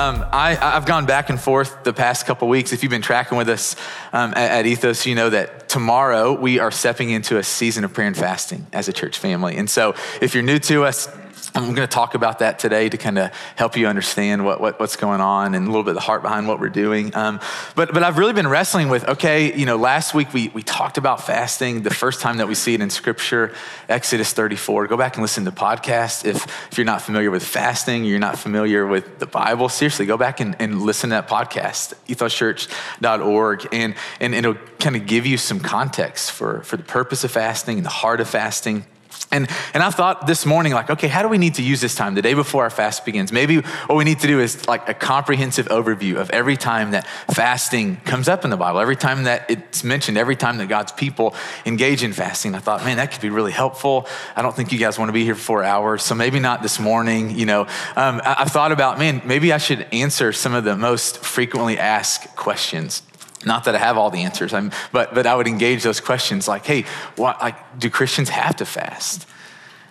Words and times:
Um, 0.00 0.24
I, 0.32 0.54
have 0.54 0.86
gone 0.86 1.04
back 1.04 1.28
and 1.28 1.38
forth 1.38 1.84
the 1.84 1.92
past 1.92 2.24
couple 2.24 2.48
weeks. 2.48 2.72
If 2.72 2.82
you've 2.82 2.88
been 2.88 3.02
tracking 3.02 3.36
with 3.36 3.50
us 3.50 3.76
um, 4.14 4.30
at, 4.30 4.60
at, 4.60 4.66
Ethos, 4.66 5.04
you 5.04 5.14
know 5.14 5.28
that 5.28 5.68
tomorrow 5.68 6.32
we 6.32 6.58
are 6.58 6.70
stepping 6.70 7.10
into 7.10 7.36
a 7.36 7.42
season 7.42 7.84
of 7.84 7.92
prayer 7.92 8.06
and 8.06 8.16
fasting 8.16 8.66
as 8.72 8.88
a 8.88 8.94
church 8.94 9.18
family. 9.18 9.58
And 9.58 9.68
so 9.68 9.94
if 10.22 10.32
you're 10.32 10.42
new 10.42 10.58
to 10.60 10.84
us, 10.84 11.06
I'm 11.54 11.74
going 11.74 11.76
to 11.76 11.86
talk 11.88 12.14
about 12.14 12.38
that 12.40 12.58
today 12.58 12.88
to 12.88 12.96
kind 12.96 13.18
of 13.18 13.32
help 13.56 13.76
you 13.76 13.88
understand 13.88 14.44
what, 14.44 14.60
what, 14.60 14.78
what's 14.78 14.96
going 14.96 15.20
on 15.20 15.54
and 15.54 15.66
a 15.66 15.70
little 15.70 15.82
bit 15.82 15.90
of 15.90 15.94
the 15.96 16.00
heart 16.00 16.22
behind 16.22 16.46
what 16.46 16.60
we're 16.60 16.68
doing. 16.68 17.14
Um, 17.14 17.40
but, 17.74 17.92
but 17.92 18.02
I've 18.02 18.18
really 18.18 18.32
been 18.32 18.46
wrestling 18.46 18.88
with 18.88 19.08
okay, 19.08 19.56
you 19.56 19.66
know, 19.66 19.76
last 19.76 20.14
week 20.14 20.32
we, 20.32 20.48
we 20.48 20.62
talked 20.62 20.96
about 20.96 21.24
fasting, 21.24 21.82
the 21.82 21.92
first 21.92 22.20
time 22.20 22.36
that 22.36 22.46
we 22.46 22.54
see 22.54 22.74
it 22.74 22.80
in 22.80 22.88
Scripture, 22.88 23.52
Exodus 23.88 24.32
34. 24.32 24.86
Go 24.86 24.96
back 24.96 25.16
and 25.16 25.22
listen 25.22 25.44
to 25.44 25.50
the 25.50 25.56
podcast. 25.56 26.24
If, 26.24 26.46
if 26.70 26.78
you're 26.78 26.84
not 26.84 27.02
familiar 27.02 27.30
with 27.30 27.44
fasting, 27.44 28.04
you're 28.04 28.20
not 28.20 28.38
familiar 28.38 28.86
with 28.86 29.18
the 29.18 29.26
Bible, 29.26 29.68
seriously, 29.68 30.06
go 30.06 30.16
back 30.16 30.40
and, 30.40 30.54
and 30.60 30.82
listen 30.82 31.10
to 31.10 31.16
that 31.16 31.28
podcast, 31.28 31.94
ethoschurch.org, 32.06 33.68
and, 33.72 33.94
and 34.20 34.34
it'll 34.34 34.54
kind 34.78 34.94
of 34.94 35.06
give 35.06 35.26
you 35.26 35.36
some 35.36 35.58
context 35.58 36.30
for, 36.30 36.62
for 36.62 36.76
the 36.76 36.84
purpose 36.84 37.24
of 37.24 37.32
fasting 37.32 37.78
and 37.78 37.84
the 37.84 37.90
heart 37.90 38.20
of 38.20 38.28
fasting. 38.28 38.84
And, 39.32 39.48
and 39.74 39.82
I 39.82 39.90
thought 39.90 40.26
this 40.26 40.44
morning, 40.44 40.72
like, 40.72 40.90
okay, 40.90 41.06
how 41.06 41.22
do 41.22 41.28
we 41.28 41.38
need 41.38 41.54
to 41.54 41.62
use 41.62 41.80
this 41.80 41.94
time, 41.94 42.14
the 42.14 42.22
day 42.22 42.34
before 42.34 42.64
our 42.64 42.70
fast 42.70 43.04
begins? 43.04 43.30
Maybe 43.30 43.58
what 43.60 43.94
we 43.94 44.02
need 44.02 44.18
to 44.20 44.26
do 44.26 44.40
is 44.40 44.66
like 44.66 44.88
a 44.88 44.94
comprehensive 44.94 45.68
overview 45.68 46.16
of 46.16 46.30
every 46.30 46.56
time 46.56 46.90
that 46.90 47.06
fasting 47.32 47.98
comes 47.98 48.28
up 48.28 48.42
in 48.42 48.50
the 48.50 48.56
Bible, 48.56 48.80
every 48.80 48.96
time 48.96 49.24
that 49.24 49.48
it's 49.48 49.84
mentioned, 49.84 50.18
every 50.18 50.34
time 50.34 50.58
that 50.58 50.68
God's 50.68 50.90
people 50.90 51.34
engage 51.64 52.02
in 52.02 52.12
fasting. 52.12 52.56
I 52.56 52.58
thought, 52.58 52.84
man, 52.84 52.96
that 52.96 53.12
could 53.12 53.20
be 53.20 53.30
really 53.30 53.52
helpful. 53.52 54.08
I 54.34 54.42
don't 54.42 54.56
think 54.56 54.72
you 54.72 54.78
guys 54.78 54.98
want 54.98 55.10
to 55.10 55.12
be 55.12 55.24
here 55.24 55.36
for 55.36 55.62
hours, 55.62 56.02
so 56.02 56.16
maybe 56.16 56.40
not 56.40 56.60
this 56.60 56.80
morning. 56.80 57.30
You 57.30 57.46
know, 57.46 57.60
um, 57.94 58.20
I, 58.24 58.36
I 58.40 58.44
thought 58.46 58.72
about, 58.72 58.98
man, 58.98 59.22
maybe 59.24 59.52
I 59.52 59.58
should 59.58 59.86
answer 59.92 60.32
some 60.32 60.54
of 60.54 60.64
the 60.64 60.76
most 60.76 61.18
frequently 61.18 61.78
asked 61.78 62.34
questions 62.34 63.02
not 63.44 63.64
that 63.64 63.74
I 63.74 63.78
have 63.78 63.96
all 63.96 64.10
the 64.10 64.22
answers, 64.22 64.52
I'm, 64.52 64.70
but, 64.92 65.14
but 65.14 65.26
I 65.26 65.34
would 65.34 65.46
engage 65.46 65.82
those 65.82 66.00
questions 66.00 66.46
like, 66.46 66.66
hey, 66.66 66.84
what, 67.16 67.40
like, 67.40 67.78
do 67.78 67.88
Christians 67.88 68.28
have 68.28 68.56
to 68.56 68.66
fast? 68.66 69.26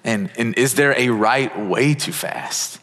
And, 0.04 0.30
and 0.38 0.58
is 0.58 0.76
there 0.76 0.94
a 0.98 1.10
right 1.10 1.60
way 1.60 1.94
to 1.96 2.12
fast? 2.12 2.80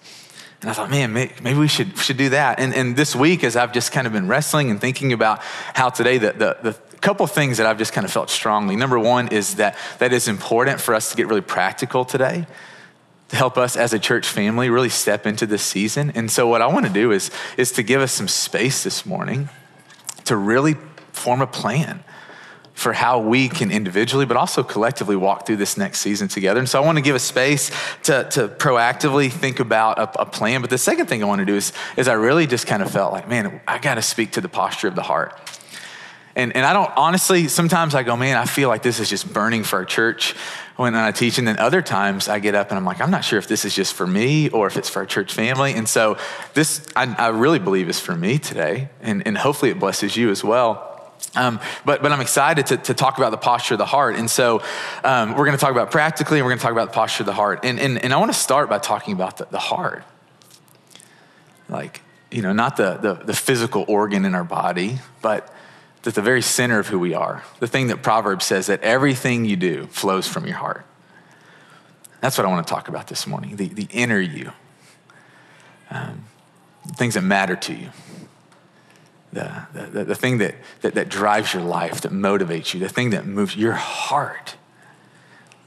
And 0.61 0.70
I 0.70 0.72
thought, 0.72 0.91
man, 0.91 1.12
maybe 1.12 1.55
we 1.55 1.69
should, 1.69 1.97
should 1.98 2.17
do 2.17 2.31
that. 2.31 2.59
And, 2.59 2.75
and 2.75 2.97
this 2.97 3.14
week, 3.14 3.44
as 3.44 3.56
I've 3.56 3.72
just 3.72 3.92
kind 3.92 4.06
of 4.06 4.12
been 4.12 4.27
wrestling 4.27 4.70
and 4.70 4.81
thinking 4.81 5.12
about 5.12 5.41
how 5.75 5.91
today, 5.91 6.19
the, 6.19 6.33
the, 6.33 6.56
the 6.62 6.72
couple 6.98 7.27
things 7.27 7.59
that 7.59 7.67
I've 7.67 7.78
just 7.78 7.92
kind 7.92 8.05
of 8.05 8.12
felt 8.12 8.31
strongly. 8.31 8.75
Number 8.75 8.98
one 8.98 9.28
is 9.28 9.56
that 9.56 9.77
that 9.98 10.12
is 10.12 10.28
important 10.28 10.81
for 10.81 10.94
us 10.94 11.11
to 11.11 11.17
get 11.17 11.28
really 11.28 11.42
practical 11.42 12.05
today 12.05 12.47
to 13.28 13.37
help 13.37 13.59
us 13.59 13.77
as 13.77 13.92
a 13.92 13.98
church 13.98 14.27
family 14.27 14.70
really 14.70 14.89
step 14.89 15.27
into 15.27 15.47
this 15.47 15.62
season. 15.62 16.12
And 16.14 16.31
so 16.31 16.48
what 16.48 16.62
I 16.62 16.67
want 16.67 16.87
to 16.87 16.92
do 16.92 17.12
is, 17.12 17.31
is 17.56 17.72
to 17.72 17.83
give 17.83 18.00
us 18.00 18.12
some 18.12 18.28
space 18.28 18.83
this 18.83 19.05
morning 19.05 19.48
to 20.27 20.37
really 20.37 20.75
form 21.13 21.41
a 21.41 21.47
plan 21.47 22.05
for 22.75 22.93
how 22.93 23.19
we 23.19 23.49
can 23.49 23.71
individually, 23.71 24.27
but 24.27 24.37
also 24.37 24.63
collectively 24.63 25.17
walk 25.17 25.47
through 25.47 25.57
this 25.57 25.79
next 25.79 26.01
season 26.01 26.29
together. 26.29 26.61
And 26.61 26.69
so 26.69 26.81
I 26.81 26.85
want 26.85 26.99
to 26.99 27.03
give 27.03 27.17
a 27.17 27.19
space 27.19 27.71
to, 28.03 28.29
to 28.33 28.49
proactively 28.49 29.33
think 29.33 29.61
about 29.61 29.99
a, 29.99 30.21
a 30.21 30.27
plan. 30.27 30.61
But 30.61 30.69
the 30.69 30.77
second 30.77 31.07
thing 31.07 31.23
I 31.23 31.27
want 31.27 31.39
to 31.39 31.47
do 31.47 31.57
is, 31.57 31.73
is 31.97 32.07
I 32.07 32.13
really 32.13 32.47
just 32.47 32.67
kind 32.67 32.83
of 32.83 32.91
felt 32.91 33.15
like, 33.15 33.31
man, 33.31 33.63
I 33.67 33.79
got 33.79 33.95
to 33.95 34.03
speak 34.03 34.33
to 34.33 34.43
the 34.43 34.49
posture 34.49 34.89
of 34.89 34.95
the 34.95 35.03
heart. 35.03 35.41
And, 36.37 36.55
and 36.55 36.67
I 36.67 36.75
don't, 36.75 36.92
honestly, 36.97 37.48
sometimes 37.48 37.95
I 37.95 38.03
go, 38.03 38.15
man, 38.15 38.37
I 38.37 38.45
feel 38.45 38.69
like 38.69 38.83
this 38.83 39.01
is 39.01 39.09
just 39.09 39.33
burning 39.33 39.65
for 39.65 39.77
our 39.77 39.87
church 39.87 40.34
when 40.77 40.95
I 40.95 41.11
teach. 41.11 41.39
And 41.39 41.48
then 41.48 41.59
other 41.59 41.81
times 41.81 42.28
I 42.28 42.41
get 42.41 42.55
up 42.55 42.69
and 42.69 42.77
I'm 42.77 42.84
like, 42.84 43.01
I'm 43.01 43.11
not 43.11 43.25
sure 43.25 43.39
if 43.39 43.48
this 43.48 43.65
is 43.65 43.75
just 43.75 43.95
for 43.95 44.06
me 44.06 44.50
or 44.50 44.66
if 44.66 44.77
it's 44.77 44.91
for 44.91 45.00
our 45.00 45.06
church 45.06 45.33
family. 45.33 45.72
And 45.72 45.88
so 45.88 46.19
this, 46.53 46.87
I, 46.94 47.12
I 47.15 47.28
really 47.28 47.59
believe 47.59 47.88
is 47.88 47.99
for 47.99 48.15
me 48.15 48.38
today. 48.38 48.91
And, 49.00 49.27
and 49.27 49.38
hopefully 49.38 49.71
it 49.71 49.78
blesses 49.78 50.15
you 50.15 50.31
as 50.31 50.44
well. 50.44 50.93
Um, 51.34 51.59
but, 51.87 52.03
but 52.03 52.12
I'm 52.12 52.21
excited 52.21 52.66
to, 52.66 52.77
to 52.77 52.93
talk 52.93 53.16
about 53.16 53.31
the 53.31 53.38
posture 53.38 53.75
of 53.75 53.78
the 53.78 53.87
heart. 53.87 54.16
And 54.16 54.31
so 54.31 54.62
um, 55.05 55.31
we're 55.31 55.47
going 55.47 55.56
to 55.56 55.61
talk 55.61 55.71
about 55.71 55.91
practically, 55.91 56.38
and 56.38 56.44
we're 56.44 56.50
going 56.50 56.59
to 56.59 56.62
talk 56.62 56.72
about 56.72 56.88
the 56.88 56.94
posture 56.94 57.22
of 57.22 57.27
the 57.27 57.32
heart. 57.32 57.61
And, 57.65 57.81
and, 57.81 57.99
and 58.05 58.12
I 58.12 58.19
want 58.19 58.31
to 58.31 58.38
start 58.38 58.69
by 58.69 58.78
talking 58.78 59.15
about 59.15 59.38
the, 59.38 59.47
the 59.47 59.59
heart. 59.59 60.05
Like, 61.71 62.03
you 62.31 62.43
know, 62.43 62.53
not 62.53 62.77
the, 62.77 62.99
the, 62.99 63.15
the 63.15 63.34
physical 63.34 63.87
organ 63.88 64.27
in 64.27 64.34
our 64.34 64.44
body, 64.44 64.99
but 65.22 65.50
at 66.06 66.15
the 66.15 66.22
very 66.22 66.43
center 66.43 66.78
of 66.78 66.89
who 66.89 66.99
we 66.99 67.15
are. 67.15 67.43
The 67.61 67.67
thing 67.67 67.89
that 67.89 68.03
Proverbs 68.03 68.44
says 68.44 68.67
that 68.67 68.83
everything 68.83 69.44
you 69.44 69.56
do 69.56 69.87
flows 69.87 70.28
from 70.28 70.47
your 70.47 70.56
heart. 70.56 70.84
That's 72.21 72.39
what 72.39 72.47
I 72.47 72.50
want 72.50 72.67
to 72.67 72.72
talk 72.72 72.89
about 72.89 73.06
this 73.06 73.27
morning 73.27 73.56
the, 73.56 73.69
the 73.69 73.89
inner 73.91 74.21
you, 74.21 74.53
um, 75.91 76.25
things 76.97 77.15
that 77.15 77.22
matter 77.22 77.56
to 77.56 77.75
you, 77.75 77.91
the, 79.33 79.67
the, 79.72 80.05
the 80.05 80.15
thing 80.15 80.39
that, 80.39 80.55
that, 80.81 80.94
that 80.94 81.09
drives 81.09 81.53
your 81.53 81.62
life, 81.62 82.00
that 82.03 82.12
motivates 82.12 82.73
you, 82.73 82.81
the 82.81 82.88
thing 82.88 83.11
that 83.11 83.27
moves 83.27 83.56
your 83.56 83.73
heart. 83.73 84.56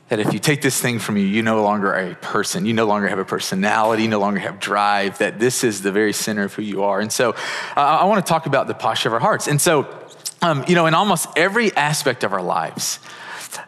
That 0.10 0.20
if 0.20 0.34
you 0.34 0.40
take 0.40 0.64
this 0.64 0.82
thing 0.82 0.98
from 0.98 1.18
you, 1.18 1.24
you 1.24 1.44
no 1.44 1.62
longer 1.62 1.94
are 1.94 2.12
a 2.12 2.16
person. 2.16 2.66
You 2.66 2.74
no 2.74 2.88
longer 2.88 3.08
have 3.08 3.20
a 3.20 3.26
personality. 3.26 4.04
You 4.04 4.10
no 4.10 4.20
longer 4.20 4.40
have 4.40 4.60
drive. 4.60 5.20
That 5.20 5.40
this 5.40 5.64
is 5.64 5.84
the 5.84 5.92
very 5.92 6.14
center 6.14 6.44
of 6.44 6.54
who 6.56 6.64
you 6.64 6.82
are. 6.82 7.00
And 7.00 7.12
so 7.12 7.34
uh, 7.78 7.80
I 7.80 8.06
want 8.06 8.26
to 8.26 8.28
talk 8.28 8.48
about 8.48 8.66
the 8.66 8.74
posture 8.74 9.10
of 9.10 9.14
our 9.14 9.20
hearts. 9.20 9.48
And 9.48 9.62
so 9.62 9.84
um, 10.42 10.64
you 10.68 10.76
know, 10.76 10.86
in 10.86 10.94
almost 10.94 11.28
every 11.36 11.76
aspect 11.76 12.24
of 12.24 12.34
our 12.34 12.42
lives, 12.42 13.00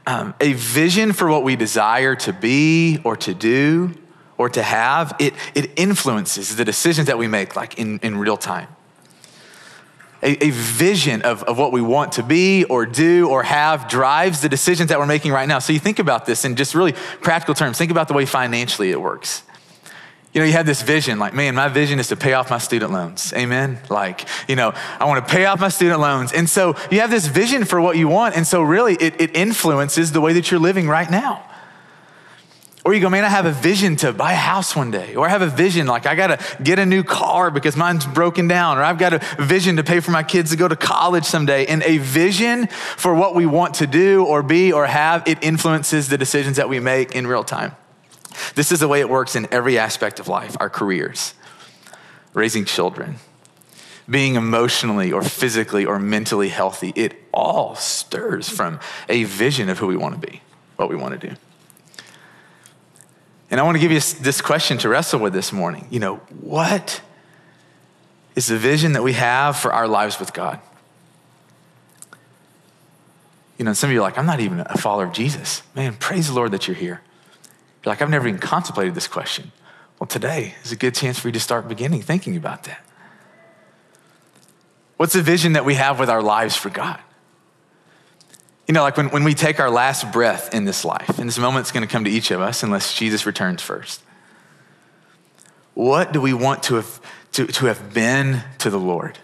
um, 0.07 0.33
a 0.39 0.53
vision 0.53 1.13
for 1.13 1.29
what 1.29 1.43
we 1.43 1.55
desire 1.55 2.15
to 2.15 2.33
be 2.33 2.99
or 3.03 3.15
to 3.17 3.33
do 3.33 3.93
or 4.37 4.49
to 4.49 4.63
have, 4.63 5.15
it, 5.19 5.33
it 5.53 5.71
influences 5.75 6.55
the 6.55 6.65
decisions 6.65 7.07
that 7.07 7.17
we 7.17 7.27
make, 7.27 7.55
like 7.55 7.77
in, 7.77 7.99
in 7.99 8.17
real 8.17 8.37
time. 8.37 8.67
A, 10.23 10.45
a, 10.45 10.49
vision 10.51 11.23
of, 11.23 11.41
of 11.43 11.57
what 11.57 11.71
we 11.71 11.81
want 11.81 12.11
to 12.13 12.23
be 12.23 12.63
or 12.65 12.85
do 12.85 13.27
or 13.27 13.41
have 13.41 13.87
drives 13.87 14.41
the 14.41 14.49
decisions 14.49 14.89
that 14.89 14.99
we're 14.99 15.07
making 15.07 15.31
right 15.31 15.47
now. 15.47 15.57
So 15.57 15.73
you 15.73 15.79
think 15.79 15.97
about 15.97 16.27
this 16.27 16.45
in 16.45 16.55
just 16.55 16.75
really 16.75 16.93
practical 17.21 17.55
terms. 17.55 17.79
Think 17.79 17.89
about 17.89 18.07
the 18.07 18.13
way 18.13 18.27
financially 18.27 18.91
it 18.91 19.01
works 19.01 19.41
you 20.33 20.39
know, 20.39 20.47
you 20.47 20.53
have 20.53 20.65
this 20.65 20.81
vision, 20.81 21.19
like, 21.19 21.33
man, 21.33 21.55
my 21.55 21.67
vision 21.67 21.99
is 21.99 22.07
to 22.07 22.15
pay 22.15 22.33
off 22.33 22.49
my 22.49 22.57
student 22.57 22.93
loans. 22.93 23.33
Amen. 23.33 23.79
Like, 23.89 24.25
you 24.47 24.55
know, 24.55 24.73
I 24.97 25.05
want 25.05 25.27
to 25.27 25.33
pay 25.33 25.45
off 25.45 25.59
my 25.59 25.67
student 25.67 25.99
loans. 25.99 26.31
And 26.31 26.49
so 26.49 26.77
you 26.89 27.01
have 27.01 27.11
this 27.11 27.27
vision 27.27 27.65
for 27.65 27.81
what 27.81 27.97
you 27.97 28.07
want. 28.07 28.37
And 28.37 28.47
so 28.47 28.61
really 28.61 28.95
it, 28.95 29.19
it 29.19 29.35
influences 29.35 30.13
the 30.13 30.21
way 30.21 30.31
that 30.33 30.49
you're 30.49 30.59
living 30.59 30.87
right 30.87 31.09
now. 31.09 31.45
Or 32.83 32.93
you 32.93 33.01
go, 33.01 33.09
man, 33.09 33.25
I 33.25 33.29
have 33.29 33.45
a 33.45 33.51
vision 33.51 33.97
to 33.97 34.13
buy 34.13 34.31
a 34.31 34.37
house 34.37 34.73
one 34.73 34.89
day. 34.89 35.15
Or 35.15 35.27
I 35.27 35.29
have 35.29 35.41
a 35.41 35.49
vision, 35.49 35.85
like 35.85 36.05
I 36.05 36.15
got 36.15 36.27
to 36.27 36.63
get 36.63 36.79
a 36.79 36.85
new 36.85 37.03
car 37.03 37.51
because 37.51 37.75
mine's 37.75 38.07
broken 38.07 38.47
down. 38.47 38.77
Or 38.77 38.83
I've 38.83 38.97
got 38.97 39.13
a 39.13 39.19
vision 39.37 39.75
to 39.75 39.83
pay 39.83 39.99
for 39.99 40.11
my 40.11 40.23
kids 40.23 40.51
to 40.51 40.57
go 40.57 40.67
to 40.67 40.77
college 40.77 41.25
someday. 41.25 41.65
And 41.65 41.83
a 41.83 41.97
vision 41.97 42.67
for 42.67 43.13
what 43.13 43.35
we 43.35 43.45
want 43.45 43.75
to 43.75 43.87
do 43.87 44.25
or 44.25 44.41
be 44.41 44.71
or 44.71 44.87
have, 44.87 45.27
it 45.27 45.43
influences 45.43 46.07
the 46.07 46.17
decisions 46.17 46.55
that 46.55 46.69
we 46.69 46.79
make 46.79 47.15
in 47.15 47.27
real 47.27 47.43
time. 47.43 47.75
This 48.55 48.71
is 48.71 48.79
the 48.79 48.87
way 48.87 48.99
it 48.99 49.09
works 49.09 49.35
in 49.35 49.47
every 49.51 49.77
aspect 49.77 50.19
of 50.19 50.27
life 50.27 50.55
our 50.59 50.69
careers, 50.69 51.33
raising 52.33 52.65
children, 52.65 53.15
being 54.09 54.35
emotionally 54.35 55.11
or 55.11 55.23
physically 55.23 55.85
or 55.85 55.99
mentally 55.99 56.49
healthy. 56.49 56.93
It 56.95 57.13
all 57.33 57.75
stirs 57.75 58.49
from 58.49 58.79
a 59.07 59.23
vision 59.23 59.69
of 59.69 59.79
who 59.79 59.87
we 59.87 59.97
want 59.97 60.19
to 60.19 60.27
be, 60.27 60.41
what 60.75 60.89
we 60.89 60.95
want 60.95 61.19
to 61.19 61.29
do. 61.29 61.35
And 63.49 63.59
I 63.59 63.63
want 63.63 63.75
to 63.75 63.81
give 63.81 63.91
you 63.91 63.99
this 63.99 64.41
question 64.41 64.77
to 64.79 64.89
wrestle 64.89 65.19
with 65.19 65.33
this 65.33 65.51
morning. 65.51 65.87
You 65.89 65.99
know, 65.99 66.15
what 66.39 67.01
is 68.35 68.47
the 68.47 68.57
vision 68.57 68.93
that 68.93 69.03
we 69.03 69.13
have 69.13 69.57
for 69.57 69.73
our 69.73 69.87
lives 69.87 70.19
with 70.19 70.33
God? 70.33 70.59
You 73.57 73.65
know, 73.65 73.73
some 73.73 73.89
of 73.89 73.93
you 73.93 73.99
are 73.99 74.03
like, 74.03 74.17
I'm 74.17 74.25
not 74.25 74.39
even 74.39 74.61
a 74.61 74.77
follower 74.77 75.03
of 75.03 75.11
Jesus. 75.11 75.63
Man, 75.75 75.93
praise 75.95 76.29
the 76.29 76.33
Lord 76.33 76.51
that 76.51 76.67
you're 76.67 76.75
here. 76.75 77.01
You're 77.83 77.91
like, 77.91 78.01
I've 78.01 78.09
never 78.09 78.27
even 78.27 78.39
contemplated 78.39 78.95
this 78.95 79.07
question. 79.07 79.51
Well, 79.99 80.07
today 80.07 80.55
is 80.63 80.71
a 80.71 80.75
good 80.75 80.95
chance 80.95 81.19
for 81.19 81.27
you 81.27 81.31
to 81.33 81.39
start 81.39 81.67
beginning 81.67 82.01
thinking 82.01 82.35
about 82.35 82.63
that. 82.63 82.83
What's 84.97 85.13
the 85.13 85.21
vision 85.21 85.53
that 85.53 85.65
we 85.65 85.75
have 85.75 85.99
with 85.99 86.09
our 86.09 86.21
lives 86.21 86.55
for 86.55 86.69
God? 86.69 86.99
You 88.67 88.73
know, 88.73 88.83
like 88.83 88.97
when, 88.97 89.09
when 89.09 89.23
we 89.23 89.33
take 89.33 89.59
our 89.59 89.69
last 89.69 90.11
breath 90.11 90.53
in 90.53 90.65
this 90.65 90.85
life, 90.85 91.17
and 91.19 91.27
this 91.27 91.39
moment's 91.39 91.71
going 91.71 91.85
to 91.85 91.91
come 91.91 92.03
to 92.03 92.09
each 92.09 92.31
of 92.31 92.39
us 92.39 92.63
unless 92.63 92.93
Jesus 92.93 93.25
returns 93.25 93.61
first. 93.61 94.01
What 95.73 96.13
do 96.13 96.21
we 96.21 96.33
want 96.33 96.63
to 96.63 96.75
have, 96.75 97.01
to, 97.33 97.47
to 97.47 97.65
have 97.65 97.93
been 97.93 98.43
to 98.59 98.69
the 98.69 98.79
Lord? 98.79 99.17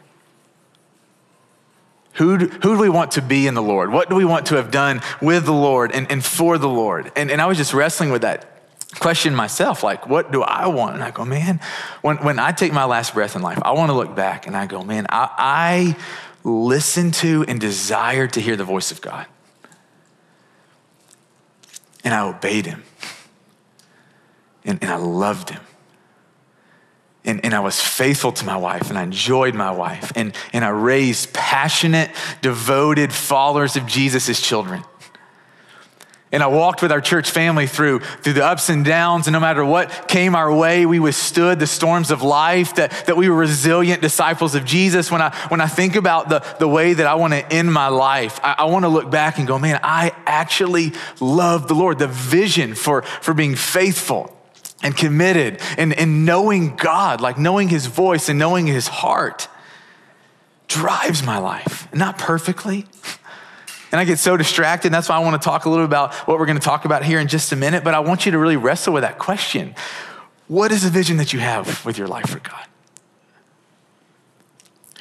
Who 2.17 2.37
do, 2.37 2.47
who 2.47 2.75
do 2.75 2.79
we 2.79 2.89
want 2.89 3.11
to 3.11 3.21
be 3.21 3.45
in 3.45 3.53
the 3.53 3.61
Lord? 3.61 3.91
What 3.91 4.09
do 4.09 4.15
we 4.15 4.25
want 4.25 4.47
to 4.47 4.55
have 4.55 4.71
done 4.71 5.01
with 5.21 5.45
the 5.45 5.53
Lord 5.53 5.91
and, 5.91 6.11
and 6.11 6.23
for 6.23 6.57
the 6.57 6.67
Lord? 6.67 7.11
And, 7.15 7.29
and 7.29 7.39
I 7.39 7.45
was 7.45 7.57
just 7.57 7.73
wrestling 7.73 8.11
with 8.11 8.23
that 8.23 8.57
question 8.99 9.35
myself 9.35 9.83
like, 9.83 10.07
what 10.07 10.31
do 10.31 10.41
I 10.41 10.67
want? 10.67 10.95
And 10.95 11.03
I 11.03 11.11
go, 11.11 11.25
man, 11.25 11.59
when, 12.01 12.17
when 12.17 12.39
I 12.39 12.51
take 12.51 12.73
my 12.73 12.85
last 12.85 13.13
breath 13.13 13.35
in 13.35 13.43
life, 13.43 13.59
I 13.61 13.71
want 13.73 13.89
to 13.89 13.93
look 13.93 14.15
back 14.15 14.47
and 14.47 14.57
I 14.57 14.65
go, 14.65 14.83
man, 14.83 15.05
I, 15.09 15.29
I 15.37 15.97
listen 16.43 17.11
to 17.11 17.45
and 17.47 17.59
desire 17.59 18.27
to 18.27 18.41
hear 18.41 18.55
the 18.55 18.63
voice 18.63 18.91
of 18.91 18.99
God. 18.99 19.27
And 22.03 22.13
I 22.13 22.27
obeyed 22.27 22.65
him. 22.65 22.83
And, 24.65 24.79
and 24.81 24.89
I 24.89 24.95
loved 24.95 25.51
him. 25.51 25.61
And, 27.27 27.43
and 27.43 27.53
I 27.53 27.59
was 27.59 27.79
faithful 27.79 28.31
to 28.31 28.45
my 28.45 28.55
wife 28.55 28.89
and 28.89 28.97
I 28.97 29.03
enjoyed 29.03 29.53
my 29.53 29.71
wife 29.71 30.13
and, 30.15 30.33
and 30.53 30.63
I 30.63 30.69
raised 30.69 31.33
passionate, 31.33 32.09
devoted 32.41 33.11
followers 33.11 33.75
of 33.75 33.85
Jesus 33.85 34.29
as 34.29 34.39
children. 34.39 34.83
And 36.31 36.43
I 36.43 36.47
walked 36.47 36.81
with 36.81 36.91
our 36.91 36.99
church 36.99 37.31
family 37.31 37.67
through, 37.67 37.99
through 37.99 38.33
the 38.33 38.45
ups 38.45 38.69
and 38.69 38.83
downs, 38.83 39.27
and 39.27 39.33
no 39.33 39.39
matter 39.39 39.63
what 39.63 40.09
came 40.09 40.35
our 40.35 40.53
way, 40.53 40.85
we 40.85 40.99
withstood 40.99 41.57
the 41.57 41.67
storms 41.67 42.11
of 42.11 42.21
life, 42.21 42.75
that, 42.75 42.91
that 43.07 43.15
we 43.15 43.29
were 43.29 43.35
resilient 43.35 44.01
disciples 44.01 44.53
of 44.53 44.65
Jesus. 44.65 45.09
When 45.09 45.21
I, 45.21 45.33
when 45.47 45.61
I 45.61 45.67
think 45.67 45.95
about 45.95 46.27
the, 46.27 46.39
the 46.59 46.67
way 46.67 46.93
that 46.93 47.07
I 47.07 47.15
want 47.15 47.31
to 47.31 47.53
end 47.53 47.71
my 47.71 47.87
life, 47.87 48.41
I, 48.43 48.55
I 48.59 48.65
want 48.65 48.83
to 48.83 48.89
look 48.89 49.09
back 49.09 49.37
and 49.37 49.47
go, 49.47 49.57
man, 49.57 49.79
I 49.83 50.11
actually 50.25 50.91
love 51.21 51.69
the 51.69 51.75
Lord. 51.75 51.97
The 51.97 52.07
vision 52.07 52.75
for, 52.75 53.03
for 53.03 53.33
being 53.33 53.55
faithful 53.55 54.36
and 54.83 54.95
committed 54.95 55.59
and, 55.77 55.93
and 55.93 56.25
knowing 56.25 56.75
God, 56.75 57.21
like 57.21 57.37
knowing 57.37 57.69
his 57.69 57.87
voice 57.87 58.29
and 58.29 58.37
knowing 58.37 58.67
his 58.67 58.87
heart, 58.87 59.47
drives 60.67 61.23
my 61.23 61.37
life. 61.37 61.91
Not 61.93 62.17
perfectly. 62.17 62.85
And 63.89 64.01
I 64.01 64.03
get 64.03 64.19
so 64.19 64.35
distracted. 64.35 64.87
And 64.87 64.93
that's 64.93 65.07
why 65.07 65.15
I 65.15 65.19
want 65.19 65.41
to 65.41 65.45
talk 65.45 65.63
a 65.63 65.69
little 65.69 65.85
about 65.85 66.13
what 66.27 66.37
we're 66.37 66.45
going 66.45 66.59
to 66.59 66.63
talk 66.63 66.83
about 66.83 67.05
here 67.05 67.21
in 67.21 67.29
just 67.29 67.53
a 67.53 67.55
minute. 67.55 67.85
But 67.85 67.93
I 67.93 67.99
want 67.99 68.25
you 68.25 68.33
to 68.33 68.37
really 68.37 68.57
wrestle 68.57 68.93
with 68.93 69.03
that 69.03 69.17
question 69.17 69.75
What 70.49 70.73
is 70.73 70.83
the 70.83 70.89
vision 70.89 71.15
that 71.17 71.31
you 71.31 71.39
have 71.39 71.85
with 71.85 71.97
your 71.97 72.07
life 72.07 72.27
for 72.27 72.39
God? 72.39 72.65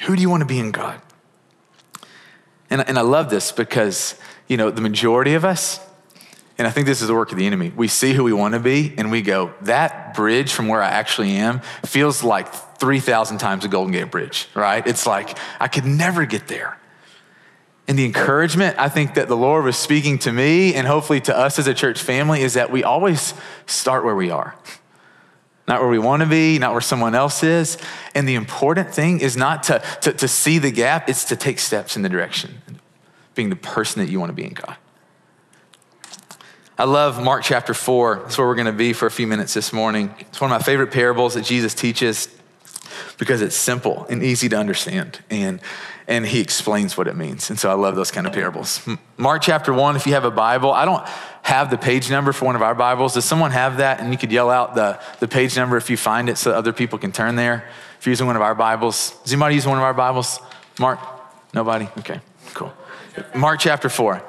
Who 0.03 0.15
do 0.15 0.21
you 0.21 0.29
want 0.29 0.39
to 0.41 0.45
be 0.45 0.57
in 0.57 0.71
God? 0.71 1.01
And, 2.69 2.87
and 2.87 2.97
I 2.97 3.01
love 3.01 3.29
this 3.29 3.51
because, 3.51 4.15
you 4.47 4.57
know, 4.57 4.71
the 4.71 4.81
majority 4.81 5.33
of 5.33 5.43
us, 5.43 5.79
and 6.57 6.67
I 6.67 6.71
think 6.71 6.87
this 6.87 7.01
is 7.01 7.07
the 7.07 7.13
work 7.13 7.31
of 7.31 7.37
the 7.37 7.45
enemy. 7.45 7.71
We 7.75 7.87
see 7.87 8.13
who 8.13 8.23
we 8.23 8.33
want 8.33 8.55
to 8.55 8.59
be 8.59 8.93
and 8.97 9.11
we 9.11 9.21
go, 9.21 9.53
that 9.61 10.15
bridge 10.15 10.51
from 10.51 10.67
where 10.67 10.81
I 10.81 10.89
actually 10.89 11.35
am 11.35 11.61
feels 11.85 12.23
like 12.23 12.51
3,000 12.51 13.37
times 13.37 13.63
a 13.63 13.67
Golden 13.67 13.91
Gate 13.91 14.09
Bridge, 14.09 14.47
right? 14.55 14.85
It's 14.85 15.05
like, 15.05 15.37
I 15.59 15.67
could 15.67 15.85
never 15.85 16.25
get 16.25 16.47
there. 16.47 16.79
And 17.87 17.97
the 17.97 18.05
encouragement 18.05 18.77
I 18.79 18.89
think 18.89 19.13
that 19.13 19.27
the 19.27 19.37
Lord 19.37 19.65
was 19.65 19.77
speaking 19.77 20.17
to 20.19 20.31
me 20.31 20.73
and 20.73 20.87
hopefully 20.87 21.21
to 21.21 21.37
us 21.37 21.59
as 21.59 21.67
a 21.67 21.73
church 21.73 22.01
family 22.01 22.41
is 22.41 22.55
that 22.55 22.71
we 22.71 22.83
always 22.83 23.33
start 23.67 24.03
where 24.03 24.15
we 24.15 24.31
are. 24.31 24.55
Not 25.67 25.81
where 25.81 25.89
we 25.89 25.99
want 25.99 26.23
to 26.23 26.27
be, 26.27 26.57
not 26.59 26.71
where 26.71 26.81
someone 26.81 27.13
else 27.13 27.43
is. 27.43 27.77
And 28.15 28.27
the 28.27 28.35
important 28.35 28.93
thing 28.93 29.19
is 29.19 29.37
not 29.37 29.63
to, 29.63 29.81
to, 30.01 30.13
to 30.13 30.27
see 30.27 30.59
the 30.59 30.71
gap, 30.71 31.07
it's 31.07 31.25
to 31.25 31.35
take 31.35 31.59
steps 31.59 31.95
in 31.95 32.01
the 32.01 32.09
direction, 32.09 32.61
being 33.35 33.49
the 33.49 33.55
person 33.55 34.01
that 34.01 34.09
you 34.09 34.19
want 34.19 34.29
to 34.29 34.33
be 34.33 34.45
in 34.45 34.53
God. 34.53 34.77
I 36.79 36.83
love 36.83 37.23
Mark 37.23 37.41
chapter 37.43 37.73
4. 37.73 38.19
That's 38.21 38.37
where 38.37 38.45
we're 38.45 38.53
going 38.53 38.67
to 38.67 38.71
be 38.71 38.93
for 38.93 39.07
a 39.07 39.11
few 39.11 39.25
minutes 39.25 39.55
this 39.55 39.73
morning. 39.73 40.13
It's 40.19 40.39
one 40.39 40.51
of 40.51 40.59
my 40.59 40.63
favorite 40.63 40.91
parables 40.91 41.33
that 41.33 41.43
Jesus 41.43 41.73
teaches 41.73 42.29
because 43.17 43.41
it's 43.41 43.55
simple 43.55 44.05
and 44.11 44.21
easy 44.21 44.47
to 44.49 44.55
understand. 44.55 45.19
And, 45.31 45.59
and 46.07 46.23
he 46.23 46.39
explains 46.39 46.95
what 46.95 47.07
it 47.07 47.15
means. 47.15 47.49
And 47.49 47.57
so 47.57 47.71
I 47.71 47.73
love 47.73 47.95
those 47.95 48.11
kind 48.11 48.27
of 48.27 48.33
parables. 48.33 48.87
Mark 49.17 49.41
chapter 49.41 49.73
1, 49.73 49.95
if 49.95 50.05
you 50.05 50.13
have 50.13 50.23
a 50.23 50.29
Bible, 50.29 50.71
I 50.71 50.85
don't 50.85 51.03
have 51.41 51.71
the 51.71 51.79
page 51.79 52.11
number 52.11 52.31
for 52.31 52.45
one 52.45 52.55
of 52.55 52.61
our 52.61 52.75
Bibles. 52.75 53.15
Does 53.15 53.25
someone 53.25 53.49
have 53.49 53.77
that? 53.77 53.99
And 53.99 54.11
you 54.11 54.17
could 54.19 54.31
yell 54.31 54.51
out 54.51 54.75
the, 54.75 54.99
the 55.19 55.27
page 55.27 55.57
number 55.57 55.77
if 55.77 55.89
you 55.89 55.97
find 55.97 56.29
it 56.29 56.37
so 56.37 56.51
other 56.51 56.73
people 56.73 56.99
can 56.99 57.11
turn 57.11 57.35
there. 57.35 57.67
If 57.97 58.05
you're 58.05 58.11
using 58.11 58.27
one 58.27 58.35
of 58.35 58.43
our 58.43 58.53
Bibles, 58.53 59.15
does 59.23 59.33
anybody 59.33 59.55
use 59.55 59.65
one 59.65 59.79
of 59.79 59.83
our 59.83 59.95
Bibles? 59.95 60.39
Mark? 60.79 60.99
Nobody? 61.55 61.89
Okay, 61.97 62.21
cool. 62.53 62.71
Mark 63.33 63.61
chapter 63.61 63.89
4. 63.89 64.21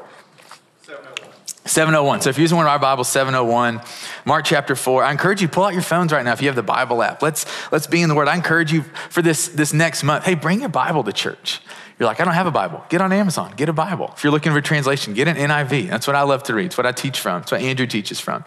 701. 1.69 2.23
So 2.23 2.31
if 2.31 2.39
you're 2.39 2.43
using 2.43 2.57
one 2.57 2.67
of 2.67 2.71
our 2.71 2.79
Bibles, 2.79 3.09
701, 3.09 3.81
Mark 4.25 4.45
chapter 4.45 4.75
4. 4.75 5.05
I 5.05 5.13
encourage 5.13 5.43
you, 5.43 5.49
pull 5.49 5.65
out 5.65 5.75
your 5.75 5.83
phones 5.83 6.13
right 6.13 6.25
now 6.25 6.33
if 6.33 6.41
you 6.41 6.49
have 6.49 6.57
the 6.57 6.63
Bible 6.63 7.03
app. 7.03 7.23
Let's, 7.23 7.47
let's 7.71 7.87
be 7.87 8.01
in 8.03 8.09
the 8.09 8.15
Word. 8.15 8.29
I 8.29 8.35
encourage 8.35 8.73
you 8.73 8.83
for 9.11 9.23
this, 9.23 9.49
this 9.49 9.73
next 9.73 10.03
month, 10.03 10.25
hey, 10.25 10.35
bring 10.35 10.61
your 10.61 10.69
Bible 10.71 11.05
to 11.05 11.13
church. 11.13 11.61
You're 11.99 12.07
like, 12.07 12.21
I 12.21 12.25
don't 12.25 12.35
have 12.35 12.47
a 12.47 12.53
Bible. 12.53 12.85
Get 12.89 13.01
on 13.01 13.13
Amazon, 13.13 13.53
get 13.57 13.69
a 13.69 13.73
Bible. 13.73 14.13
If 14.17 14.25
you're 14.25 14.31
looking 14.31 14.53
for 14.53 14.61
translation, 14.61 15.15
get 15.15 15.29
an 15.29 15.37
NIV. 15.37 15.89
That's 15.91 16.07
what 16.07 16.17
I 16.17 16.23
love 16.23 16.43
to 16.45 16.55
read. 16.55 16.67
It's 16.67 16.79
what 16.79 16.87
I 16.87 16.93
teach 16.93 17.21
from. 17.21 17.43
It's 17.43 17.53
what 17.53 17.61
Andrew 17.61 17.87
teaches 17.87 18.21
from. 18.21 18.45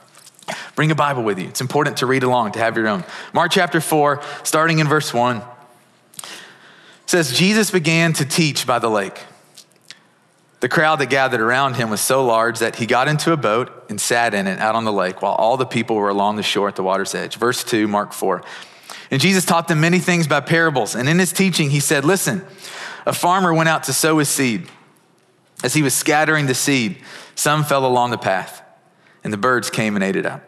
Bring 0.75 0.89
a 0.89 0.95
Bible 0.95 1.23
with 1.23 1.37
you. 1.37 1.47
It's 1.47 1.61
important 1.61 1.97
to 1.97 2.05
read 2.05 2.23
along, 2.23 2.53
to 2.53 2.59
have 2.59 2.75
your 2.75 2.87
own. 2.87 3.03
Mark 3.33 3.51
chapter 3.51 3.81
4, 3.81 4.21
starting 4.43 4.79
in 4.79 4.87
verse 4.87 5.13
1, 5.13 5.41
says, 7.05 7.37
Jesus 7.37 7.71
began 7.71 8.13
to 8.13 8.25
teach 8.25 8.65
by 8.65 8.79
the 8.79 8.89
lake. 8.89 9.19
The 10.61 10.69
crowd 10.69 10.99
that 10.99 11.07
gathered 11.07 11.41
around 11.41 11.75
him 11.75 11.89
was 11.89 12.01
so 12.01 12.23
large 12.23 12.59
that 12.59 12.75
he 12.75 12.85
got 12.85 13.07
into 13.07 13.33
a 13.33 13.37
boat 13.37 13.71
and 13.89 13.99
sat 13.99 14.35
in 14.35 14.45
it 14.45 14.59
out 14.59 14.75
on 14.75 14.85
the 14.85 14.93
lake 14.93 15.23
while 15.23 15.33
all 15.33 15.57
the 15.57 15.65
people 15.65 15.95
were 15.95 16.09
along 16.09 16.35
the 16.35 16.43
shore 16.43 16.67
at 16.67 16.75
the 16.75 16.83
water's 16.83 17.15
edge. 17.15 17.35
Verse 17.35 17.63
2, 17.63 17.87
Mark 17.87 18.13
4. 18.13 18.43
And 19.09 19.19
Jesus 19.19 19.43
taught 19.43 19.67
them 19.67 19.81
many 19.81 19.97
things 19.97 20.27
by 20.27 20.39
parables. 20.39 20.95
And 20.95 21.09
in 21.09 21.17
his 21.17 21.33
teaching, 21.33 21.71
he 21.71 21.79
said, 21.79 22.05
Listen, 22.05 22.45
a 23.07 23.13
farmer 23.13 23.51
went 23.51 23.69
out 23.69 23.83
to 23.83 23.93
sow 23.93 24.19
his 24.19 24.29
seed. 24.29 24.69
As 25.63 25.73
he 25.73 25.81
was 25.81 25.95
scattering 25.95 26.45
the 26.45 26.53
seed, 26.53 26.97
some 27.33 27.63
fell 27.63 27.85
along 27.85 28.11
the 28.11 28.17
path, 28.17 28.61
and 29.23 29.33
the 29.33 29.37
birds 29.37 29.71
came 29.71 29.95
and 29.95 30.03
ate 30.03 30.15
it 30.15 30.27
up. 30.27 30.43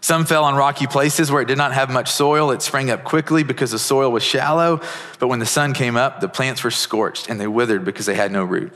Some 0.00 0.24
fell 0.24 0.44
on 0.44 0.54
rocky 0.54 0.86
places 0.86 1.32
where 1.32 1.42
it 1.42 1.48
did 1.48 1.58
not 1.58 1.72
have 1.72 1.90
much 1.90 2.12
soil. 2.12 2.52
It 2.52 2.62
sprang 2.62 2.90
up 2.90 3.02
quickly 3.02 3.42
because 3.42 3.72
the 3.72 3.78
soil 3.80 4.12
was 4.12 4.22
shallow. 4.22 4.80
But 5.18 5.26
when 5.26 5.40
the 5.40 5.46
sun 5.46 5.72
came 5.72 5.96
up, 5.96 6.20
the 6.20 6.28
plants 6.28 6.62
were 6.62 6.70
scorched 6.70 7.28
and 7.28 7.40
they 7.40 7.48
withered 7.48 7.84
because 7.84 8.06
they 8.06 8.14
had 8.14 8.30
no 8.30 8.44
root. 8.44 8.72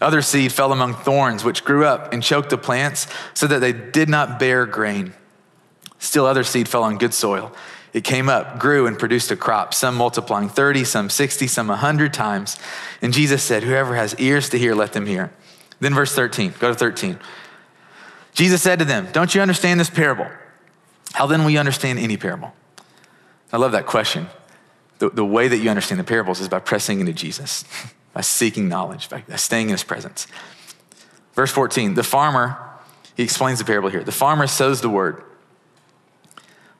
Other 0.00 0.22
seed 0.22 0.52
fell 0.52 0.72
among 0.72 0.94
thorns, 0.94 1.44
which 1.44 1.64
grew 1.64 1.84
up 1.84 2.12
and 2.12 2.22
choked 2.22 2.50
the 2.50 2.58
plants 2.58 3.06
so 3.32 3.46
that 3.46 3.60
they 3.60 3.72
did 3.72 4.08
not 4.08 4.38
bear 4.38 4.66
grain. 4.66 5.14
Still, 5.98 6.26
other 6.26 6.44
seed 6.44 6.68
fell 6.68 6.82
on 6.82 6.98
good 6.98 7.14
soil. 7.14 7.52
It 7.92 8.02
came 8.02 8.28
up, 8.28 8.58
grew, 8.58 8.86
and 8.86 8.98
produced 8.98 9.30
a 9.30 9.36
crop, 9.36 9.72
some 9.72 9.94
multiplying 9.94 10.48
30, 10.48 10.84
some 10.84 11.08
60, 11.08 11.46
some 11.46 11.68
100 11.68 12.12
times. 12.12 12.58
And 13.00 13.12
Jesus 13.12 13.42
said, 13.42 13.62
Whoever 13.62 13.94
has 13.94 14.14
ears 14.18 14.48
to 14.50 14.58
hear, 14.58 14.74
let 14.74 14.92
them 14.92 15.06
hear. 15.06 15.32
Then, 15.78 15.94
verse 15.94 16.12
13, 16.14 16.54
go 16.58 16.68
to 16.68 16.74
13. 16.74 17.18
Jesus 18.32 18.60
said 18.62 18.80
to 18.80 18.84
them, 18.84 19.08
Don't 19.12 19.34
you 19.34 19.40
understand 19.40 19.78
this 19.78 19.90
parable? 19.90 20.26
How 21.12 21.26
then 21.26 21.44
will 21.44 21.50
you 21.50 21.60
understand 21.60 22.00
any 22.00 22.16
parable? 22.16 22.52
I 23.52 23.58
love 23.58 23.72
that 23.72 23.86
question. 23.86 24.26
The, 24.98 25.10
the 25.10 25.24
way 25.24 25.46
that 25.46 25.58
you 25.58 25.70
understand 25.70 26.00
the 26.00 26.04
parables 26.04 26.40
is 26.40 26.48
by 26.48 26.58
pressing 26.58 26.98
into 26.98 27.12
Jesus. 27.12 27.64
by 28.14 28.22
seeking 28.22 28.68
knowledge, 28.68 29.10
by 29.10 29.22
staying 29.36 29.66
in 29.66 29.72
his 29.72 29.84
presence. 29.84 30.26
Verse 31.34 31.50
14, 31.50 31.94
the 31.94 32.04
farmer, 32.04 32.56
he 33.16 33.24
explains 33.24 33.58
the 33.58 33.64
parable 33.64 33.90
here. 33.90 34.04
The 34.04 34.12
farmer 34.12 34.46
sows 34.46 34.80
the 34.80 34.88
word. 34.88 35.22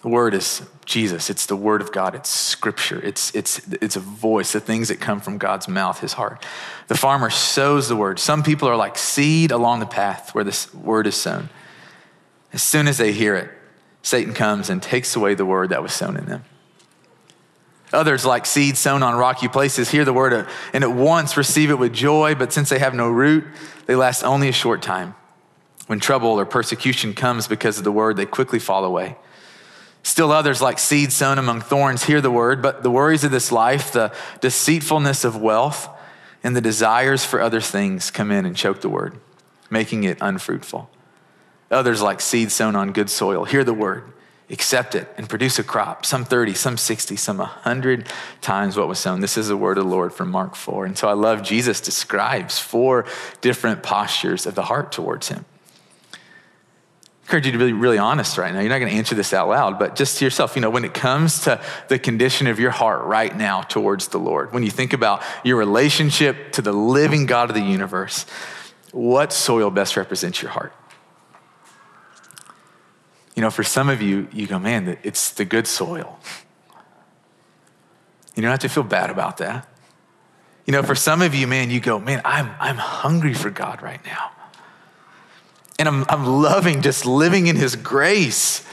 The 0.03 0.09
word 0.09 0.33
is 0.33 0.63
Jesus. 0.85 1.29
It's 1.31 1.47
the 1.47 1.57
word 1.57 1.81
of 1.81 1.91
God. 1.91 2.15
It's 2.15 2.29
scripture. 2.29 3.01
It's, 3.03 3.35
it's, 3.35 3.67
it's 3.81 3.97
a 3.97 4.01
voice, 4.01 4.53
the 4.53 4.61
things 4.61 4.89
that 4.89 5.01
come 5.01 5.21
from 5.21 5.39
God's 5.39 5.67
mouth, 5.67 6.01
his 6.01 6.13
heart. 6.13 6.45
The 6.87 6.97
farmer 6.97 7.31
sows 7.31 7.89
the 7.89 7.97
word. 7.97 8.21
Some 8.21 8.43
people 8.43 8.69
are 8.69 8.77
like 8.77 8.97
seed 8.97 9.51
along 9.51 9.81
the 9.81 9.87
path 9.87 10.35
where 10.35 10.45
this 10.45 10.73
word 10.73 11.07
is 11.07 11.17
sown. 11.17 11.49
As 12.53 12.63
soon 12.63 12.87
as 12.87 12.99
they 12.99 13.13
hear 13.13 13.35
it, 13.35 13.51
Satan 14.03 14.35
comes 14.35 14.71
and 14.71 14.81
takes 14.83 15.17
away 15.17 15.35
the 15.35 15.47
word 15.47 15.71
that 15.71 15.83
was 15.83 15.93
sown 15.93 16.17
in 16.17 16.27
them. 16.27 16.45
Others, 17.95 18.27
like 18.27 18.45
seeds 18.45 18.79
sown 18.79 19.03
on 19.03 19.15
rocky 19.15 19.49
places, 19.49 19.91
hear 19.91 20.05
the 20.05 20.13
word 20.13 20.47
and 20.73 20.85
at 20.85 20.93
once 20.93 21.37
receive 21.37 21.71
it 21.71 21.79
with 21.79 21.93
joy, 21.93 22.35
but 22.35 22.53
since 22.53 22.69
they 22.69 22.79
have 22.79 22.95
no 22.95 23.09
root, 23.09 23.45
they 23.87 23.95
last 23.95 24.23
only 24.25 24.49
a 24.49 24.53
short 24.53 24.83
time. 24.83 25.15
When 25.87 26.01
trouble 26.01 26.31
or 26.31 26.45
persecution 26.45 27.15
comes 27.15 27.47
because 27.47 27.79
of 27.79 27.85
the 27.85 27.93
word, 27.93 28.17
they 28.17 28.27
quickly 28.27 28.59
fall 28.59 28.85
away. 28.85 29.17
Still 30.03 30.33
others, 30.33 30.61
like 30.61 30.79
seeds 30.79 31.15
sown 31.15 31.39
among 31.39 31.63
thorns, 31.63 32.05
hear 32.05 32.21
the 32.21 32.31
word, 32.31 32.61
but 32.61 32.83
the 32.83 32.91
worries 32.91 33.25
of 33.25 33.31
this 33.31 33.51
life, 33.51 33.93
the 33.93 34.13
deceitfulness 34.41 35.25
of 35.25 35.41
wealth, 35.41 35.89
and 36.43 36.55
the 36.55 36.61
desires 36.61 37.25
for 37.25 37.41
other 37.41 37.61
things 37.61 38.11
come 38.11 38.31
in 38.31 38.45
and 38.45 38.55
choke 38.57 38.83
the 38.83 38.89
word, 38.89 39.19
making 39.71 40.05
it 40.05 40.19
unfruitful. 40.21 40.91
Others, 41.71 42.03
like 42.03 42.21
seeds 42.21 42.53
sown 42.53 42.77
on 42.77 42.93
good 42.93 43.09
soil, 43.09 43.45
hear 43.45 43.65
the 43.65 43.73
word 43.73 44.05
accept 44.51 44.95
it 44.95 45.09
and 45.17 45.29
produce 45.29 45.59
a 45.59 45.65
crop, 45.65 46.05
some 46.05 46.25
30, 46.25 46.55
some 46.55 46.77
60, 46.77 47.17
some 47.17 47.39
100 47.39 48.09
times 48.41 48.77
what 48.77 48.89
was 48.89 48.99
sown. 48.99 49.21
This 49.21 49.39
is 49.39 49.49
the 49.49 49.57
word 49.57 49.79
of 49.79 49.85
the 49.85 49.91
Lord 49.91 50.13
from 50.13 50.31
Mark 50.31 50.55
4. 50.55 50.85
And 50.85 50.99
so 50.99 51.09
I 51.09 51.15
love 51.15 51.43
Jesus 51.43 51.81
describes 51.81 52.59
four 52.59 53.07
different 53.41 53.83
postures 53.83 54.47
of 54.47 54.55
the 54.55 54.63
heart 54.63 54.93
towards 54.93 55.29
him. 55.29 55.47
I 56.13 57.27
encourage 57.27 57.47
you 57.47 57.53
to 57.53 57.59
be 57.59 57.73
really 57.73 57.97
honest 57.97 58.37
right 58.37 58.53
now. 58.53 58.61
You're 58.61 58.69
not 58.69 58.81
going 58.81 58.91
to 58.91 58.99
answer 58.99 59.15
this 59.15 59.33
out 59.33 59.49
loud, 59.49 59.79
but 59.79 59.97
just 59.97 60.19
to 60.19 60.27
yourself, 60.27 60.57
you 60.57 60.61
know, 60.61 60.69
when 60.69 60.85
it 60.85 60.93
comes 60.93 61.41
to 61.45 61.59
the 61.89 61.99
condition 61.99 62.47
of 62.47 62.61
your 62.61 62.71
heart 62.71 63.05
right 63.05 63.35
now 63.35 63.63
towards 63.63 64.09
the 64.09 64.19
Lord, 64.19 64.53
when 64.53 64.63
you 64.63 64.71
think 64.71 64.93
about 64.93 65.23
your 65.43 65.57
relationship 65.57 66.53
to 66.53 66.61
the 66.61 66.73
living 66.73 67.25
God 67.25 67.49
of 67.49 67.55
the 67.55 67.63
universe, 67.63 68.27
what 68.93 69.33
soil 69.33 69.71
best 69.71 69.97
represents 69.97 70.43
your 70.43 70.51
heart? 70.51 70.75
You 73.35 73.43
know, 73.43 73.51
for 73.51 73.65
some 73.65 73.89
of 73.89 74.01
you, 74.01 74.29
you 74.33 74.47
go, 74.47 74.59
man, 74.59 74.97
it's 75.03 75.31
the 75.31 75.45
good 75.45 75.67
soil. 75.67 76.19
You 78.35 78.43
don't 78.43 78.51
have 78.51 78.61
to 78.61 78.69
feel 78.69 78.83
bad 78.83 79.11
about 79.11 79.39
that. 79.39 79.69
You 80.67 80.73
know, 80.73 80.83
for 80.83 80.95
some 80.95 81.21
of 81.21 81.35
you, 81.35 81.47
man, 81.47 81.71
you 81.71 81.81
go, 81.81 81.99
man, 81.99 82.23
I'm, 82.25 82.51
I'm 82.59 82.77
hungry 82.77 83.35
for 83.35 83.51
God 83.51 83.83
right 83.83 84.05
now. 84.05 84.31
And 85.79 85.89
I'm, 85.89 86.05
I'm 86.09 86.25
loving 86.25 86.81
just 86.81 87.05
living 87.05 87.49
in 87.49 87.57
His 87.57 87.77
grace. 87.77 88.65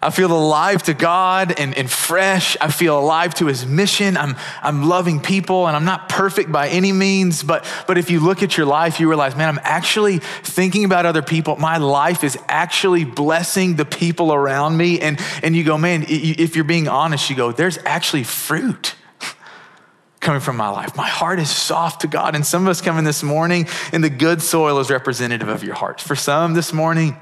I 0.00 0.10
feel 0.10 0.32
alive 0.32 0.84
to 0.84 0.94
God 0.94 1.58
and, 1.58 1.76
and 1.76 1.90
fresh. 1.90 2.56
I 2.60 2.70
feel 2.70 2.96
alive 2.96 3.34
to 3.34 3.46
his 3.46 3.66
mission. 3.66 4.16
I'm, 4.16 4.36
I'm 4.62 4.84
loving 4.84 5.18
people 5.18 5.66
and 5.66 5.74
I'm 5.74 5.84
not 5.84 6.08
perfect 6.08 6.52
by 6.52 6.68
any 6.68 6.92
means. 6.92 7.42
But, 7.42 7.66
but 7.88 7.98
if 7.98 8.08
you 8.08 8.20
look 8.20 8.44
at 8.44 8.56
your 8.56 8.66
life, 8.66 9.00
you 9.00 9.08
realize, 9.08 9.34
man, 9.34 9.48
I'm 9.48 9.60
actually 9.64 10.18
thinking 10.18 10.84
about 10.84 11.04
other 11.04 11.22
people. 11.22 11.56
My 11.56 11.78
life 11.78 12.22
is 12.22 12.38
actually 12.46 13.04
blessing 13.04 13.74
the 13.74 13.84
people 13.84 14.32
around 14.32 14.76
me. 14.76 15.00
And, 15.00 15.20
and 15.42 15.56
you 15.56 15.64
go, 15.64 15.76
man, 15.76 16.04
if 16.08 16.54
you're 16.54 16.64
being 16.64 16.86
honest, 16.86 17.28
you 17.28 17.34
go, 17.34 17.50
there's 17.50 17.78
actually 17.78 18.22
fruit 18.22 18.94
coming 20.20 20.40
from 20.40 20.56
my 20.56 20.68
life. 20.68 20.94
My 20.94 21.08
heart 21.08 21.40
is 21.40 21.50
soft 21.50 22.02
to 22.02 22.06
God. 22.06 22.36
And 22.36 22.46
some 22.46 22.62
of 22.62 22.68
us 22.68 22.80
coming 22.80 23.02
this 23.02 23.24
morning 23.24 23.66
and 23.92 24.04
the 24.04 24.10
good 24.10 24.42
soil 24.42 24.78
is 24.78 24.90
representative 24.90 25.48
of 25.48 25.64
your 25.64 25.74
heart. 25.74 26.00
For 26.00 26.14
some 26.14 26.54
this 26.54 26.72
morning, 26.72 27.16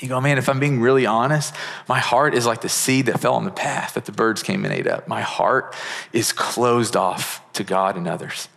you 0.00 0.08
go, 0.08 0.20
man, 0.20 0.38
if 0.38 0.48
I'm 0.48 0.58
being 0.58 0.80
really 0.80 1.06
honest, 1.06 1.54
my 1.88 2.00
heart 2.00 2.34
is 2.34 2.46
like 2.46 2.60
the 2.62 2.68
seed 2.68 3.06
that 3.06 3.20
fell 3.20 3.34
on 3.34 3.44
the 3.44 3.50
path 3.50 3.94
that 3.94 4.06
the 4.06 4.12
birds 4.12 4.42
came 4.42 4.64
and 4.64 4.74
ate 4.74 4.86
up. 4.86 5.06
My 5.06 5.20
heart 5.20 5.74
is 6.12 6.32
closed 6.32 6.96
off 6.96 7.40
to 7.52 7.64
God 7.64 7.96
and 7.96 8.08
others. 8.08 8.48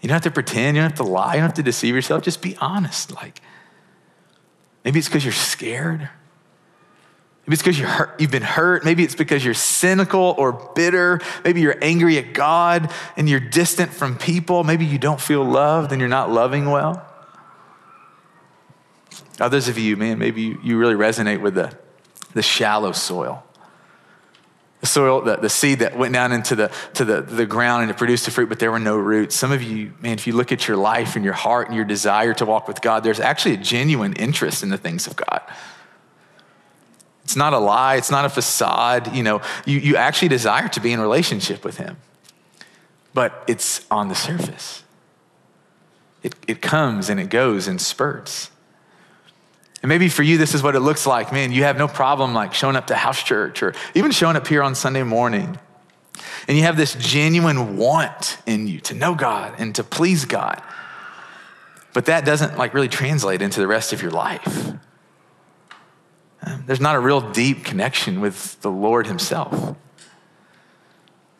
You 0.00 0.08
don't 0.08 0.14
have 0.14 0.22
to 0.22 0.32
pretend, 0.32 0.76
you 0.76 0.82
don't 0.82 0.90
have 0.90 0.98
to 0.98 1.04
lie, 1.04 1.34
you 1.34 1.40
don't 1.40 1.48
have 1.48 1.54
to 1.54 1.62
deceive 1.62 1.94
yourself. 1.94 2.24
Just 2.24 2.42
be 2.42 2.56
honest. 2.56 3.12
Like, 3.14 3.40
maybe 4.84 4.98
it's 4.98 5.08
because 5.08 5.24
you're 5.24 5.32
scared. 5.32 6.08
Maybe 7.46 7.54
it's 7.54 7.62
because 7.62 7.78
hurt, 7.78 8.20
you've 8.20 8.30
been 8.32 8.42
hurt. 8.42 8.84
Maybe 8.84 9.04
it's 9.04 9.14
because 9.14 9.44
you're 9.44 9.54
cynical 9.54 10.34
or 10.38 10.52
bitter. 10.74 11.20
Maybe 11.44 11.60
you're 11.60 11.78
angry 11.80 12.18
at 12.18 12.34
God 12.34 12.90
and 13.16 13.28
you're 13.28 13.40
distant 13.40 13.92
from 13.92 14.16
people. 14.16 14.64
Maybe 14.64 14.84
you 14.84 14.98
don't 14.98 15.20
feel 15.20 15.44
loved 15.44 15.92
and 15.92 16.00
you're 16.00 16.08
not 16.08 16.30
loving 16.30 16.68
well. 16.68 17.06
Oh, 19.42 19.46
Others 19.46 19.68
of 19.68 19.78
you, 19.78 19.96
man, 19.96 20.18
maybe 20.18 20.42
you, 20.42 20.58
you 20.62 20.78
really 20.78 20.94
resonate 20.94 21.40
with 21.40 21.54
the, 21.54 21.76
the 22.32 22.42
shallow 22.42 22.92
soil. 22.92 23.44
The 24.80 24.86
soil, 24.86 25.20
the, 25.20 25.36
the 25.36 25.48
seed 25.48 25.80
that 25.80 25.96
went 25.96 26.12
down 26.12 26.32
into 26.32 26.56
the, 26.56 26.72
to 26.94 27.04
the, 27.04 27.22
the 27.22 27.46
ground 27.46 27.82
and 27.82 27.90
it 27.90 27.96
produced 27.96 28.24
the 28.24 28.30
fruit, 28.30 28.48
but 28.48 28.58
there 28.58 28.72
were 28.72 28.80
no 28.80 28.96
roots. 28.96 29.36
Some 29.36 29.52
of 29.52 29.62
you, 29.62 29.92
man, 30.00 30.14
if 30.14 30.26
you 30.26 30.32
look 30.32 30.50
at 30.50 30.66
your 30.66 30.76
life 30.76 31.14
and 31.14 31.24
your 31.24 31.34
heart 31.34 31.68
and 31.68 31.76
your 31.76 31.84
desire 31.84 32.34
to 32.34 32.46
walk 32.46 32.66
with 32.66 32.80
God, 32.80 33.04
there's 33.04 33.20
actually 33.20 33.54
a 33.54 33.58
genuine 33.58 34.14
interest 34.14 34.62
in 34.62 34.70
the 34.70 34.78
things 34.78 35.06
of 35.06 35.14
God. 35.14 35.42
It's 37.24 37.36
not 37.36 37.52
a 37.52 37.58
lie, 37.58 37.96
it's 37.96 38.10
not 38.10 38.24
a 38.24 38.28
facade. 38.28 39.14
You 39.14 39.22
know, 39.22 39.42
you, 39.64 39.78
you 39.78 39.96
actually 39.96 40.28
desire 40.28 40.68
to 40.68 40.80
be 40.80 40.92
in 40.92 41.00
relationship 41.00 41.64
with 41.64 41.76
Him, 41.76 41.96
but 43.14 43.44
it's 43.46 43.86
on 43.90 44.08
the 44.08 44.14
surface. 44.14 44.82
It, 46.22 46.34
it 46.48 46.62
comes 46.62 47.08
and 47.08 47.20
it 47.20 47.28
goes 47.28 47.68
in 47.68 47.78
spurts. 47.78 48.51
And 49.82 49.88
maybe 49.88 50.08
for 50.08 50.22
you, 50.22 50.38
this 50.38 50.54
is 50.54 50.62
what 50.62 50.76
it 50.76 50.80
looks 50.80 51.06
like. 51.06 51.32
Man, 51.32 51.50
you 51.50 51.64
have 51.64 51.76
no 51.76 51.88
problem 51.88 52.34
like 52.34 52.54
showing 52.54 52.76
up 52.76 52.86
to 52.86 52.94
house 52.94 53.22
church 53.22 53.62
or 53.62 53.74
even 53.94 54.12
showing 54.12 54.36
up 54.36 54.46
here 54.46 54.62
on 54.62 54.74
Sunday 54.74 55.02
morning. 55.02 55.58
And 56.46 56.56
you 56.56 56.62
have 56.64 56.76
this 56.76 56.94
genuine 56.94 57.76
want 57.76 58.38
in 58.46 58.68
you 58.68 58.80
to 58.80 58.94
know 58.94 59.14
God 59.14 59.54
and 59.58 59.74
to 59.74 59.84
please 59.84 60.24
God. 60.24 60.62
But 61.92 62.06
that 62.06 62.24
doesn't 62.24 62.56
like 62.56 62.74
really 62.74 62.88
translate 62.88 63.42
into 63.42 63.60
the 63.60 63.66
rest 63.66 63.92
of 63.92 64.02
your 64.02 64.12
life. 64.12 64.72
Um, 66.44 66.64
there's 66.66 66.80
not 66.80 66.96
a 66.96 67.00
real 67.00 67.32
deep 67.32 67.64
connection 67.64 68.20
with 68.20 68.60
the 68.62 68.70
Lord 68.70 69.06
Himself. 69.06 69.76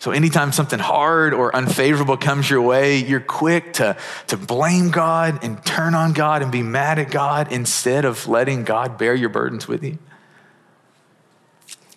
So, 0.03 0.11
anytime 0.11 0.51
something 0.51 0.81
hard 0.81 1.33
or 1.33 1.55
unfavorable 1.55 2.17
comes 2.17 2.51
your 2.51 2.61
way, 2.61 2.97
you're 2.97 3.21
quick 3.21 3.75
to, 3.75 3.97
to 4.27 4.37
blame 4.37 4.91
God 4.91 5.45
and 5.45 5.65
turn 5.65 5.95
on 5.95 6.13
God 6.13 6.43
and 6.43 6.51
be 6.51 6.61
mad 6.61 6.99
at 6.99 7.13
God 7.13 7.53
instead 7.53 8.05
of 8.05 8.27
letting 8.27 8.65
God 8.65 8.99
bear 8.99 9.15
your 9.15 9.29
burdens 9.29 9.69
with 9.69 9.85
you. 9.85 9.99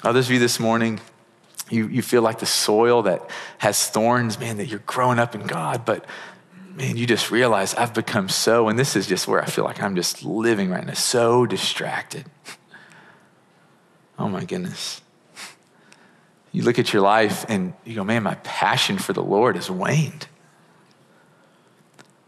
Others 0.03 0.27
of 0.27 0.33
you 0.33 0.39
this 0.39 0.59
morning, 0.59 1.01
you, 1.71 1.88
you 1.88 2.03
feel 2.03 2.21
like 2.21 2.38
the 2.38 2.45
soil 2.45 3.01
that 3.01 3.27
has 3.57 3.89
thorns, 3.89 4.39
man, 4.39 4.57
that 4.57 4.67
you're 4.67 4.83
growing 4.85 5.17
up 5.17 5.33
in 5.33 5.41
God, 5.47 5.83
but 5.83 6.05
man, 6.75 6.97
you 6.97 7.07
just 7.07 7.31
realize 7.31 7.74
I've 7.74 7.95
become 7.95 8.29
so, 8.29 8.69
and 8.69 8.77
this 8.77 8.95
is 8.95 9.07
just 9.07 9.27
where 9.27 9.41
I 9.41 9.47
feel 9.47 9.63
like 9.63 9.81
I'm 9.81 9.95
just 9.95 10.24
living 10.24 10.69
right 10.69 10.85
now, 10.85 10.93
so 10.93 11.47
distracted. 11.47 12.25
Oh 14.17 14.29
my 14.29 14.45
goodness 14.45 15.01
you 16.55 16.63
look 16.63 16.79
at 16.79 16.93
your 16.93 17.01
life 17.01 17.45
and 17.50 17.74
you 17.83 17.95
go, 17.95 18.05
man, 18.05 18.24
my 18.24 18.35
passion 18.35 18.97
for 18.97 19.12
the 19.12 19.21
Lord 19.21 19.57
has 19.57 19.69
waned. 19.69 20.27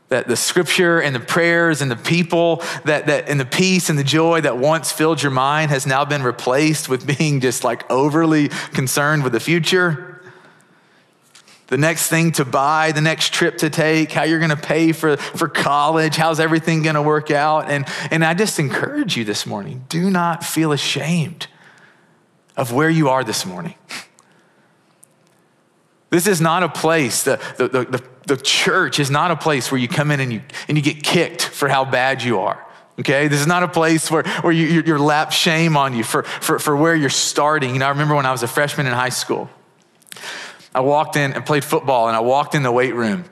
That 0.10 0.28
the 0.28 0.36
scripture 0.36 1.02
and 1.02 1.16
the 1.16 1.22
prayers 1.22 1.82
and 1.82 1.90
the 1.90 1.96
people 1.96 2.62
that, 2.84 3.08
that 3.08 3.30
and 3.30 3.40
the 3.40 3.46
peace 3.46 3.90
and 3.90 3.98
the 3.98 4.04
joy 4.04 4.42
that 4.42 4.58
once 4.58 4.92
filled 4.92 5.24
your 5.24 5.32
mind 5.32 5.72
has 5.72 5.88
now 5.88 6.04
been 6.04 6.24
replaced 6.24 6.90
with 6.90 7.08
being 7.18 7.40
just 7.40 7.64
like 7.64 7.90
overly 7.90 8.50
concerned 8.74 9.24
with 9.24 9.32
the 9.32 9.40
future. 9.40 10.22
The 11.68 11.78
next 11.78 12.10
thing 12.10 12.34
to 12.34 12.44
buy, 12.44 12.92
the 12.92 13.02
next 13.02 13.34
trip 13.34 13.58
to 13.60 13.70
take, 13.70 14.12
how 14.12 14.24
you're 14.24 14.40
gonna 14.40 14.58
pay 14.58 14.92
for, 14.92 15.16
for 15.16 15.48
college, 15.48 16.18
how's 16.18 16.42
everything 16.42 16.82
gonna 16.82 17.02
work 17.02 17.32
out. 17.32 17.70
And, 17.70 17.86
and 18.12 18.26
I 18.26 18.34
just 18.34 18.60
encourage 18.60 19.16
you 19.16 19.24
this 19.24 19.46
morning 19.46 19.86
do 19.88 20.10
not 20.10 20.44
feel 20.44 20.74
ashamed 20.74 21.48
of 22.58 22.74
where 22.74 22.90
you 22.90 23.08
are 23.08 23.24
this 23.24 23.46
morning. 23.46 23.76
This 26.10 26.28
is 26.28 26.40
not 26.40 26.64
a 26.64 26.70
place, 26.70 27.24
the, 27.24 27.38
the, 27.58 27.68
the, 27.68 28.04
the, 28.28 28.38
church 28.38 29.00
is 29.00 29.12
not 29.12 29.30
a 29.30 29.36
place 29.36 29.72
where 29.72 29.80
you 29.80 29.90
come 29.90 30.10
in 30.12 30.22
and 30.22 30.32
you, 30.32 30.42
and 30.70 30.78
you 30.78 30.84
get 30.84 31.04
kicked 31.04 31.42
for 31.42 31.68
how 31.68 31.84
bad 31.84 32.24
you 32.24 32.40
are. 32.40 32.66
Okay, 33.00 33.28
this 33.28 33.42
is 33.42 33.48
not 33.48 33.62
a 33.62 33.68
place 33.68 34.10
where, 34.10 34.24
where 34.42 34.54
you, 34.54 34.82
you're 34.86 35.00
lap 35.00 35.32
shame 35.32 35.76
on 35.76 35.94
you 35.94 36.04
for, 36.04 36.24
for, 36.24 36.60
for 36.60 36.76
where 36.76 36.96
you're 36.96 37.10
starting. 37.10 37.74
You 37.74 37.80
know, 37.80 37.86
I 37.86 37.90
remember 37.90 38.16
when 38.16 38.26
I 38.26 38.32
was 38.32 38.42
a 38.42 38.48
freshman 38.48 38.88
in 38.88 38.94
high 38.94 39.10
school, 39.10 39.50
I 40.74 40.80
walked 40.80 41.16
in 41.16 41.34
and 41.34 41.46
played 41.46 41.64
football, 41.64 42.08
and 42.08 42.16
I 42.16 42.22
walked 42.22 42.56
in 42.56 42.64
the 42.64 42.72
weight 42.72 42.96
room, 42.96 43.26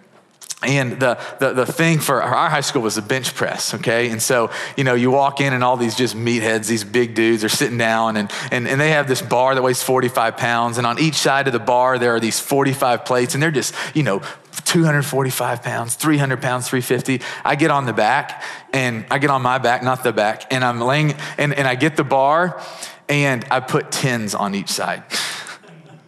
and 0.64 1.00
the, 1.00 1.20
the, 1.40 1.54
the 1.54 1.66
thing 1.66 2.00
for 2.00 2.24
our 2.24 2.50
high 2.50 2.62
school 2.62 2.82
was 2.82 2.98
a 2.98 3.02
bench 3.02 3.36
press, 3.36 3.74
okay? 3.76 4.10
And 4.10 4.22
so, 4.22 4.52
you 4.78 4.84
know, 4.84 4.94
you 4.94 5.12
walk 5.12 5.42
in 5.42 5.54
and 5.54 5.64
all 5.64 5.78
these 5.78 5.96
just 5.96 6.16
meatheads, 6.16 6.68
these 6.68 6.84
big 6.84 7.14
dudes 7.14 7.44
are 7.44 7.50
sitting 7.50 7.78
down 7.78 8.18
and, 8.18 8.32
and, 8.52 8.68
and 8.68 8.80
they 8.80 8.92
have 8.92 9.08
this 9.08 9.22
bar 9.22 9.54
that 9.54 9.62
weighs 9.62 9.84
45 9.84 10.38
pounds. 10.38 10.78
And 10.78 10.88
on 10.88 10.98
each 10.98 11.16
side 11.16 11.48
of 11.48 11.54
the 11.54 11.60
bar, 11.60 12.00
there 12.00 12.16
are 12.16 12.20
these 12.20 12.40
45 12.40 13.06
plates 13.06 13.34
and 13.34 13.44
they're 13.44 13.52
just, 13.52 13.76
you 13.94 14.04
know, 14.04 14.22
245 14.64 15.62
pounds, 15.62 15.96
300 15.96 16.42
pounds, 16.42 16.68
350. 16.68 17.22
I 17.44 17.56
get 17.56 17.70
on 17.70 17.86
the 17.86 17.94
back 17.94 18.42
and 18.74 19.06
I 19.12 19.20
get 19.20 19.30
on 19.30 19.42
my 19.42 19.58
back, 19.58 19.84
not 19.84 20.04
the 20.04 20.14
back, 20.14 20.52
and 20.52 20.64
I'm 20.64 20.80
laying 20.80 21.16
and, 21.38 21.54
and 21.54 21.68
I 21.68 21.76
get 21.76 21.98
the 21.98 22.04
bar 22.04 22.62
and 23.10 23.46
I 23.52 23.60
put 23.60 23.92
tens 23.92 24.34
on 24.34 24.56
each 24.56 24.70
side. 24.70 25.04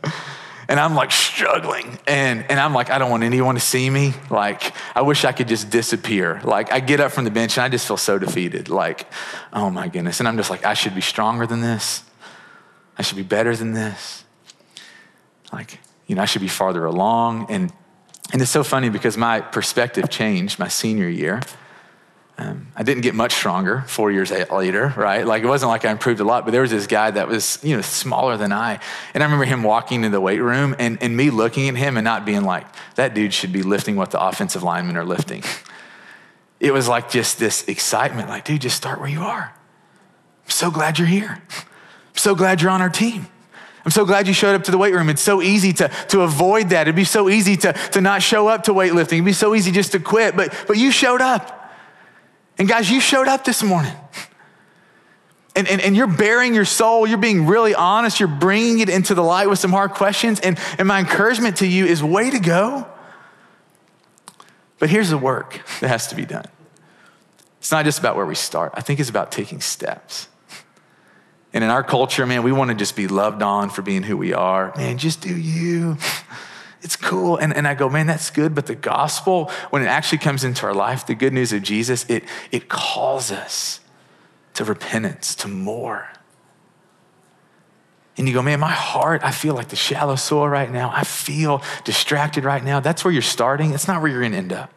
and 0.70 0.80
I'm 0.80 0.96
like 0.96 1.12
struggling. 1.12 1.98
And, 2.08 2.46
and 2.50 2.60
I'm 2.60 2.74
like, 2.74 2.90
I 2.90 2.98
don't 2.98 3.10
want 3.10 3.24
anyone 3.24 3.56
to 3.56 3.62
see 3.62 3.90
me. 3.90 4.14
Like, 4.30 4.74
I 4.96 5.02
wish 5.02 5.24
I 5.24 5.32
could 5.32 5.48
just 5.48 5.70
disappear. 5.70 6.42
Like, 6.44 6.72
I 6.72 6.80
get 6.80 7.00
up 7.00 7.12
from 7.12 7.24
the 7.24 7.32
bench 7.32 7.58
and 7.58 7.64
I 7.64 7.70
just 7.70 7.88
feel 7.88 7.98
so 7.98 8.20
defeated. 8.20 8.70
Like, 8.70 9.08
oh 9.54 9.70
my 9.70 9.88
goodness. 9.88 10.20
And 10.20 10.28
I'm 10.28 10.36
just 10.36 10.50
like, 10.50 10.66
I 10.66 10.74
should 10.74 10.94
be 10.94 11.02
stronger 11.02 11.48
than 11.48 11.62
this. 11.62 12.04
I 12.98 13.02
should 13.02 13.18
be 13.18 13.24
better 13.24 13.56
than 13.56 13.74
this. 13.74 14.26
Like, 15.54 15.80
you 16.08 16.16
know, 16.16 16.22
I 16.22 16.26
should 16.26 16.42
be 16.42 16.48
farther 16.48 16.84
along. 16.84 17.48
And, 17.50 17.72
and 18.34 18.42
it's 18.42 18.52
so 18.52 18.64
funny 18.64 18.90
because 18.90 19.16
my 19.16 19.40
perspective 19.40 20.10
changed 20.10 20.60
my 20.60 20.68
senior 20.68 21.08
year. 21.08 21.42
Um, 22.40 22.68
I 22.76 22.84
didn't 22.84 23.02
get 23.02 23.16
much 23.16 23.34
stronger 23.34 23.84
four 23.88 24.12
years 24.12 24.30
later, 24.30 24.94
right? 24.96 25.26
Like 25.26 25.42
it 25.42 25.48
wasn't 25.48 25.70
like 25.70 25.86
I 25.86 25.92
improved 25.92 26.20
a 26.20 26.24
lot, 26.24 26.46
but 26.46 26.52
there 26.52 26.62
was 26.62 26.70
this 26.70 26.86
guy 26.86 27.10
that 27.10 27.28
was, 27.28 27.58
you 27.64 27.76
know, 27.76 27.82
smaller 27.82 28.38
than 28.38 28.52
I. 28.52 28.80
And 29.16 29.24
I 29.24 29.26
remember 29.26 29.46
him 29.46 29.64
walking 29.64 30.04
into 30.04 30.10
the 30.10 30.22
weight 30.22 30.40
room 30.40 30.76
and, 30.78 31.02
and 31.02 31.18
me 31.18 31.32
looking 31.32 31.68
at 31.68 31.76
him 31.76 31.98
and 31.98 32.06
not 32.06 32.26
being 32.26 32.44
like, 32.44 32.68
that 32.94 33.16
dude 33.16 33.34
should 33.34 33.52
be 33.52 33.64
lifting 33.64 33.96
what 33.96 34.12
the 34.12 34.22
offensive 34.22 34.62
linemen 34.62 34.98
are 34.98 35.06
lifting. 35.06 35.44
It 36.60 36.74
was 36.74 36.88
like 36.88 37.12
just 37.12 37.38
this 37.38 37.68
excitement, 37.68 38.30
like, 38.30 38.44
dude, 38.44 38.62
just 38.62 38.76
start 38.76 39.00
where 39.00 39.08
you 39.08 39.22
are. 39.22 39.54
I'm 40.44 40.50
so 40.50 40.72
glad 40.72 40.98
you're 40.98 41.08
here. 41.08 41.40
I'm 41.50 42.16
so 42.16 42.34
glad 42.34 42.64
you're 42.64 42.72
on 42.72 42.82
our 42.82 42.90
team. 42.90 43.28
I'm 43.86 43.92
so 43.92 44.06
glad 44.06 44.28
you 44.28 44.34
showed 44.34 44.56
up 44.56 44.64
to 44.64 44.72
the 44.72 44.78
weight 44.78 44.94
room. 44.94 45.08
It's 45.08 45.22
so 45.22 45.42
easy 45.42 45.72
to, 45.74 45.90
to 46.10 46.22
avoid 46.22 46.70
that. 46.70 46.82
It'd 46.82 46.96
be 46.96 47.04
so 47.04 47.30
easy 47.30 47.56
to, 47.58 47.74
to 47.74 48.02
not 48.02 48.24
show 48.24 48.48
up 48.48 48.64
to 48.64 48.74
weightlifting. 48.74 49.14
It'd 49.14 49.26
be 49.26 49.34
so 49.34 49.54
easy 49.54 49.72
just 49.72 49.92
to 49.92 50.00
quit, 50.00 50.36
but, 50.36 50.52
but 50.68 50.78
you 50.78 50.92
showed 50.92 51.22
up. 51.22 51.57
And 52.58 52.68
guys, 52.68 52.90
you 52.90 53.00
showed 53.00 53.28
up 53.28 53.44
this 53.44 53.64
morning. 53.64 53.94
And, 55.56 55.68
and, 55.68 55.82
and 55.82 55.96
you're 55.96 56.08
bearing 56.08 56.54
your 56.54 56.66
soul. 56.66 57.08
You're 57.08 57.18
being 57.18 57.48
really 57.48 57.74
honest. 57.74 58.20
You're 58.20 58.30
bringing 58.30 58.80
it 58.80 58.90
into 58.90 59.16
the 59.16 59.24
light 59.24 59.50
with 59.50 59.60
some 59.60 59.72
hard 59.72 59.92
questions. 59.92 60.40
And, 60.40 60.60
and 60.78 60.88
my 60.88 61.00
encouragement 61.00 61.58
to 61.58 61.68
you 61.68 61.86
is 61.86 62.04
way 62.04 62.30
to 62.30 62.40
go. 62.40 62.88
But 64.80 64.90
here's 64.90 65.10
the 65.10 65.18
work 65.18 65.62
that 65.80 65.88
has 65.88 66.08
to 66.08 66.16
be 66.16 66.26
done. 66.26 66.46
It's 67.60 67.72
not 67.72 67.86
just 67.86 68.00
about 68.00 68.16
where 68.16 68.26
we 68.26 68.36
start, 68.36 68.74
I 68.76 68.82
think 68.82 69.00
it's 69.00 69.10
about 69.10 69.32
taking 69.32 69.60
steps. 69.62 70.28
And 71.54 71.64
in 71.64 71.70
our 71.70 71.84
culture, 71.84 72.26
man, 72.26 72.44
we 72.44 72.52
want 72.52 72.70
to 72.70 72.76
just 72.76 72.96
be 72.96 73.08
loved 73.08 73.42
on 73.42 73.70
for 73.70 73.82
being 73.82 74.04
who 74.04 74.16
we 74.16 74.34
are. 74.34 74.74
Man, 74.78 74.98
just 74.98 75.22
do 75.22 75.36
you 75.36 75.98
it's 76.82 76.96
cool. 76.96 77.38
And, 77.38 77.56
and 77.56 77.68
I 77.68 77.74
go, 77.74 77.90
man, 77.90 78.08
that's 78.08 78.30
good. 78.30 78.54
But 78.54 78.68
the 78.68 78.76
gospel, 78.76 79.52
when 79.70 79.82
it 79.82 79.88
actually 79.88 80.20
comes 80.20 80.44
into 80.44 80.66
our 80.66 80.74
life, 80.74 81.06
the 81.08 81.16
good 81.16 81.34
news 81.34 81.54
of 81.54 81.64
Jesus, 81.64 82.06
it, 82.10 82.24
it 82.52 82.70
calls 82.70 83.32
us 83.32 83.80
to 84.54 84.64
repentance, 84.64 85.36
to 85.36 85.48
more. 85.48 86.10
And 88.18 88.28
you 88.28 88.34
go, 88.34 88.42
man, 88.42 88.60
my 88.60 88.72
heart, 88.72 89.22
I 89.24 89.32
feel 89.32 89.54
like 89.54 89.70
the 89.70 89.76
shallow 89.76 90.16
soil 90.16 90.48
right 90.48 90.72
now. 90.72 90.92
I 90.94 91.04
feel 91.04 91.62
distracted 91.84 92.44
right 92.44 92.64
now. 92.64 92.80
That's 92.80 93.04
where 93.04 93.12
you're 93.14 93.22
starting. 93.22 93.74
It's 93.74 93.88
not 93.88 94.02
where 94.02 94.10
you're 94.10 94.22
going 94.22 94.32
to 94.32 94.38
end 94.40 94.54
up. 94.54 94.72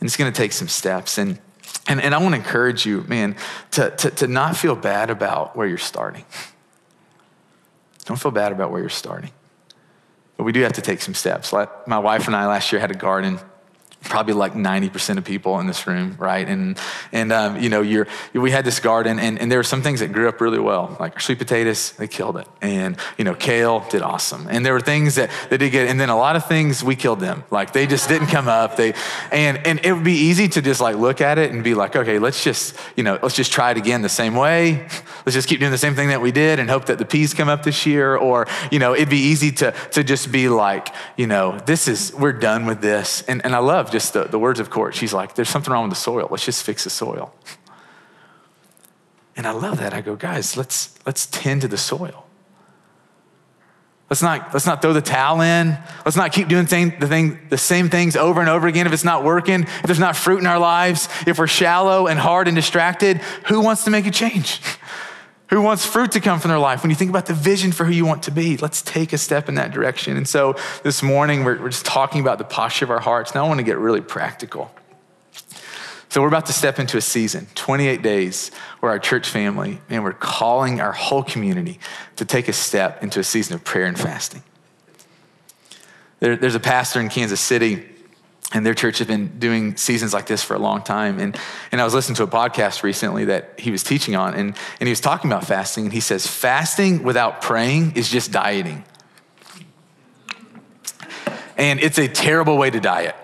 And 0.00 0.06
it's 0.06 0.16
going 0.16 0.30
to 0.30 0.36
take 0.36 0.52
some 0.52 0.68
steps. 0.68 1.16
And, 1.16 1.40
and, 1.86 2.00
and 2.02 2.14
I 2.14 2.18
want 2.18 2.34
to 2.34 2.38
encourage 2.38 2.84
you, 2.84 3.02
man, 3.02 3.36
to, 3.72 3.90
to, 3.90 4.10
to 4.10 4.26
not 4.26 4.56
feel 4.56 4.76
bad 4.76 5.08
about 5.08 5.56
where 5.56 5.66
you're 5.66 5.78
starting. 5.78 6.24
Don't 8.04 8.20
feel 8.20 8.32
bad 8.32 8.52
about 8.52 8.70
where 8.70 8.80
you're 8.80 8.90
starting. 8.90 9.30
But 10.42 10.46
we 10.46 10.52
do 10.52 10.62
have 10.62 10.72
to 10.72 10.82
take 10.82 11.00
some 11.00 11.14
steps. 11.14 11.52
My 11.86 12.00
wife 12.00 12.26
and 12.26 12.34
I 12.34 12.48
last 12.48 12.72
year 12.72 12.80
had 12.80 12.90
a 12.90 12.96
garden 12.96 13.38
probably 14.02 14.34
like 14.34 14.54
90% 14.54 15.18
of 15.18 15.24
people 15.24 15.58
in 15.60 15.66
this 15.66 15.86
room, 15.86 16.16
right? 16.18 16.48
And, 16.48 16.78
and 17.12 17.32
um, 17.32 17.58
you 17.58 17.68
know, 17.68 17.82
you're, 17.82 18.06
we 18.34 18.50
had 18.50 18.64
this 18.64 18.80
garden, 18.80 19.18
and, 19.18 19.38
and 19.40 19.50
there 19.50 19.58
were 19.58 19.64
some 19.64 19.82
things 19.82 20.00
that 20.00 20.12
grew 20.12 20.28
up 20.28 20.40
really 20.40 20.58
well, 20.58 20.96
like 20.98 21.20
sweet 21.20 21.38
potatoes, 21.38 21.92
they 21.92 22.08
killed 22.08 22.36
it. 22.36 22.48
And, 22.60 22.96
you 23.16 23.24
know, 23.24 23.34
kale 23.34 23.86
did 23.90 24.02
awesome. 24.02 24.46
And 24.50 24.66
there 24.66 24.72
were 24.72 24.80
things 24.80 25.14
that 25.14 25.30
they 25.50 25.56
did 25.56 25.70
get, 25.70 25.88
and 25.88 25.98
then 26.00 26.08
a 26.08 26.16
lot 26.16 26.36
of 26.36 26.46
things 26.46 26.82
we 26.82 26.96
killed 26.96 27.20
them. 27.20 27.44
Like 27.50 27.72
they 27.72 27.86
just 27.86 28.08
didn't 28.08 28.28
come 28.28 28.48
up. 28.48 28.76
They, 28.76 28.94
and, 29.30 29.64
and 29.66 29.80
it 29.84 29.92
would 29.92 30.04
be 30.04 30.12
easy 30.12 30.48
to 30.48 30.62
just 30.62 30.80
like 30.80 30.96
look 30.96 31.20
at 31.20 31.38
it 31.38 31.52
and 31.52 31.62
be 31.62 31.74
like, 31.74 31.94
okay, 31.94 32.18
let's 32.18 32.42
just, 32.42 32.76
you 32.96 33.04
know, 33.04 33.18
let's 33.22 33.36
just 33.36 33.52
try 33.52 33.70
it 33.70 33.76
again 33.76 34.02
the 34.02 34.08
same 34.08 34.34
way. 34.34 34.88
Let's 35.24 35.34
just 35.34 35.48
keep 35.48 35.60
doing 35.60 35.70
the 35.70 35.78
same 35.78 35.94
thing 35.94 36.08
that 36.08 36.20
we 36.20 36.32
did 36.32 36.58
and 36.58 36.68
hope 36.68 36.86
that 36.86 36.98
the 36.98 37.04
peas 37.04 37.34
come 37.34 37.48
up 37.48 37.62
this 37.62 37.86
year. 37.86 38.16
Or, 38.16 38.46
you 38.70 38.78
know, 38.78 38.94
it'd 38.94 39.08
be 39.08 39.18
easy 39.18 39.52
to, 39.52 39.72
to 39.92 40.02
just 40.02 40.32
be 40.32 40.48
like, 40.48 40.88
you 41.16 41.26
know, 41.28 41.58
this 41.66 41.86
is, 41.86 42.12
we're 42.14 42.32
done 42.32 42.66
with 42.66 42.80
this. 42.80 43.22
And, 43.28 43.44
and 43.44 43.54
I 43.54 43.58
love 43.58 43.91
just 43.92 44.12
the, 44.12 44.24
the 44.24 44.38
words 44.38 44.58
of 44.58 44.70
court. 44.70 44.94
She's 44.94 45.12
like, 45.12 45.34
there's 45.34 45.48
something 45.48 45.72
wrong 45.72 45.84
with 45.84 45.92
the 45.92 46.00
soil. 46.00 46.28
Let's 46.30 46.44
just 46.44 46.64
fix 46.64 46.84
the 46.84 46.90
soil. 46.90 47.34
And 49.36 49.46
I 49.46 49.52
love 49.52 49.78
that. 49.78 49.94
I 49.94 50.00
go, 50.00 50.16
guys, 50.16 50.56
let's, 50.56 50.94
let's 51.06 51.26
tend 51.26 51.62
to 51.62 51.68
the 51.68 51.78
soil. 51.78 52.26
Let's 54.10 54.20
not, 54.20 54.52
let's 54.52 54.66
not 54.66 54.82
throw 54.82 54.92
the 54.92 55.00
towel 55.00 55.40
in. 55.40 55.78
Let's 56.04 56.18
not 56.18 56.32
keep 56.32 56.48
doing 56.48 56.66
thing, 56.66 56.98
the, 56.98 57.06
thing, 57.06 57.38
the 57.48 57.56
same 57.56 57.88
things 57.88 58.14
over 58.14 58.40
and 58.40 58.48
over 58.50 58.66
again 58.66 58.86
if 58.86 58.92
it's 58.92 59.04
not 59.04 59.24
working, 59.24 59.62
if 59.62 59.82
there's 59.84 59.98
not 59.98 60.16
fruit 60.16 60.38
in 60.38 60.46
our 60.46 60.58
lives, 60.58 61.08
if 61.26 61.38
we're 61.38 61.46
shallow 61.46 62.08
and 62.08 62.18
hard 62.18 62.46
and 62.46 62.54
distracted. 62.54 63.18
Who 63.46 63.62
wants 63.62 63.84
to 63.84 63.90
make 63.90 64.06
a 64.06 64.10
change? 64.10 64.60
Who 65.52 65.60
wants 65.60 65.84
fruit 65.84 66.12
to 66.12 66.20
come 66.20 66.40
from 66.40 66.48
their 66.48 66.58
life? 66.58 66.82
When 66.82 66.88
you 66.88 66.96
think 66.96 67.10
about 67.10 67.26
the 67.26 67.34
vision 67.34 67.72
for 67.72 67.84
who 67.84 67.92
you 67.92 68.06
want 68.06 68.22
to 68.22 68.30
be, 68.30 68.56
let's 68.56 68.80
take 68.80 69.12
a 69.12 69.18
step 69.18 69.50
in 69.50 69.56
that 69.56 69.70
direction. 69.70 70.16
And 70.16 70.26
so 70.26 70.56
this 70.82 71.02
morning, 71.02 71.44
we're, 71.44 71.60
we're 71.60 71.68
just 71.68 71.84
talking 71.84 72.22
about 72.22 72.38
the 72.38 72.44
posture 72.44 72.86
of 72.86 72.90
our 72.90 73.00
hearts. 73.00 73.34
Now 73.34 73.44
I 73.44 73.48
want 73.48 73.58
to 73.58 73.64
get 73.64 73.76
really 73.76 74.00
practical. 74.00 74.74
So 76.08 76.22
we're 76.22 76.28
about 76.28 76.46
to 76.46 76.54
step 76.54 76.78
into 76.78 76.96
a 76.96 77.02
season, 77.02 77.48
28 77.54 78.00
days, 78.00 78.50
where 78.80 78.92
our 78.92 78.98
church 78.98 79.28
family, 79.28 79.78
and 79.90 80.02
we're 80.02 80.14
calling 80.14 80.80
our 80.80 80.92
whole 80.92 81.22
community 81.22 81.78
to 82.16 82.24
take 82.24 82.48
a 82.48 82.54
step 82.54 83.02
into 83.02 83.20
a 83.20 83.24
season 83.24 83.54
of 83.54 83.62
prayer 83.62 83.84
and 83.84 84.00
fasting. 84.00 84.42
There, 86.20 86.34
there's 86.34 86.54
a 86.54 86.60
pastor 86.60 86.98
in 86.98 87.10
Kansas 87.10 87.42
City 87.42 87.91
and 88.52 88.66
their 88.66 88.74
church 88.74 88.98
has 88.98 89.06
been 89.06 89.38
doing 89.38 89.76
seasons 89.76 90.12
like 90.12 90.26
this 90.26 90.42
for 90.42 90.54
a 90.54 90.58
long 90.58 90.82
time. 90.82 91.18
And, 91.18 91.36
and 91.70 91.80
I 91.80 91.84
was 91.84 91.94
listening 91.94 92.16
to 92.16 92.22
a 92.24 92.28
podcast 92.28 92.82
recently 92.82 93.24
that 93.26 93.58
he 93.58 93.70
was 93.70 93.82
teaching 93.82 94.14
on, 94.14 94.34
and, 94.34 94.56
and 94.80 94.86
he 94.86 94.90
was 94.90 95.00
talking 95.00 95.30
about 95.30 95.46
fasting. 95.46 95.84
And 95.84 95.92
he 95.92 96.00
says, 96.00 96.26
Fasting 96.26 97.02
without 97.02 97.40
praying 97.40 97.96
is 97.96 98.08
just 98.08 98.30
dieting. 98.32 98.84
And 101.56 101.80
it's 101.80 101.98
a 101.98 102.08
terrible 102.08 102.58
way 102.58 102.70
to 102.70 102.80
diet. 102.80 103.14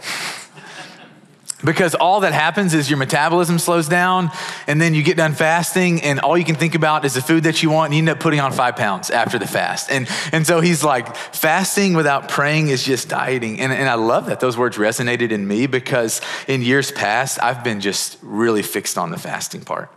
Because 1.64 1.96
all 1.96 2.20
that 2.20 2.32
happens 2.32 2.72
is 2.72 2.88
your 2.88 2.98
metabolism 2.98 3.58
slows 3.58 3.88
down, 3.88 4.30
and 4.68 4.80
then 4.80 4.94
you 4.94 5.02
get 5.02 5.16
done 5.16 5.34
fasting, 5.34 6.02
and 6.02 6.20
all 6.20 6.38
you 6.38 6.44
can 6.44 6.54
think 6.54 6.76
about 6.76 7.04
is 7.04 7.14
the 7.14 7.20
food 7.20 7.42
that 7.44 7.64
you 7.64 7.70
want, 7.70 7.86
and 7.86 7.94
you 7.94 7.98
end 7.98 8.08
up 8.08 8.20
putting 8.20 8.38
on 8.38 8.52
five 8.52 8.76
pounds 8.76 9.10
after 9.10 9.40
the 9.40 9.46
fast. 9.46 9.90
And, 9.90 10.08
and 10.30 10.46
so 10.46 10.60
he's 10.60 10.84
like, 10.84 11.16
fasting 11.16 11.94
without 11.94 12.28
praying 12.28 12.68
is 12.68 12.84
just 12.84 13.08
dieting. 13.08 13.58
And, 13.58 13.72
and 13.72 13.88
I 13.88 13.94
love 13.94 14.26
that 14.26 14.38
those 14.38 14.56
words 14.56 14.76
resonated 14.76 15.32
in 15.32 15.48
me 15.48 15.66
because 15.66 16.20
in 16.46 16.62
years 16.62 16.92
past, 16.92 17.42
I've 17.42 17.64
been 17.64 17.80
just 17.80 18.18
really 18.22 18.62
fixed 18.62 18.96
on 18.96 19.10
the 19.10 19.18
fasting 19.18 19.62
part. 19.62 19.90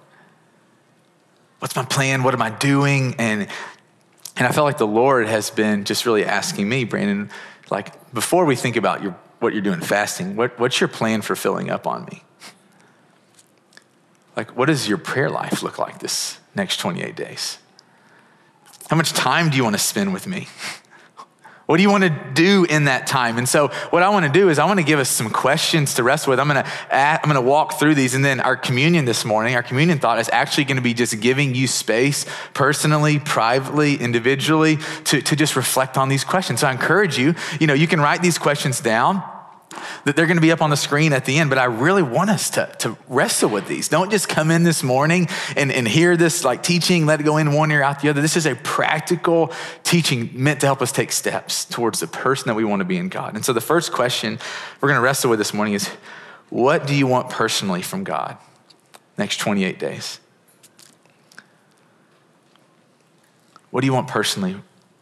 What's 1.60 1.76
my 1.76 1.86
plan? 1.86 2.24
What 2.24 2.34
am 2.34 2.42
I 2.42 2.50
doing? 2.50 3.14
And, 3.20 3.48
and 4.36 4.48
I 4.48 4.52
felt 4.52 4.66
like 4.66 4.80
the 4.80 4.88
Lord 4.88 5.28
has 5.28 5.52
been 5.52 5.84
just 5.84 6.08
really 6.08 6.26
asking 6.26 6.68
me, 6.68 6.86
Brandon, 6.86 7.30
like, 7.70 8.12
before 8.16 8.46
we 8.46 8.56
think 8.56 8.78
about 8.78 9.04
your 9.04 9.16
what 9.42 9.54
you're 9.54 9.62
doing 9.62 9.82
fasting, 9.82 10.36
what, 10.36 10.58
what's 10.60 10.80
your 10.80 10.88
plan 10.88 11.22
for 11.22 11.36
filling 11.36 11.70
up 11.70 11.88
on 11.88 12.06
me? 12.06 12.24
Like, 14.38 14.56
what 14.56 14.68
does 14.68 14.88
your 14.88 15.00
prayer 15.00 15.30
life 15.30 15.62
look 15.64 15.78
like 15.78 16.00
this 16.00 16.40
next 16.56 16.78
28 16.78 17.16
days? 17.16 17.58
How 18.90 18.96
much 18.96 19.14
time 19.14 19.50
do 19.50 19.58
you 19.58 19.64
want 19.64 19.76
to 19.76 19.82
spend 19.82 20.14
with 20.14 20.28
me? 20.28 20.48
What 21.68 21.78
do 21.78 21.84
you 21.84 21.90
want 21.90 22.04
to 22.04 22.10
do 22.34 22.66
in 22.66 22.86
that 22.86 23.08
time? 23.08 23.38
And 23.38 23.48
so, 23.48 23.70
what 23.92 24.04
I 24.04 24.10
want 24.10 24.26
to 24.26 24.32
do 24.32 24.50
is, 24.50 24.60
I 24.60 24.66
want 24.66 24.82
to 24.82 24.86
give 24.86 25.00
us 25.00 25.08
some 25.08 25.30
questions 25.30 25.94
to 25.94 26.04
wrestle 26.04 26.32
with. 26.32 26.40
I'm 26.42 26.50
going 26.50 26.62
to 26.62 26.70
I'm 26.94 27.32
going 27.32 27.36
to 27.36 27.50
walk 27.50 27.80
through 27.80 27.96
these, 27.96 28.14
and 28.14 28.26
then 28.26 28.42
our 28.42 28.58
communion 28.58 29.06
this 29.06 29.24
morning, 29.24 29.56
our 29.56 29.64
communion 29.64 29.98
thought 29.98 30.20
is 30.20 30.30
actually 30.34 30.66
going 30.66 30.76
to 30.76 30.84
be 30.84 30.94
just 30.94 31.18
giving 31.22 31.56
you 31.56 31.68
space, 31.68 32.26
personally, 32.54 33.20
privately, 33.20 33.96
individually, 33.96 34.80
to, 35.06 35.22
to 35.22 35.36
just 35.38 35.56
reflect 35.56 35.98
on 35.98 36.10
these 36.10 36.26
questions. 36.26 36.60
So, 36.60 36.68
I 36.68 36.74
encourage 36.74 37.18
you. 37.18 37.36
You 37.62 37.68
know, 37.68 37.74
you 37.74 37.88
can 37.88 38.02
write 38.02 38.22
these 38.22 38.38
questions 38.38 38.82
down 38.82 39.24
that 40.06 40.16
they're 40.16 40.26
going 40.26 40.38
to 40.38 40.42
be 40.42 40.52
up 40.52 40.62
on 40.62 40.70
the 40.70 40.78
screen 40.78 41.14
at 41.14 41.26
the 41.26 41.38
end, 41.38 41.50
but 41.50 41.60
I 41.60 41.66
really 41.66 42.04
want 42.04 42.30
us 42.30 42.50
to, 42.52 42.74
to 42.80 42.98
wrestle 43.08 43.50
with 43.50 43.68
these. 43.68 43.88
Don't 43.88 44.12
just 44.12 44.28
come 44.28 44.52
in 44.52 44.64
this 44.64 44.84
morning 44.84 45.28
and, 45.56 45.72
and 45.72 45.88
hear 45.88 46.18
this 46.18 46.44
like 46.44 46.64
teaching, 46.64 47.06
let 47.06 47.20
it 47.20 47.24
go 47.24 47.38
in 47.38 47.54
one 47.54 47.72
ear 47.72 47.82
out 47.82 48.02
the 48.02 48.10
other. 48.10 48.22
This 48.22 48.38
is 48.38 48.46
a 48.46 48.56
practical 48.56 49.52
teaching 49.84 50.32
meant 50.34 50.62
to 50.62 50.66
help 50.66 50.82
us 50.82 50.92
take 50.92 51.12
steps 51.12 51.66
towards 51.66 52.00
the 52.00 52.08
person 52.08 52.48
that 52.48 52.56
we 52.56 52.66
want 52.66 52.82
to 52.82 52.86
be 52.86 52.98
in 52.98 53.10
God. 53.10 53.36
And 53.36 53.46
so 53.46 53.54
the 53.54 53.62
first 53.62 53.92
question 53.92 54.40
we're 54.80 54.90
going 54.90 55.00
to 55.00 55.04
wrestle 55.04 55.30
with 55.30 55.40
this 55.40 55.54
morning 55.54 55.74
is 55.74 55.88
what 56.50 56.86
do 56.86 56.96
you 56.96 57.08
want 57.08 57.30
personally 57.30 57.82
from 57.82 58.04
God 58.04 58.38
next 59.18 59.38
28 59.38 59.80
days? 59.80 60.20
What 63.70 63.82
do 63.82 63.88
you 63.88 63.94
want 63.94 64.10
personally 64.10 64.58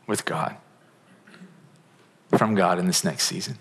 with 0.05 0.25
God, 0.25 0.55
from 2.37 2.53
God 2.53 2.77
in 2.77 2.85
this 2.85 3.03
next 3.03 3.23
season? 3.23 3.57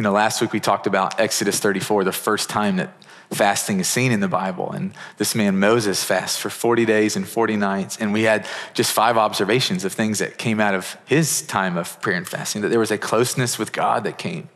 You 0.00 0.04
know, 0.04 0.12
last 0.12 0.40
week 0.40 0.54
we 0.54 0.60
talked 0.60 0.86
about 0.86 1.20
Exodus 1.20 1.60
34, 1.60 2.04
the 2.04 2.10
first 2.10 2.48
time 2.48 2.76
that 2.76 2.90
fasting 3.30 3.80
is 3.80 3.86
seen 3.86 4.12
in 4.12 4.20
the 4.20 4.28
Bible. 4.28 4.72
And 4.72 4.94
this 5.18 5.34
man, 5.34 5.58
Moses, 5.58 6.02
fasts 6.02 6.38
for 6.38 6.48
40 6.48 6.86
days 6.86 7.16
and 7.16 7.28
40 7.28 7.58
nights. 7.58 7.98
And 7.98 8.10
we 8.10 8.22
had 8.22 8.46
just 8.72 8.92
five 8.92 9.18
observations 9.18 9.84
of 9.84 9.92
things 9.92 10.20
that 10.20 10.38
came 10.38 10.58
out 10.58 10.72
of 10.72 10.96
his 11.04 11.42
time 11.42 11.76
of 11.76 12.00
prayer 12.00 12.16
and 12.16 12.26
fasting 12.26 12.62
that 12.62 12.68
there 12.68 12.78
was 12.78 12.90
a 12.90 12.96
closeness 12.96 13.58
with 13.58 13.72
God 13.72 14.04
that 14.04 14.16
came, 14.16 14.48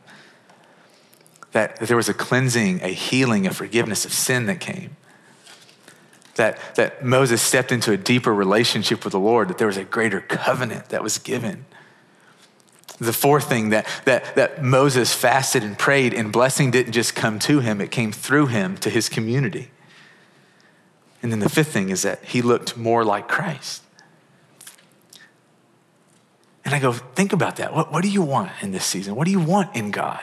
that, 1.52 1.76
that 1.76 1.88
there 1.88 1.98
was 1.98 2.08
a 2.08 2.14
cleansing, 2.14 2.80
a 2.82 2.88
healing, 2.88 3.46
a 3.46 3.52
forgiveness 3.52 4.06
of 4.06 4.14
sin 4.14 4.46
that 4.46 4.60
came. 4.60 4.96
That, 6.36 6.58
that 6.76 7.04
Moses 7.04 7.42
stepped 7.42 7.70
into 7.70 7.92
a 7.92 7.98
deeper 7.98 8.32
relationship 8.32 9.04
with 9.04 9.12
the 9.12 9.20
Lord, 9.20 9.48
that 9.48 9.58
there 9.58 9.66
was 9.66 9.76
a 9.76 9.84
greater 9.84 10.22
covenant 10.22 10.88
that 10.88 11.02
was 11.02 11.18
given 11.18 11.66
the 12.98 13.12
fourth 13.12 13.48
thing 13.48 13.70
that, 13.70 13.86
that, 14.04 14.34
that 14.36 14.62
Moses 14.62 15.12
fasted 15.14 15.62
and 15.62 15.78
prayed, 15.78 16.14
and 16.14 16.32
blessing 16.32 16.70
didn't 16.70 16.92
just 16.92 17.14
come 17.14 17.38
to 17.40 17.60
him, 17.60 17.80
it 17.80 17.90
came 17.90 18.12
through 18.12 18.46
him 18.46 18.76
to 18.78 18.90
his 18.90 19.08
community. 19.08 19.70
And 21.22 21.32
then 21.32 21.40
the 21.40 21.48
fifth 21.48 21.72
thing 21.72 21.88
is 21.88 22.02
that 22.02 22.22
he 22.24 22.42
looked 22.42 22.76
more 22.76 23.04
like 23.04 23.28
Christ. 23.28 23.82
And 26.64 26.74
I 26.74 26.78
go, 26.78 26.92
think 26.92 27.32
about 27.32 27.56
that. 27.56 27.74
What, 27.74 27.92
what 27.92 28.02
do 28.02 28.08
you 28.08 28.22
want 28.22 28.50
in 28.62 28.72
this 28.72 28.84
season? 28.84 29.14
What 29.14 29.24
do 29.24 29.30
you 29.30 29.40
want 29.40 29.74
in 29.76 29.90
God? 29.90 30.22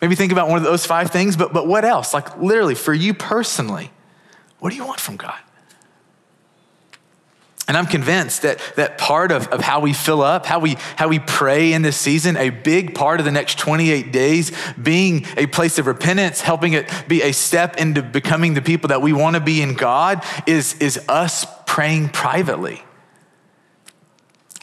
Maybe 0.00 0.14
think 0.14 0.30
about 0.30 0.48
one 0.48 0.58
of 0.58 0.64
those 0.64 0.86
five 0.86 1.10
things, 1.10 1.36
but, 1.36 1.52
but 1.52 1.66
what 1.66 1.84
else? 1.84 2.14
Like 2.14 2.36
literally, 2.38 2.76
for 2.76 2.94
you 2.94 3.14
personally, 3.14 3.90
what 4.60 4.70
do 4.70 4.76
you 4.76 4.84
want 4.84 5.00
from 5.00 5.16
God? 5.16 5.38
And 7.68 7.76
I'm 7.76 7.86
convinced 7.86 8.42
that, 8.42 8.58
that 8.76 8.96
part 8.96 9.30
of, 9.30 9.46
of 9.48 9.60
how 9.60 9.80
we 9.80 9.92
fill 9.92 10.22
up, 10.22 10.46
how 10.46 10.58
we, 10.58 10.76
how 10.96 11.08
we 11.08 11.18
pray 11.18 11.74
in 11.74 11.82
this 11.82 11.98
season, 11.98 12.38
a 12.38 12.48
big 12.48 12.94
part 12.94 13.20
of 13.20 13.26
the 13.26 13.30
next 13.30 13.58
28 13.58 14.10
days 14.10 14.52
being 14.82 15.26
a 15.36 15.46
place 15.46 15.78
of 15.78 15.86
repentance, 15.86 16.40
helping 16.40 16.72
it 16.72 16.90
be 17.06 17.22
a 17.22 17.32
step 17.32 17.76
into 17.76 18.02
becoming 18.02 18.54
the 18.54 18.62
people 18.62 18.88
that 18.88 19.02
we 19.02 19.12
want 19.12 19.36
to 19.36 19.40
be 19.40 19.60
in 19.60 19.74
God, 19.74 20.24
is, 20.46 20.78
is 20.80 20.98
us 21.10 21.46
praying 21.66 22.08
privately. 22.08 22.82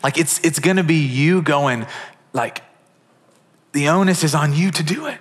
Like 0.01 0.17
it's, 0.17 0.39
it's 0.39 0.59
going 0.59 0.77
to 0.77 0.83
be 0.83 1.05
you 1.05 1.43
going, 1.43 1.85
like, 2.33 2.63
the 3.73 3.89
onus 3.89 4.23
is 4.23 4.33
on 4.33 4.53
you 4.53 4.71
to 4.71 4.83
do 4.83 5.05
it. 5.05 5.19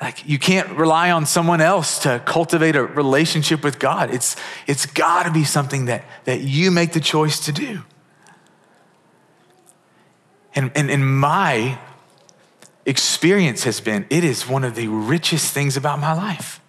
Like 0.00 0.28
you 0.28 0.38
can't 0.38 0.68
rely 0.76 1.10
on 1.10 1.24
someone 1.24 1.60
else 1.60 2.00
to 2.00 2.22
cultivate 2.24 2.76
a 2.76 2.84
relationship 2.84 3.64
with 3.64 3.78
God. 3.78 4.12
It's, 4.12 4.36
it's 4.66 4.84
got 4.84 5.24
to 5.24 5.32
be 5.32 5.44
something 5.44 5.86
that, 5.86 6.04
that 6.24 6.40
you 6.40 6.70
make 6.70 6.92
the 6.92 7.00
choice 7.00 7.44
to 7.46 7.52
do. 7.52 7.82
And, 10.54 10.70
and, 10.74 10.90
and 10.90 11.18
my 11.18 11.78
experience 12.84 13.64
has 13.64 13.80
been 13.80 14.06
it 14.10 14.24
is 14.24 14.48
one 14.48 14.64
of 14.64 14.74
the 14.74 14.88
richest 14.88 15.52
things 15.52 15.76
about 15.76 15.98
my 15.98 16.12
life. 16.12 16.60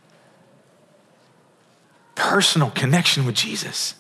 Personal 2.16 2.72
connection 2.72 3.26
with 3.26 3.36
Jesus. 3.36 3.94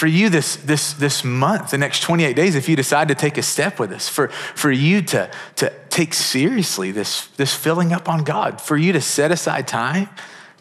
For 0.00 0.06
you 0.06 0.30
this, 0.30 0.56
this, 0.56 0.94
this 0.94 1.22
month, 1.24 1.72
the 1.72 1.76
next 1.76 2.00
28 2.00 2.34
days, 2.34 2.54
if 2.54 2.70
you 2.70 2.74
decide 2.74 3.08
to 3.08 3.14
take 3.14 3.36
a 3.36 3.42
step 3.42 3.78
with 3.78 3.92
us, 3.92 4.08
for, 4.08 4.28
for 4.28 4.72
you 4.72 5.02
to, 5.02 5.30
to 5.56 5.70
take 5.90 6.14
seriously 6.14 6.90
this, 6.90 7.26
this 7.36 7.54
filling 7.54 7.92
up 7.92 8.08
on 8.08 8.24
God, 8.24 8.62
for 8.62 8.78
you 8.78 8.94
to 8.94 9.00
set 9.02 9.30
aside 9.30 9.68
time 9.68 10.08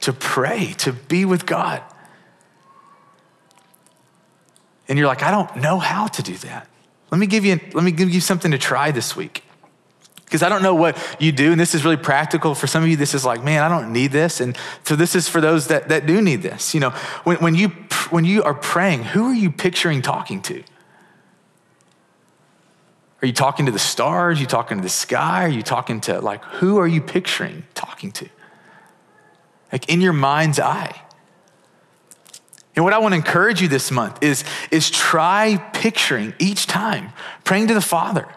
to 0.02 0.12
pray, 0.12 0.73
to 0.80 0.91
be 0.91 1.23
with 1.23 1.45
God. 1.45 1.82
And 4.89 4.99
you're 4.99 5.08
like, 5.08 5.23
I 5.23 5.32
don't 5.32 5.56
know 5.56 5.80
how 5.80 6.08
to 6.08 6.21
do 6.21 6.36
that. 6.39 6.67
Let 7.10 7.17
me 7.17 7.25
give 7.25 7.45
you, 7.45 7.62
let 7.71 7.86
me 7.86 7.91
give 7.91 8.10
you 8.10 8.19
something 8.19 8.52
to 8.52 8.58
try 8.58 8.91
this 8.91 9.15
week. 9.15 9.45
Because 10.30 10.44
I 10.44 10.50
don't 10.50 10.62
know 10.62 10.76
what 10.76 10.96
you 11.20 11.32
do, 11.32 11.52
and 11.52 11.60
this 11.60 11.74
is 11.74 11.84
really 11.84 11.98
practical. 11.98 12.54
For 12.54 12.68
some 12.68 12.84
of 12.84 12.89
you, 12.89 12.96
this 12.96 13.15
is 13.15 13.26
like, 13.26 13.44
man, 13.44 13.63
I 13.63 13.68
don't 13.68 13.92
need 13.92 14.12
this. 14.12 14.39
And 14.39 14.56
so 14.84 14.96
this 14.96 15.15
is 15.15 15.28
for 15.28 15.42
those 15.42 15.70
that, 15.70 15.89
that 15.89 16.06
do 16.06 16.22
need 16.22 16.44
this. 16.44 16.76
You 16.76 16.82
know, 16.82 16.92
when, 17.24 17.38
when, 17.38 17.56
you, 17.56 17.70
when 18.12 18.26
you 18.26 18.44
are 18.44 18.54
praying, 18.54 19.06
who 19.06 19.26
are 19.26 19.34
you 19.34 19.50
picturing 19.50 20.04
talking 20.04 20.39
to? 20.44 20.63
Are 23.24 23.26
you 23.26 23.34
talking 23.34 23.65
to 23.65 23.72
the 23.72 23.80
stars? 23.80 24.38
Are 24.38 24.42
you 24.42 24.46
talking 24.46 24.78
to 24.78 24.84
the 24.84 24.88
sky? 24.88 25.46
Are 25.46 25.50
you 25.50 25.63
talking 25.63 26.00
to, 26.02 26.22
like, 26.22 26.44
who 26.44 26.78
are 26.78 26.88
you 26.88 27.02
picturing 27.02 27.63
talking 27.74 28.12
to? 28.12 28.30
Like 29.72 29.89
in 29.89 30.00
your 30.00 30.13
mind's 30.13 30.60
eye. 30.60 31.02
And 32.76 32.86
what 32.86 32.94
I 32.94 33.00
want 33.00 33.13
to 33.13 33.18
encourage 33.18 33.63
you 33.63 33.68
this 33.68 33.89
month 33.89 34.22
is, 34.22 34.44
is 34.70 34.92
try 34.92 35.58
picturing 35.74 36.36
each 36.38 36.68
time, 36.68 37.13
praying 37.46 37.70
to 37.70 37.74
the 37.74 37.82
Father 37.82 38.28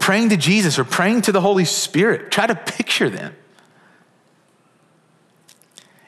praying 0.00 0.30
to 0.30 0.36
Jesus 0.36 0.78
or 0.78 0.84
praying 0.84 1.22
to 1.22 1.32
the 1.32 1.40
Holy 1.40 1.64
Spirit. 1.64 2.32
Try 2.32 2.48
to 2.48 2.56
picture 2.56 3.08
them. 3.08 3.36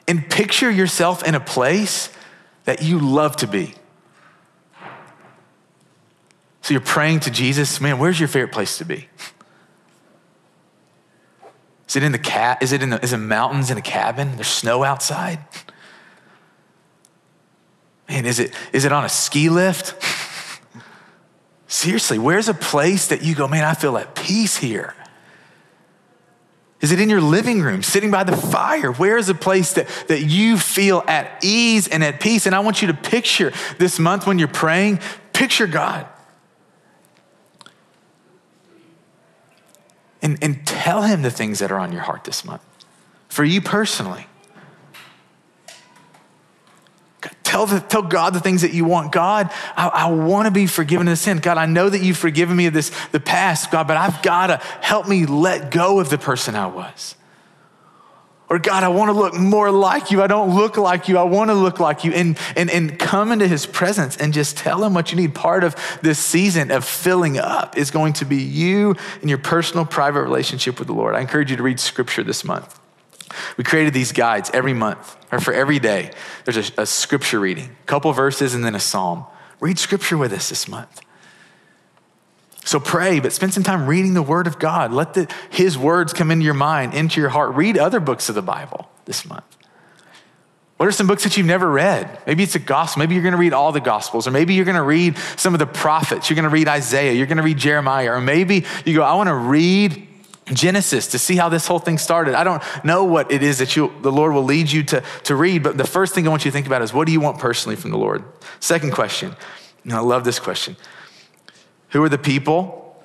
And 0.05 0.29
picture 0.29 0.69
yourself 0.69 1.23
in 1.23 1.35
a 1.35 1.39
place 1.39 2.09
that 2.65 2.81
you 2.81 2.99
love 2.99 3.37
to 3.37 3.47
be. 3.47 3.73
So 6.61 6.73
you're 6.73 6.81
praying 6.81 7.21
to 7.21 7.31
Jesus, 7.31 7.79
man, 7.79 7.99
where's 7.99 8.19
your 8.19 8.27
favorite 8.27 8.51
place 8.51 8.77
to 8.79 8.85
be? 8.85 9.07
Is 11.87 11.97
it 11.97 12.03
in 12.03 12.11
the 12.11 12.19
cat? 12.19 12.63
Is 12.63 12.71
it 12.71 12.81
in 12.81 12.89
the 12.89 13.03
is 13.03 13.13
it 13.13 13.17
mountains 13.17 13.69
in 13.69 13.77
a 13.77 13.81
cabin? 13.81 14.35
There's 14.35 14.47
snow 14.47 14.83
outside. 14.83 15.39
Man, 18.09 18.25
is 18.25 18.39
it 18.39 18.51
is 18.71 18.83
it 18.83 18.91
on 18.91 19.05
a 19.05 19.09
ski 19.09 19.49
lift? 19.49 19.95
Seriously, 21.73 22.19
where's 22.19 22.49
a 22.49 22.53
place 22.53 23.07
that 23.07 23.23
you 23.23 23.33
go, 23.33 23.47
man, 23.47 23.63
I 23.63 23.73
feel 23.73 23.97
at 23.97 24.13
peace 24.13 24.55
here? 24.55 24.93
Is 26.81 26.91
it 26.91 26.99
in 26.99 27.09
your 27.09 27.19
living 27.19 27.63
room, 27.63 27.81
sitting 27.81 28.11
by 28.11 28.23
the 28.23 28.37
fire? 28.37 28.91
Where 28.91 29.17
is 29.17 29.27
a 29.27 29.33
place 29.33 29.73
that, 29.73 29.87
that 30.07 30.21
you 30.21 30.59
feel 30.59 31.03
at 31.07 31.43
ease 31.43 31.87
and 31.87 32.03
at 32.03 32.19
peace? 32.19 32.45
And 32.45 32.53
I 32.53 32.59
want 32.59 32.83
you 32.83 32.89
to 32.89 32.93
picture 32.93 33.51
this 33.79 33.97
month 33.97 34.27
when 34.27 34.37
you're 34.37 34.47
praying, 34.49 34.99
picture 35.33 35.65
God. 35.65 36.05
And, 40.21 40.37
and 40.43 40.67
tell 40.67 41.01
him 41.01 41.23
the 41.23 41.31
things 41.31 41.57
that 41.57 41.71
are 41.71 41.79
on 41.79 41.91
your 41.91 42.03
heart 42.03 42.23
this 42.23 42.45
month 42.45 42.61
for 43.29 43.43
you 43.43 43.61
personally. 43.61 44.27
Tell, 47.53 47.67
the, 47.67 47.79
tell 47.81 48.01
God 48.01 48.33
the 48.33 48.39
things 48.39 48.63
that 48.63 48.73
you 48.73 48.83
want. 48.83 49.11
God, 49.11 49.51
I, 49.77 49.87
I 49.87 50.11
want 50.11 50.47
to 50.47 50.51
be 50.51 50.65
forgiven 50.65 51.07
of 51.07 51.19
sin. 51.19 51.37
God, 51.37 51.59
I 51.59 51.67
know 51.67 51.87
that 51.87 52.01
you've 52.01 52.17
forgiven 52.17 52.57
me 52.57 52.65
of 52.65 52.73
this, 52.73 52.89
the 53.11 53.19
past, 53.19 53.69
God, 53.69 53.87
but 53.87 53.95
I've 53.95 54.23
got 54.23 54.47
to 54.47 54.57
help 54.81 55.07
me 55.07 55.27
let 55.27 55.69
go 55.69 55.99
of 55.99 56.09
the 56.09 56.17
person 56.17 56.55
I 56.55 56.65
was. 56.65 57.13
Or 58.49 58.57
God, 58.57 58.83
I 58.83 58.87
want 58.87 59.09
to 59.09 59.13
look 59.13 59.35
more 59.35 59.69
like 59.69 60.09
you. 60.09 60.23
I 60.23 60.25
don't 60.25 60.55
look 60.55 60.77
like 60.77 61.07
you. 61.07 61.19
I 61.19 61.23
want 61.25 61.51
to 61.51 61.53
look 61.53 61.79
like 61.79 62.03
you. 62.03 62.11
And, 62.13 62.39
and, 62.55 62.71
and 62.71 62.97
come 62.97 63.31
into 63.31 63.47
his 63.47 63.67
presence 63.67 64.17
and 64.17 64.33
just 64.33 64.57
tell 64.57 64.83
him 64.83 64.95
what 64.95 65.11
you 65.11 65.17
need. 65.17 65.35
Part 65.35 65.63
of 65.63 65.75
this 66.01 66.17
season 66.17 66.71
of 66.71 66.83
filling 66.83 67.37
up 67.37 67.77
is 67.77 67.91
going 67.91 68.13
to 68.13 68.25
be 68.25 68.37
you 68.37 68.95
and 69.21 69.29
your 69.29 69.37
personal, 69.37 69.85
private 69.85 70.23
relationship 70.23 70.79
with 70.79 70.87
the 70.87 70.95
Lord. 70.95 71.13
I 71.13 71.21
encourage 71.21 71.51
you 71.51 71.57
to 71.57 71.63
read 71.63 71.79
scripture 71.79 72.23
this 72.23 72.43
month. 72.43 72.79
We 73.57 73.63
created 73.63 73.93
these 73.93 74.11
guides 74.11 74.49
every 74.53 74.73
month, 74.73 75.17
or 75.31 75.39
for 75.39 75.53
every 75.53 75.79
day. 75.79 76.11
There's 76.45 76.71
a, 76.77 76.81
a 76.81 76.85
scripture 76.85 77.39
reading, 77.39 77.75
a 77.83 77.85
couple 77.85 78.11
verses, 78.13 78.53
and 78.53 78.63
then 78.63 78.75
a 78.75 78.79
psalm. 78.79 79.25
Read 79.59 79.79
scripture 79.79 80.17
with 80.17 80.33
us 80.33 80.49
this 80.49 80.67
month. 80.67 81.01
So 82.65 82.79
pray, 82.79 83.19
but 83.19 83.33
spend 83.33 83.53
some 83.53 83.63
time 83.63 83.87
reading 83.87 84.13
the 84.13 84.21
Word 84.21 84.47
of 84.47 84.57
God. 84.57 84.93
Let 84.93 85.13
the, 85.13 85.33
His 85.49 85.77
words 85.77 86.13
come 86.13 86.31
into 86.31 86.45
your 86.45 86.53
mind, 86.53 86.93
into 86.93 87.19
your 87.19 87.29
heart. 87.29 87.55
Read 87.55 87.77
other 87.77 87.99
books 87.99 88.29
of 88.29 88.35
the 88.35 88.41
Bible 88.41 88.89
this 89.05 89.25
month. 89.25 89.43
What 90.77 90.87
are 90.87 90.91
some 90.91 91.07
books 91.07 91.23
that 91.23 91.37
you've 91.37 91.45
never 91.45 91.69
read? 91.69 92.19
Maybe 92.25 92.43
it's 92.43 92.55
a 92.55 92.59
gospel. 92.59 92.99
Maybe 92.99 93.13
you're 93.15 93.23
going 93.23 93.33
to 93.33 93.39
read 93.39 93.53
all 93.53 93.71
the 93.71 93.79
gospels, 93.79 94.27
or 94.27 94.31
maybe 94.31 94.53
you're 94.53 94.65
going 94.65 94.75
to 94.75 94.81
read 94.81 95.17
some 95.37 95.53
of 95.53 95.59
the 95.59 95.65
prophets. 95.65 96.29
You're 96.29 96.35
going 96.35 96.43
to 96.43 96.49
read 96.49 96.67
Isaiah. 96.67 97.13
You're 97.13 97.27
going 97.27 97.37
to 97.37 97.43
read 97.43 97.57
Jeremiah, 97.57 98.11
or 98.11 98.21
maybe 98.21 98.65
you 98.85 98.95
go, 98.95 99.03
I 99.03 99.13
want 99.13 99.27
to 99.27 99.35
read 99.35 100.07
Genesis 100.51 101.07
to 101.07 101.19
see 101.19 101.35
how 101.35 101.49
this 101.49 101.67
whole 101.67 101.79
thing 101.79 101.97
started. 101.97 102.35
I 102.35 102.43
don't 102.43 102.61
know 102.83 103.05
what 103.05 103.31
it 103.31 103.43
is 103.43 103.59
that 103.59 103.75
you, 103.75 103.93
the 104.01 104.11
Lord 104.11 104.33
will 104.33 104.43
lead 104.43 104.69
you 104.69 104.83
to, 104.83 105.03
to 105.23 105.35
read, 105.35 105.63
but 105.63 105.77
the 105.77 105.87
first 105.87 106.13
thing 106.13 106.27
I 106.27 106.29
want 106.29 106.43
you 106.43 106.51
to 106.51 106.53
think 106.53 106.67
about 106.67 106.81
is 106.81 106.93
what 106.93 107.05
do 107.05 107.13
you 107.13 107.21
want 107.21 107.39
personally 107.39 107.75
from 107.75 107.91
the 107.91 107.97
Lord? 107.97 108.23
Second 108.59 108.91
question, 108.91 109.35
and 109.83 109.93
I 109.93 109.99
love 109.99 110.23
this 110.23 110.39
question 110.39 110.75
Who 111.89 112.03
are 112.03 112.09
the 112.09 112.17
people 112.17 113.03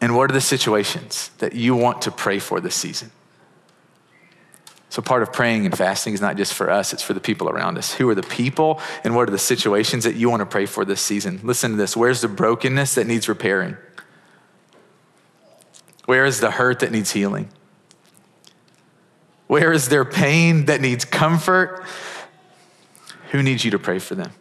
and 0.00 0.14
what 0.14 0.30
are 0.30 0.34
the 0.34 0.40
situations 0.40 1.30
that 1.38 1.54
you 1.54 1.74
want 1.74 2.02
to 2.02 2.10
pray 2.10 2.38
for 2.38 2.60
this 2.60 2.74
season? 2.74 3.10
So, 4.88 5.02
part 5.02 5.22
of 5.22 5.32
praying 5.32 5.66
and 5.66 5.76
fasting 5.76 6.14
is 6.14 6.20
not 6.20 6.36
just 6.36 6.54
for 6.54 6.70
us, 6.70 6.92
it's 6.92 7.02
for 7.02 7.12
the 7.12 7.20
people 7.20 7.48
around 7.48 7.76
us. 7.76 7.92
Who 7.94 8.08
are 8.08 8.14
the 8.14 8.22
people 8.22 8.80
and 9.04 9.14
what 9.16 9.28
are 9.28 9.32
the 9.32 9.38
situations 9.38 10.04
that 10.04 10.14
you 10.16 10.30
want 10.30 10.40
to 10.40 10.46
pray 10.46 10.66
for 10.66 10.84
this 10.84 11.00
season? 11.00 11.40
Listen 11.42 11.72
to 11.72 11.76
this. 11.76 11.96
Where's 11.96 12.20
the 12.20 12.28
brokenness 12.28 12.94
that 12.94 13.06
needs 13.06 13.28
repairing? 13.28 13.76
Where 16.06 16.24
is 16.24 16.40
the 16.40 16.50
hurt 16.50 16.80
that 16.80 16.92
needs 16.92 17.10
healing? 17.10 17.48
Where 19.46 19.72
is 19.72 19.88
there 19.88 20.04
pain 20.04 20.64
that 20.66 20.80
needs 20.80 21.04
comfort? 21.04 21.84
Who 23.30 23.42
needs 23.42 23.64
you 23.64 23.72
to 23.72 23.78
pray 23.78 23.98
for 23.98 24.14
them? 24.14 24.32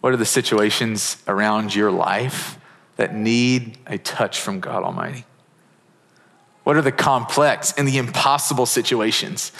What 0.00 0.12
are 0.12 0.16
the 0.16 0.26
situations 0.26 1.16
around 1.28 1.74
your 1.74 1.90
life 1.90 2.58
that 2.96 3.14
need 3.14 3.78
a 3.86 3.98
touch 3.98 4.40
from 4.40 4.60
God 4.60 4.82
Almighty? 4.82 5.24
What 6.64 6.76
are 6.76 6.82
the 6.82 6.92
complex 6.92 7.72
and 7.76 7.86
the 7.88 7.98
impossible 7.98 8.66
situations 8.66 9.52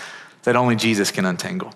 that 0.43 0.57
only 0.57 0.77
Jesus 0.77 1.11
can 1.11 1.25
untangle? 1.25 1.73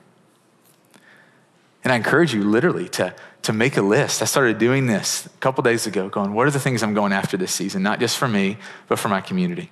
And 1.84 1.92
I 1.92 1.96
encourage 1.96 2.34
you 2.34 2.42
literally 2.42 2.88
to, 2.90 3.14
to 3.46 3.52
make 3.52 3.76
a 3.76 3.82
list. 3.82 4.22
I 4.22 4.24
started 4.24 4.58
doing 4.58 4.86
this 4.86 5.26
a 5.26 5.28
couple 5.38 5.62
days 5.62 5.86
ago, 5.86 6.08
going, 6.08 6.34
what 6.34 6.46
are 6.46 6.50
the 6.50 6.60
things 6.60 6.82
I'm 6.82 6.94
going 6.94 7.12
after 7.12 7.36
this 7.36 7.52
season, 7.52 7.82
not 7.82 8.00
just 8.00 8.18
for 8.18 8.28
me, 8.28 8.58
but 8.88 8.98
for 8.98 9.08
my 9.08 9.20
community? 9.20 9.70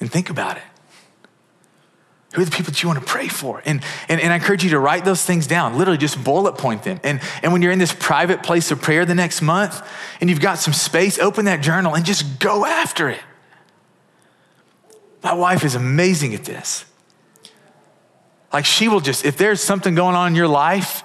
And 0.00 0.10
think 0.10 0.30
about 0.30 0.56
it. 0.56 0.62
Who 2.34 2.42
are 2.42 2.44
the 2.44 2.50
people 2.50 2.72
that 2.72 2.82
you 2.82 2.88
want 2.88 3.00
to 3.00 3.04
pray 3.04 3.26
for? 3.26 3.60
And, 3.64 3.82
and, 4.08 4.20
and 4.20 4.32
I 4.32 4.36
encourage 4.36 4.62
you 4.62 4.70
to 4.70 4.78
write 4.78 5.04
those 5.04 5.24
things 5.24 5.46
down, 5.46 5.76
literally 5.76 5.98
just 5.98 6.22
bullet 6.22 6.56
point 6.56 6.84
them. 6.84 7.00
And, 7.02 7.20
and 7.42 7.52
when 7.52 7.62
you're 7.62 7.72
in 7.72 7.78
this 7.78 7.92
private 7.92 8.42
place 8.42 8.70
of 8.70 8.80
prayer 8.80 9.04
the 9.04 9.14
next 9.14 9.42
month 9.42 9.82
and 10.20 10.30
you've 10.30 10.40
got 10.40 10.58
some 10.58 10.74
space, 10.74 11.18
open 11.18 11.46
that 11.46 11.60
journal 11.60 11.96
and 11.96 12.04
just 12.04 12.38
go 12.38 12.64
after 12.64 13.08
it. 13.08 13.20
My 15.24 15.32
wife 15.32 15.64
is 15.64 15.74
amazing 15.74 16.34
at 16.34 16.44
this. 16.44 16.84
Like 18.52 18.64
she 18.64 18.88
will 18.88 19.00
just, 19.00 19.24
if 19.24 19.36
there's 19.36 19.60
something 19.60 19.94
going 19.94 20.16
on 20.16 20.28
in 20.28 20.34
your 20.34 20.48
life, 20.48 21.04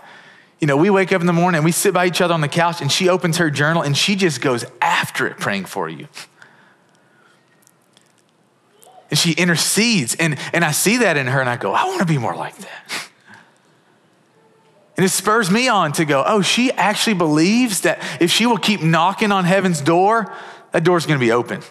you 0.60 0.68
know, 0.68 0.78
we 0.78 0.90
wake 0.90 1.12
up 1.12 1.20
in 1.20 1.28
the 1.28 1.34
morning 1.34 1.58
and 1.58 1.66
we 1.66 1.74
sit 1.74 1.94
by 1.94 2.06
each 2.06 2.22
other 2.22 2.34
on 2.34 2.42
the 2.42 2.48
couch 2.48 2.82
and 2.82 2.92
she 2.92 3.10
opens 3.10 3.38
her 3.38 3.50
journal 3.50 3.82
and 3.82 3.98
she 3.98 4.16
just 4.16 4.40
goes 4.40 4.66
after 4.82 5.28
it 5.28 5.38
praying 5.38 5.66
for 5.66 5.90
you. 5.90 6.08
And 9.10 9.20
she 9.20 9.34
intercedes. 9.34 10.16
And, 10.16 10.38
and 10.54 10.64
I 10.64 10.72
see 10.72 10.98
that 10.98 11.18
in 11.18 11.28
her 11.28 11.42
and 11.42 11.50
I 11.50 11.58
go, 11.58 11.74
I 11.74 11.84
want 11.86 12.00
to 12.00 12.06
be 12.06 12.18
more 12.18 12.36
like 12.36 12.56
that. 12.58 13.10
And 14.96 15.06
it 15.06 15.10
spurs 15.10 15.52
me 15.52 15.68
on 15.68 15.92
to 15.94 16.06
go, 16.06 16.24
oh, 16.26 16.42
she 16.42 16.72
actually 16.72 17.16
believes 17.16 17.82
that 17.82 18.00
if 18.22 18.32
she 18.32 18.46
will 18.46 18.58
keep 18.58 18.82
knocking 18.82 19.32
on 19.32 19.44
heaven's 19.44 19.82
door, 19.82 20.32
that 20.72 20.84
door's 20.84 21.06
going 21.06 21.20
to 21.20 21.26
be 21.26 21.32
open. 21.32 21.62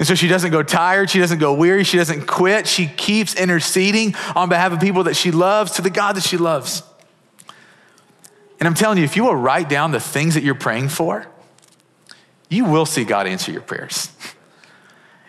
And 0.00 0.08
so 0.08 0.14
she 0.14 0.28
doesn't 0.28 0.50
go 0.50 0.62
tired, 0.62 1.10
she 1.10 1.18
doesn't 1.18 1.40
go 1.40 1.52
weary, 1.52 1.84
she 1.84 1.98
doesn't 1.98 2.26
quit. 2.26 2.66
She 2.66 2.86
keeps 2.86 3.34
interceding 3.34 4.14
on 4.34 4.48
behalf 4.48 4.72
of 4.72 4.80
people 4.80 5.04
that 5.04 5.14
she 5.14 5.30
loves 5.30 5.72
to 5.72 5.82
the 5.82 5.90
God 5.90 6.16
that 6.16 6.22
she 6.22 6.38
loves. 6.38 6.82
And 8.58 8.66
I'm 8.66 8.72
telling 8.72 8.96
you, 8.96 9.04
if 9.04 9.14
you 9.14 9.24
will 9.24 9.36
write 9.36 9.68
down 9.68 9.90
the 9.90 10.00
things 10.00 10.34
that 10.34 10.42
you're 10.42 10.54
praying 10.54 10.88
for, 10.88 11.26
you 12.48 12.64
will 12.64 12.86
see 12.86 13.04
God 13.04 13.26
answer 13.26 13.52
your 13.52 13.60
prayers. 13.60 14.10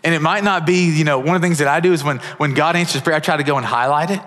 And 0.06 0.16
it 0.16 0.22
might 0.22 0.46
not 0.46 0.66
be, 0.66 0.86
you 0.86 1.04
know, 1.04 1.20
one 1.20 1.36
of 1.36 1.42
the 1.42 1.46
things 1.46 1.58
that 1.58 1.68
I 1.68 1.82
do 1.82 1.92
is 1.92 2.02
when, 2.02 2.20
when 2.38 2.54
God 2.54 2.78
answers 2.78 3.02
prayer, 3.02 3.18
I 3.18 3.20
try 3.20 3.36
to 3.36 3.44
go 3.44 3.58
and 3.58 3.66
highlight 3.66 4.10
it. 4.10 4.22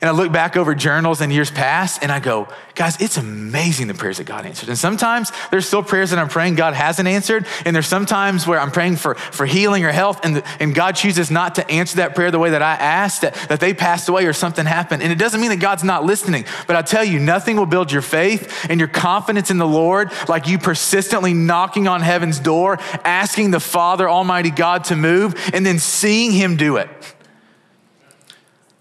And 0.00 0.08
I 0.08 0.12
look 0.12 0.30
back 0.30 0.56
over 0.56 0.76
journals 0.76 1.20
and 1.20 1.32
years 1.32 1.50
past 1.50 2.04
and 2.04 2.12
I 2.12 2.20
go, 2.20 2.46
guys, 2.76 3.00
it's 3.00 3.16
amazing 3.16 3.88
the 3.88 3.94
prayers 3.94 4.18
that 4.18 4.28
God 4.28 4.46
answered. 4.46 4.68
And 4.68 4.78
sometimes 4.78 5.32
there's 5.50 5.66
still 5.66 5.82
prayers 5.82 6.10
that 6.10 6.20
I'm 6.20 6.28
praying 6.28 6.54
God 6.54 6.74
hasn't 6.74 7.08
answered. 7.08 7.48
And 7.64 7.74
there's 7.74 7.88
sometimes 7.88 8.46
where 8.46 8.60
I'm 8.60 8.70
praying 8.70 8.96
for, 8.96 9.16
for 9.16 9.44
healing 9.44 9.84
or 9.84 9.90
health 9.90 10.20
and, 10.22 10.36
the, 10.36 10.48
and 10.60 10.72
God 10.72 10.92
chooses 10.92 11.32
not 11.32 11.56
to 11.56 11.68
answer 11.68 11.96
that 11.96 12.14
prayer 12.14 12.30
the 12.30 12.38
way 12.38 12.50
that 12.50 12.62
I 12.62 12.74
asked, 12.74 13.22
that, 13.22 13.34
that 13.48 13.58
they 13.58 13.74
passed 13.74 14.08
away 14.08 14.26
or 14.26 14.32
something 14.32 14.64
happened. 14.64 15.02
And 15.02 15.10
it 15.10 15.18
doesn't 15.18 15.40
mean 15.40 15.50
that 15.50 15.58
God's 15.58 15.82
not 15.82 16.04
listening, 16.04 16.44
but 16.68 16.76
I 16.76 16.82
tell 16.82 17.02
you, 17.02 17.18
nothing 17.18 17.56
will 17.56 17.66
build 17.66 17.90
your 17.90 18.02
faith 18.02 18.66
and 18.70 18.78
your 18.78 18.88
confidence 18.88 19.50
in 19.50 19.58
the 19.58 19.66
Lord 19.66 20.12
like 20.28 20.46
you 20.46 20.58
persistently 20.58 21.34
knocking 21.34 21.88
on 21.88 22.02
heaven's 22.02 22.38
door, 22.38 22.78
asking 23.02 23.50
the 23.50 23.58
Father, 23.58 24.08
Almighty 24.08 24.52
God 24.52 24.84
to 24.84 24.96
move, 24.96 25.34
and 25.52 25.66
then 25.66 25.80
seeing 25.80 26.30
Him 26.30 26.56
do 26.56 26.76
it. 26.76 26.88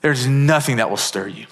There's 0.01 0.27
nothing 0.27 0.77
that 0.77 0.89
will 0.89 0.97
stir 0.97 1.27
you. 1.27 1.47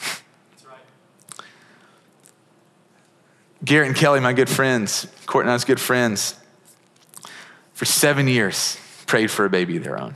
Garrett 3.63 3.87
and 3.87 3.97
Kelly, 3.97 4.19
my 4.19 4.33
good 4.33 4.49
friends, 4.49 5.07
Court 5.25 5.45
and 5.45 5.51
I's 5.51 5.65
good 5.65 5.79
friends, 5.79 6.35
for 7.73 7.85
seven 7.85 8.27
years 8.27 8.77
prayed 9.07 9.31
for 9.31 9.45
a 9.45 9.49
baby 9.49 9.77
of 9.77 9.83
their 9.83 9.99
own. 9.99 10.15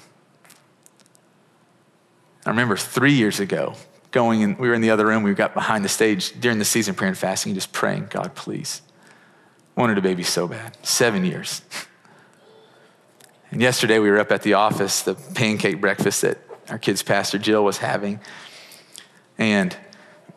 I 2.46 2.50
remember 2.50 2.78
three 2.78 3.14
years 3.14 3.40
ago 3.40 3.76
going 4.12 4.44
and 4.44 4.58
we 4.58 4.68
were 4.68 4.74
in 4.74 4.82
the 4.82 4.90
other 4.90 5.06
room, 5.06 5.24
we 5.24 5.34
got 5.34 5.54
behind 5.54 5.86
the 5.86 5.90
stage 5.90 6.40
during 6.40 6.58
the 6.58 6.66
season 6.66 6.96
prayer 6.96 7.10
and 7.10 7.18
fasting, 7.18 7.54
just 7.54 7.72
praying, 7.72 8.08
God, 8.10 8.36
please. 8.36 8.82
Wanted 9.76 9.98
a 9.98 10.02
baby 10.02 10.24
so 10.24 10.48
bad. 10.48 10.78
Seven 10.86 11.24
years. 11.26 11.62
And 13.52 13.62
yesterday 13.62 14.00
we 14.00 14.10
were 14.10 14.20
up 14.20 14.32
at 14.32 14.42
the 14.42 14.54
office, 14.54 15.02
the 15.02 15.16
pancake 15.16 15.80
breakfast 15.80 16.22
that 16.22 16.38
our 16.70 16.78
kids' 16.78 17.04
pastor 17.04 17.38
Jill 17.38 17.64
was 17.64 17.78
having. 17.78 18.20
And 19.38 19.76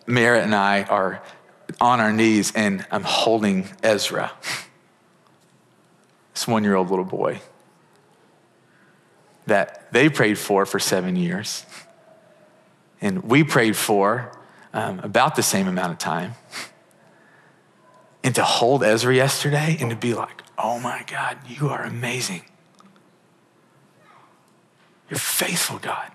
Merritt 0.07 0.45
and 0.45 0.55
I 0.55 0.83
are 0.85 1.23
on 1.81 2.01
our 2.01 2.13
knees, 2.13 2.53
and 2.55 2.85
I'm 2.91 3.03
holding 3.03 3.69
Ezra, 3.83 4.33
this 6.35 6.47
one 6.47 6.65
year 6.65 6.75
old 6.75 6.91
little 6.91 7.05
boy 7.05 7.41
that 9.47 9.93
they 9.93 10.09
prayed 10.09 10.39
for 10.39 10.65
for 10.67 10.79
seven 10.79 11.17
years. 11.17 11.67
And 13.01 13.25
we 13.25 13.43
prayed 13.43 13.77
for 13.77 14.31
um, 14.73 15.01
about 15.01 15.35
the 15.35 15.43
same 15.43 15.67
amount 15.67 15.93
of 15.93 15.99
time. 15.99 16.35
And 18.23 18.35
to 18.37 18.45
hold 18.45 18.85
Ezra 18.85 19.15
yesterday 19.15 19.77
and 19.81 19.91
to 19.91 19.97
be 19.97 20.15
like, 20.15 20.43
oh 20.57 20.79
my 20.79 21.05
God, 21.09 21.39
you 21.49 21.69
are 21.69 21.83
amazing. 21.83 22.43
You're 25.11 25.19
faithful, 25.19 25.79
God. 25.79 26.12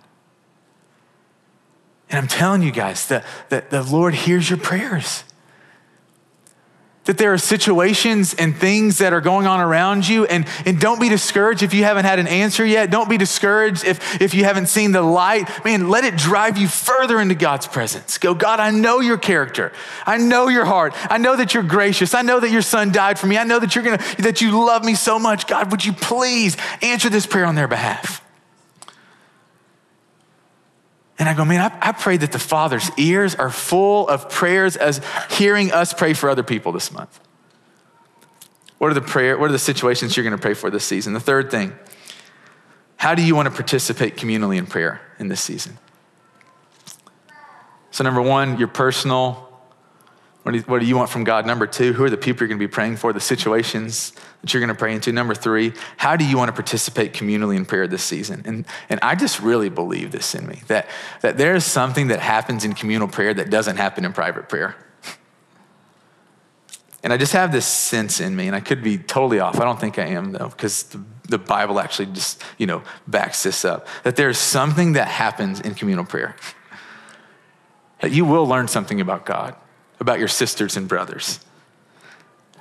And 2.09 2.19
I'm 2.19 2.27
telling 2.27 2.61
you 2.61 2.71
guys 2.71 3.07
that, 3.07 3.25
that 3.49 3.69
the 3.69 3.83
Lord 3.83 4.13
hears 4.13 4.49
your 4.49 4.59
prayers. 4.59 5.23
That 7.03 7.17
there 7.17 7.31
are 7.31 7.37
situations 7.37 8.33
and 8.33 8.53
things 8.53 8.97
that 8.97 9.13
are 9.13 9.21
going 9.21 9.47
on 9.47 9.61
around 9.61 10.07
you, 10.07 10.25
and, 10.25 10.45
and 10.65 10.77
don't 10.77 10.99
be 10.99 11.07
discouraged 11.07 11.63
if 11.63 11.73
you 11.73 11.85
haven't 11.85 12.03
had 12.03 12.19
an 12.19 12.27
answer 12.27 12.65
yet. 12.65 12.91
Don't 12.91 13.09
be 13.09 13.17
discouraged 13.17 13.85
if, 13.85 14.21
if 14.21 14.33
you 14.33 14.43
haven't 14.43 14.67
seen 14.67 14.91
the 14.91 15.01
light. 15.01 15.49
Man, 15.63 15.89
let 15.89 16.03
it 16.03 16.17
drive 16.17 16.57
you 16.57 16.67
further 16.67 17.21
into 17.21 17.33
God's 17.33 17.65
presence. 17.65 18.17
Go, 18.17 18.33
God, 18.33 18.59
I 18.59 18.71
know 18.71 18.99
your 18.99 19.17
character. 19.17 19.71
I 20.05 20.17
know 20.17 20.49
your 20.49 20.65
heart. 20.65 20.93
I 21.09 21.17
know 21.17 21.37
that 21.37 21.53
you're 21.53 21.63
gracious. 21.63 22.13
I 22.13 22.23
know 22.23 22.41
that 22.41 22.51
your 22.51 22.61
son 22.61 22.91
died 22.91 23.17
for 23.17 23.27
me. 23.27 23.37
I 23.37 23.45
know 23.45 23.59
that 23.59 23.73
you're 23.73 23.85
gonna 23.85 24.03
that 24.19 24.41
you 24.41 24.51
love 24.65 24.83
me 24.83 24.95
so 24.95 25.17
much. 25.17 25.47
God, 25.47 25.71
would 25.71 25.85
you 25.85 25.93
please 25.93 26.57
answer 26.81 27.09
this 27.09 27.25
prayer 27.25 27.45
on 27.45 27.55
their 27.55 27.69
behalf? 27.69 28.21
And 31.19 31.27
I 31.27 31.33
go, 31.33 31.43
man, 31.45 31.61
I, 31.61 31.89
I 31.89 31.91
pray 31.93 32.17
that 32.17 32.31
the 32.31 32.39
Father's 32.39 32.91
ears 32.97 33.33
are 33.35 33.49
full 33.49 34.07
of 34.07 34.29
prayers 34.29 34.75
as 34.75 35.01
hearing 35.31 35.71
us 35.71 35.93
pray 35.93 36.13
for 36.13 36.29
other 36.29 36.43
people 36.43 36.71
this 36.71 36.91
month. 36.91 37.19
What 38.77 38.91
are 38.91 38.93
the 38.93 39.01
prayer, 39.01 39.37
what 39.37 39.49
are 39.49 39.53
the 39.53 39.59
situations 39.59 40.15
you're 40.15 40.23
going 40.23 40.35
to 40.35 40.41
pray 40.41 40.53
for 40.53 40.69
this 40.69 40.85
season? 40.85 41.13
The 41.13 41.19
third 41.19 41.49
thing, 41.49 41.73
how 42.97 43.15
do 43.15 43.23
you 43.23 43.35
want 43.35 43.47
to 43.47 43.53
participate 43.53 44.17
communally 44.17 44.57
in 44.57 44.67
prayer 44.67 45.01
in 45.17 45.27
this 45.27 45.41
season? 45.41 45.77
So, 47.89 48.03
number 48.03 48.21
one, 48.21 48.59
your 48.59 48.67
personal 48.67 49.46
what 50.47 50.53
do, 50.53 50.59
you, 50.59 50.63
what 50.63 50.79
do, 50.79 50.85
you, 50.85 50.95
want 50.95 51.09
from 51.09 51.25
God? 51.25 51.45
Number 51.45 51.67
two, 51.67 51.91
who 51.91 52.05
are 52.05 52.09
the 52.09 52.15
people 52.15 52.43
you're 52.43 52.47
going 52.47 52.57
to 52.57 52.65
be 52.65 52.71
praying 52.71 52.95
for, 52.95 53.11
the 53.11 53.19
situations 53.19 54.13
that 54.39 54.53
you're 54.53 54.61
going 54.61 54.69
to 54.69 54.79
pray 54.79 54.93
into? 54.93 55.11
Number 55.11 55.35
three, 55.35 55.73
how 55.97 56.15
do 56.15 56.23
you 56.23 56.37
want 56.37 56.47
to 56.47 56.53
participate 56.53 57.11
communally 57.11 57.57
in 57.57 57.65
prayer 57.65 57.85
this 57.85 58.01
season? 58.01 58.43
And, 58.45 58.65
and 58.87 58.97
I 59.03 59.15
just 59.15 59.41
really 59.41 59.67
believe 59.67 60.13
this 60.13 60.33
in 60.33 60.47
me 60.47 60.61
that, 60.67 60.87
that 61.19 61.37
there 61.37 61.53
is 61.53 61.65
something 61.65 62.07
that 62.07 62.21
happens 62.21 62.63
in 62.63 62.75
communal 62.75 63.09
prayer 63.09 63.33
that 63.33 63.49
doesn't 63.49 63.75
happen 63.75 64.05
in 64.05 64.13
private 64.13 64.47
prayer. 64.47 64.77
And 67.03 67.11
I 67.11 67.17
just 67.17 67.33
have 67.33 67.51
this 67.51 67.65
sense 67.65 68.21
in 68.21 68.33
me, 68.33 68.47
and 68.47 68.55
I 68.55 68.61
could 68.61 68.81
be 68.81 68.97
totally 68.97 69.41
off. 69.41 69.59
I 69.59 69.65
don't 69.65 69.81
think 69.81 69.99
I 69.99 70.05
am, 70.05 70.31
though, 70.31 70.47
because 70.47 70.83
the, 70.83 71.03
the 71.27 71.37
Bible 71.37 71.77
actually 71.77 72.05
just, 72.13 72.41
you 72.57 72.67
know, 72.67 72.83
backs 73.05 73.43
this 73.43 73.65
up. 73.65 73.85
That 74.03 74.15
there's 74.15 74.37
something 74.37 74.93
that 74.93 75.09
happens 75.09 75.59
in 75.59 75.73
communal 75.73 76.05
prayer. 76.05 76.37
That 77.99 78.11
you 78.11 78.23
will 78.23 78.47
learn 78.47 78.69
something 78.69 79.01
about 79.01 79.25
God 79.25 79.53
about 79.99 80.19
your 80.19 80.27
sisters 80.27 80.77
and 80.77 80.87
brothers. 80.87 81.39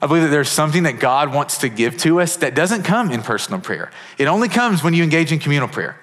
I 0.00 0.06
believe 0.06 0.24
that 0.24 0.28
there's 0.28 0.50
something 0.50 0.82
that 0.82 1.00
God 1.00 1.32
wants 1.32 1.58
to 1.58 1.68
give 1.68 1.96
to 1.98 2.20
us 2.20 2.36
that 2.36 2.54
doesn't 2.54 2.82
come 2.82 3.10
in 3.10 3.22
personal 3.22 3.60
prayer. 3.60 3.90
It 4.18 4.26
only 4.26 4.48
comes 4.48 4.84
when 4.84 4.94
you 4.94 5.02
engage 5.02 5.32
in 5.32 5.38
communal 5.38 5.68
prayer. 5.68 5.98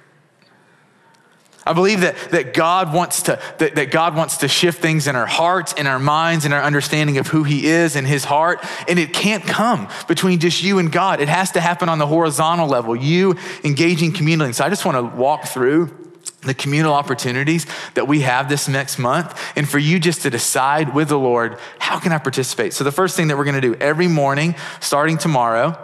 I 1.65 1.71
believe 1.71 2.01
that, 2.01 2.17
that, 2.31 2.53
God 2.53 2.93
wants 2.93 3.23
to, 3.23 3.39
that, 3.59 3.75
that 3.75 3.89
God 3.89 4.17
wants 4.17 4.37
to 4.37 4.49
shift 4.49 4.81
things 4.81 5.07
in 5.07 5.15
our 5.15 5.25
hearts, 5.25 5.71
in 5.73 5.87
our 5.87 5.99
minds, 5.99 6.43
in 6.43 6.51
our 6.51 6.61
understanding 6.61 7.17
of 7.17 7.27
who 7.27 7.43
He 7.43 7.67
is 7.67 7.95
in 7.95 8.03
His 8.03 8.25
heart. 8.25 8.59
And 8.89 8.99
it 8.99 9.13
can't 9.13 9.43
come 9.45 9.87
between 10.07 10.39
just 10.39 10.61
you 10.61 10.79
and 10.79 10.91
God. 10.91 11.21
It 11.21 11.29
has 11.29 11.51
to 11.51 11.61
happen 11.61 11.87
on 11.87 11.99
the 11.99 12.07
horizontal 12.07 12.67
level, 12.67 12.95
you 12.95 13.37
engaging 13.63 14.11
communally. 14.11 14.53
So 14.53 14.65
I 14.65 14.69
just 14.69 14.83
want 14.83 14.97
to 14.97 15.15
walk 15.17 15.45
through 15.45 16.02
the 16.43 16.53
communal 16.53 16.93
opportunities 16.93 17.65
that 17.93 18.07
we 18.07 18.21
have 18.21 18.49
this 18.49 18.67
next 18.67 18.99
month 18.99 19.39
and 19.55 19.67
for 19.67 19.79
you 19.79 19.99
just 19.99 20.21
to 20.23 20.29
decide 20.29 20.93
with 20.93 21.09
the 21.09 21.19
Lord, 21.19 21.57
how 21.79 21.99
can 21.99 22.11
I 22.11 22.17
participate? 22.17 22.73
So 22.73 22.83
the 22.83 22.91
first 22.91 23.15
thing 23.15 23.27
that 23.27 23.37
we're 23.37 23.45
to 23.55 23.61
do 23.61 23.75
every 23.75 24.07
morning 24.07 24.55
starting 24.79 25.17
tomorrow 25.17 25.77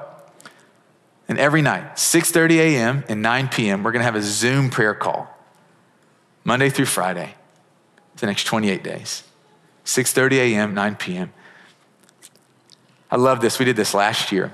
and 1.28 1.38
every 1.38 1.62
night, 1.62 1.96
6:30 1.96 2.58
a.m. 2.58 3.04
and 3.08 3.22
9 3.22 3.50
p.m., 3.50 3.84
we're 3.84 3.92
to 4.02 4.06
have 4.06 4.16
a 4.16 4.22
Zoom 4.22 4.70
prayer 4.70 4.96
call. 4.96 5.28
Monday 6.44 6.70
through 6.70 6.86
Friday. 6.86 7.36
The 8.18 8.26
next 8.26 8.46
28 8.46 8.84
days. 8.84 9.24
6:30 9.86 10.32
a.m., 10.34 10.74
9 10.74 10.96
p.m. 10.96 11.32
I 13.12 13.16
love 13.16 13.42
this. 13.42 13.60
We 13.60 13.66
did 13.66 13.76
this 13.76 13.94
last 13.94 14.32
year. 14.32 14.52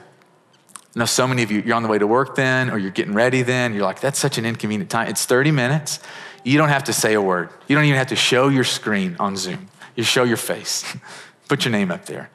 I 0.96 1.00
know 1.00 1.06
so 1.06 1.28
many 1.28 1.44
of 1.44 1.52
you, 1.52 1.62
you're 1.62 1.76
on 1.76 1.84
the 1.84 1.90
way 1.90 1.98
to 1.98 2.08
work 2.08 2.36
then, 2.36 2.70
or 2.70 2.78
you're 2.78 2.92
getting 2.92 3.14
ready 3.14 3.42
then. 3.42 3.74
You're 3.74 3.84
like, 3.84 4.00
that's 4.00 4.18
such 4.18 4.38
an 4.38 4.46
inconvenient 4.46 4.90
time. 4.90 5.10
It's 5.10 5.26
30 5.26 5.52
minutes. 5.52 6.00
You 6.46 6.58
don't 6.58 6.70
have 6.70 6.86
to 6.86 6.94
say 6.94 7.14
a 7.16 7.22
word. 7.22 7.50
You 7.68 7.76
don't 7.76 7.84
even 7.84 7.98
have 7.98 8.08
to 8.08 8.16
show 8.16 8.48
your 8.48 8.64
screen 8.64 9.18
on 9.20 9.36
Zoom. 9.36 9.68
You 9.96 10.04
show 10.04 10.24
your 10.24 10.38
face. 10.38 10.86
Put 11.50 11.66
your 11.66 11.74
name 11.74 11.92
up 11.92 12.06
there. 12.06 12.30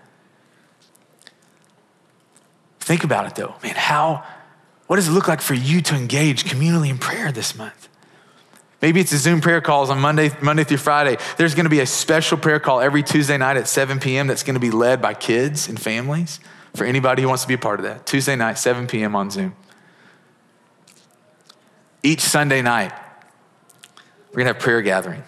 Think 2.80 3.02
about 3.02 3.26
it 3.26 3.34
though. 3.34 3.54
Man, 3.62 3.74
how, 3.76 4.24
what 4.88 4.96
does 4.96 5.08
it 5.08 5.12
look 5.12 5.26
like 5.26 5.40
for 5.40 5.54
you 5.54 5.80
to 5.82 5.94
engage 5.94 6.44
communally 6.44 6.90
in 6.90 6.98
prayer 6.98 7.32
this 7.32 7.56
month? 7.56 7.88
Maybe 8.82 9.00
it's 9.00 9.12
a 9.12 9.18
Zoom 9.18 9.40
prayer 9.40 9.60
calls 9.60 9.90
on 9.90 10.00
Monday, 10.00 10.30
Monday 10.42 10.64
through 10.64 10.78
Friday. 10.78 11.16
There's 11.38 11.54
going 11.54 11.64
to 11.64 11.70
be 11.70 11.80
a 11.80 11.86
special 11.86 12.36
prayer 12.36 12.60
call 12.60 12.80
every 12.80 13.02
Tuesday 13.02 13.38
night 13.38 13.56
at 13.56 13.68
7 13.68 14.00
p.m. 14.00 14.26
that's 14.26 14.42
going 14.42 14.54
to 14.54 14.60
be 14.60 14.70
led 14.70 15.00
by 15.00 15.14
kids 15.14 15.68
and 15.68 15.80
families 15.80 16.40
for 16.74 16.84
anybody 16.84 17.22
who 17.22 17.28
wants 17.28 17.42
to 17.42 17.48
be 17.48 17.54
a 17.54 17.58
part 17.58 17.80
of 17.80 17.84
that. 17.84 18.06
Tuesday 18.06 18.36
night, 18.36 18.58
7 18.58 18.86
p.m. 18.86 19.16
on 19.16 19.30
Zoom. 19.30 19.54
Each 22.02 22.20
Sunday 22.20 22.62
night, 22.62 22.92
we're 24.28 24.36
going 24.36 24.46
to 24.46 24.54
have 24.54 24.62
prayer 24.62 24.80
gathering. 24.80 25.24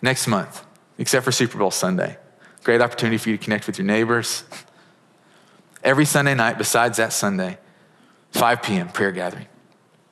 Next 0.00 0.26
month, 0.26 0.64
except 0.98 1.24
for 1.24 1.32
Super 1.32 1.58
Bowl 1.58 1.70
Sunday. 1.70 2.18
Great 2.62 2.80
opportunity 2.80 3.18
for 3.18 3.30
you 3.30 3.36
to 3.36 3.42
connect 3.42 3.66
with 3.66 3.78
your 3.78 3.86
neighbors. 3.86 4.44
Every 5.84 6.04
Sunday 6.04 6.34
night, 6.34 6.56
besides 6.56 6.96
that 6.96 7.12
Sunday, 7.12 7.58
5 8.32 8.62
p.m., 8.62 8.88
prayer 8.88 9.12
gathering. 9.12 9.46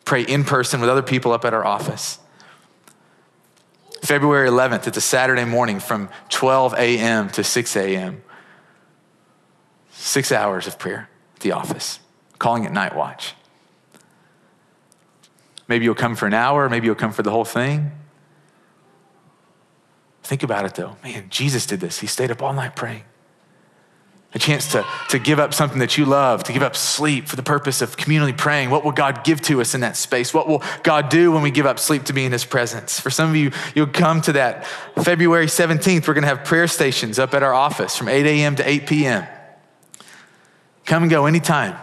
Pray 0.05 0.23
in 0.23 0.45
person 0.45 0.81
with 0.81 0.91
other 0.91 1.03
people 1.03 1.33
up 1.33 1.45
at 1.45 1.55
our 1.55 1.65
office. 1.65 2.19
February 4.03 4.49
11th, 4.49 4.89
it's 4.89 4.97
a 4.97 5.01
Saturday 5.01 5.45
morning 5.45 5.79
from 5.79 6.11
12 6.29 6.75
a.m. 6.75 7.31
to 7.31 7.45
6 7.45 7.77
a.m. 7.77 8.23
Six 9.93 10.33
hours 10.33 10.67
of 10.67 10.79
prayer 10.79 11.09
at 11.37 11.41
the 11.41 11.53
office, 11.53 12.01
calling 12.39 12.65
it 12.65 12.73
night 12.73 12.97
watch. 12.97 13.35
Maybe 15.69 15.85
you'll 15.85 15.95
come 15.95 16.17
for 16.17 16.27
an 16.27 16.35
hour, 16.35 16.69
maybe 16.69 16.87
you'll 16.87 16.95
come 16.95 17.13
for 17.13 17.23
the 17.23 17.31
whole 17.31 17.45
thing. 17.45 17.93
Think 20.23 20.43
about 20.43 20.65
it 20.65 20.75
though. 20.75 20.97
Man, 21.03 21.27
Jesus 21.31 21.67
did 21.67 21.81
this. 21.81 21.99
He 22.01 22.07
stayed 22.07 22.31
up 22.31 22.43
all 22.43 22.53
night 22.53 22.77
praying. 22.77 23.05
a 24.35 24.39
chance 24.39 24.73
to, 24.73 24.85
to 25.11 25.19
give 25.19 25.39
up 25.39 25.53
something 25.53 25.79
that 25.81 25.99
you 25.99 26.07
love, 26.07 26.43
to 26.45 26.53
give 26.53 26.63
up 26.63 26.75
sleep 26.75 27.29
for 27.29 27.37
the 27.37 27.43
purpose 27.43 27.83
of 27.83 27.97
communally 27.97 28.37
praying. 28.37 28.71
What 28.71 28.83
will 28.83 28.93
God 28.93 29.25
give 29.25 29.43
to 29.43 29.61
us 29.61 29.75
in 29.75 29.83
that 29.83 29.97
space? 29.97 30.33
What 30.33 30.49
will 30.49 30.63
God 30.83 31.11
do 31.11 31.33
when 31.33 31.43
we 31.43 31.51
give 31.51 31.67
up 31.67 31.79
sleep 31.79 32.05
to 32.05 32.13
be 32.15 32.25
in 32.25 32.33
His 32.33 32.45
presence? 32.45 32.99
For 32.99 33.11
some 33.11 33.29
of 33.29 33.37
you, 33.37 33.51
you'll 33.75 33.89
come 33.89 34.23
to 34.23 34.33
that 34.33 34.67
February 35.03 35.47
17th. 35.47 36.09
We're 36.09 36.15
going 36.15 36.23
to 36.23 36.29
have 36.29 36.45
prayer 36.45 36.67
stations 36.67 37.19
up 37.19 37.35
at 37.35 37.43
our 37.43 37.53
office 37.53 37.97
from 37.97 38.09
8 38.09 38.25
a.m. 38.25 38.57
to 38.57 38.67
8 38.67 38.87
p.m. 38.87 39.27
Come 40.85 41.05
and 41.05 41.11
go 41.11 41.27
anytime. 41.27 41.77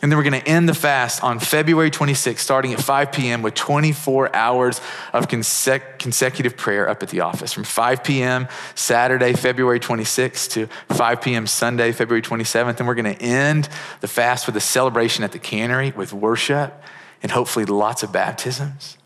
And 0.00 0.12
then 0.12 0.16
we're 0.16 0.30
going 0.30 0.40
to 0.40 0.48
end 0.48 0.68
the 0.68 0.74
fast 0.74 1.24
on 1.24 1.40
February 1.40 1.90
26th, 1.90 2.38
starting 2.38 2.72
at 2.72 2.80
5 2.80 3.10
p.m., 3.10 3.42
with 3.42 3.54
24 3.54 4.34
hours 4.34 4.80
of 5.12 5.26
consec- 5.26 5.98
consecutive 5.98 6.56
prayer 6.56 6.88
up 6.88 7.02
at 7.02 7.08
the 7.08 7.20
office 7.20 7.52
from 7.52 7.64
5 7.64 8.04
p.m. 8.04 8.46
Saturday, 8.76 9.32
February 9.32 9.80
26th 9.80 10.50
to 10.50 10.68
5 10.94 11.20
p.m. 11.20 11.48
Sunday, 11.48 11.90
February 11.90 12.22
27th. 12.22 12.78
And 12.78 12.86
we're 12.86 12.94
going 12.94 13.16
to 13.16 13.20
end 13.20 13.68
the 14.00 14.06
fast 14.06 14.46
with 14.46 14.56
a 14.56 14.60
celebration 14.60 15.24
at 15.24 15.32
the 15.32 15.40
cannery 15.40 15.90
with 15.90 16.12
worship 16.12 16.80
and 17.20 17.32
hopefully 17.32 17.64
lots 17.64 18.04
of 18.04 18.12
baptisms. 18.12 18.97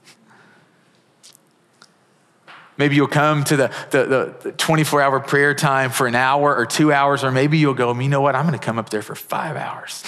Maybe 2.82 2.96
you'll 2.96 3.06
come 3.06 3.44
to 3.44 3.56
the, 3.56 3.72
the, 3.90 4.34
the 4.42 4.52
24 4.52 5.00
hour 5.00 5.20
prayer 5.20 5.54
time 5.54 5.92
for 5.92 6.08
an 6.08 6.16
hour 6.16 6.52
or 6.56 6.66
two 6.66 6.92
hours, 6.92 7.22
or 7.22 7.30
maybe 7.30 7.56
you'll 7.56 7.74
go, 7.74 7.96
you 7.96 8.08
know 8.08 8.20
what, 8.20 8.34
I'm 8.34 8.44
going 8.44 8.58
to 8.58 8.66
come 8.66 8.76
up 8.76 8.90
there 8.90 9.02
for 9.02 9.14
five 9.14 9.54
hours. 9.54 10.02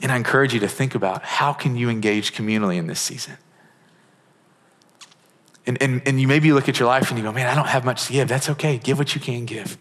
And 0.00 0.12
I 0.12 0.16
encourage 0.16 0.54
you 0.54 0.60
to 0.60 0.68
think 0.68 0.94
about 0.94 1.24
how 1.24 1.52
can 1.52 1.74
you 1.74 1.90
engage 1.90 2.34
communally 2.34 2.76
in 2.76 2.86
this 2.86 3.00
season? 3.00 3.36
And, 5.66 5.82
and, 5.82 6.00
and 6.06 6.20
you 6.20 6.28
maybe 6.28 6.52
look 6.52 6.68
at 6.68 6.78
your 6.78 6.86
life 6.86 7.10
and 7.10 7.18
you 7.18 7.24
go, 7.24 7.32
man, 7.32 7.48
I 7.48 7.56
don't 7.56 7.66
have 7.66 7.84
much 7.84 8.06
to 8.06 8.12
give. 8.12 8.28
That's 8.28 8.48
okay. 8.50 8.78
Give 8.78 8.98
what 8.98 9.16
you 9.16 9.20
can 9.20 9.44
give. 9.44 9.76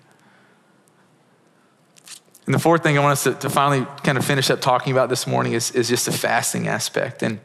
And 2.47 2.55
the 2.55 2.59
fourth 2.59 2.81
thing 2.81 2.97
I 2.97 3.01
want 3.01 3.11
us 3.11 3.23
to, 3.25 3.35
to 3.35 3.49
finally 3.51 3.85
kind 4.03 4.17
of 4.17 4.25
finish 4.25 4.49
up 4.49 4.59
talking 4.59 4.91
about 4.91 5.07
this 5.07 5.27
morning 5.27 5.53
is, 5.53 5.69
is 5.69 5.87
just 5.87 6.07
the 6.07 6.11
fasting 6.11 6.67
aspect. 6.67 7.21
And, 7.21 7.41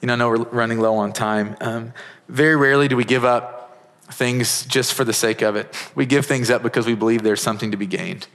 you 0.00 0.06
know, 0.06 0.12
I 0.12 0.16
know 0.16 0.28
we're 0.28 0.44
running 0.44 0.80
low 0.80 0.96
on 0.96 1.12
time. 1.12 1.56
Um, 1.60 1.92
very 2.28 2.56
rarely 2.56 2.88
do 2.88 2.96
we 2.96 3.04
give 3.04 3.24
up 3.24 3.78
things 4.10 4.64
just 4.66 4.94
for 4.94 5.04
the 5.04 5.12
sake 5.12 5.42
of 5.42 5.56
it. 5.56 5.74
We 5.94 6.06
give 6.06 6.26
things 6.26 6.50
up 6.50 6.62
because 6.62 6.86
we 6.86 6.94
believe 6.94 7.22
there's 7.22 7.40
something 7.40 7.70
to 7.70 7.76
be 7.76 7.86
gained. 7.86 8.28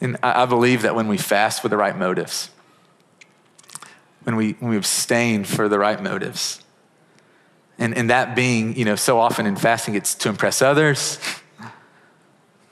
And 0.00 0.16
I 0.22 0.46
believe 0.46 0.82
that 0.82 0.94
when 0.94 1.08
we 1.08 1.18
fast 1.18 1.62
with 1.62 1.70
the 1.70 1.76
right 1.76 1.96
motives, 1.96 2.50
when 4.24 4.36
we, 4.36 4.52
when 4.52 4.70
we 4.70 4.76
abstain 4.76 5.44
for 5.44 5.68
the 5.68 5.78
right 5.78 6.02
motives, 6.02 6.62
and, 7.78 7.96
and 7.96 8.10
that 8.10 8.34
being, 8.34 8.76
you 8.76 8.84
know, 8.84 8.96
so 8.96 9.18
often 9.18 9.46
in 9.46 9.56
fasting, 9.56 9.94
it's 9.94 10.14
to 10.16 10.28
impress 10.28 10.62
others. 10.62 11.18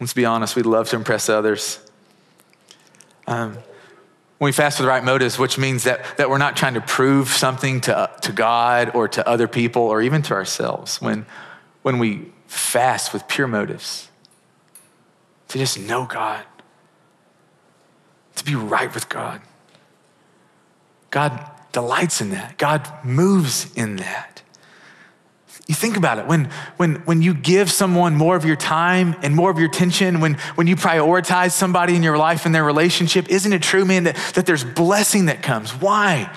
Let's 0.01 0.15
be 0.15 0.25
honest, 0.25 0.57
we 0.57 0.63
love 0.63 0.89
to 0.91 0.97
impress 0.97 1.29
others. 1.29 1.81
Um, 3.27 3.59
when 4.39 4.49
we 4.49 4.53
fast 4.53 4.79
with 4.79 4.85
the 4.85 4.89
right 4.89 5.05
motives, 5.05 5.39
which 5.39 5.59
means 5.59 5.85
that, 5.85 6.17
that 6.17 6.31
we're 6.31 6.39
not 6.39 6.57
trying 6.57 6.75
to 6.75 6.81
prove 6.81 7.29
something 7.29 7.81
to, 7.83 8.11
to 8.23 8.33
God 8.33 8.93
or 8.95 9.09
to 9.09 9.29
other 9.29 9.49
people 9.49 9.83
or 9.83 10.01
even 10.01 10.23
to 10.23 10.35
ourselves. 10.35 11.01
When, 11.01 11.27
when 11.83 11.99
we 11.99 12.33
fast 12.47 13.13
with 13.13 13.27
pure 13.27 13.49
motives, 13.49 14.09
to 15.49 15.59
just 15.59 15.79
know 15.79 16.07
God, 16.07 16.45
to 18.37 18.45
be 18.45 18.55
right 18.55 18.93
with 18.95 19.09
God. 19.09 19.41
God 21.11 21.51
delights 21.73 22.21
in 22.21 22.31
that. 22.31 22.59
God 22.59 22.89
moves 23.05 23.73
in 23.75 23.97
that. 23.97 24.38
You 25.69 25.75
think 25.75 25.99
about 25.99 26.19
it. 26.19 26.27
When, 26.27 26.47
when, 26.79 26.97
when 27.05 27.21
you 27.21 27.35
give 27.35 27.71
someone 27.71 28.15
more 28.15 28.35
of 28.37 28.47
your 28.47 28.57
time 28.57 29.15
and 29.23 29.37
more 29.37 29.51
of 29.51 29.59
your 29.59 29.69
attention, 29.69 30.21
when, 30.21 30.35
when 30.55 30.67
you 30.67 30.77
prioritize 30.77 31.53
somebody 31.53 31.95
in 31.95 32.03
your 32.03 32.17
life 32.17 32.47
and 32.47 32.55
their 32.55 32.65
relationship, 32.65 33.29
isn't 33.29 33.53
it 33.53 33.63
true, 33.63 33.85
man, 33.85 34.05
that, 34.05 34.17
that 34.35 34.47
there's 34.47 34.65
blessing 34.65 35.27
that 35.27 35.43
comes? 35.43 35.71
Why? 35.73 36.35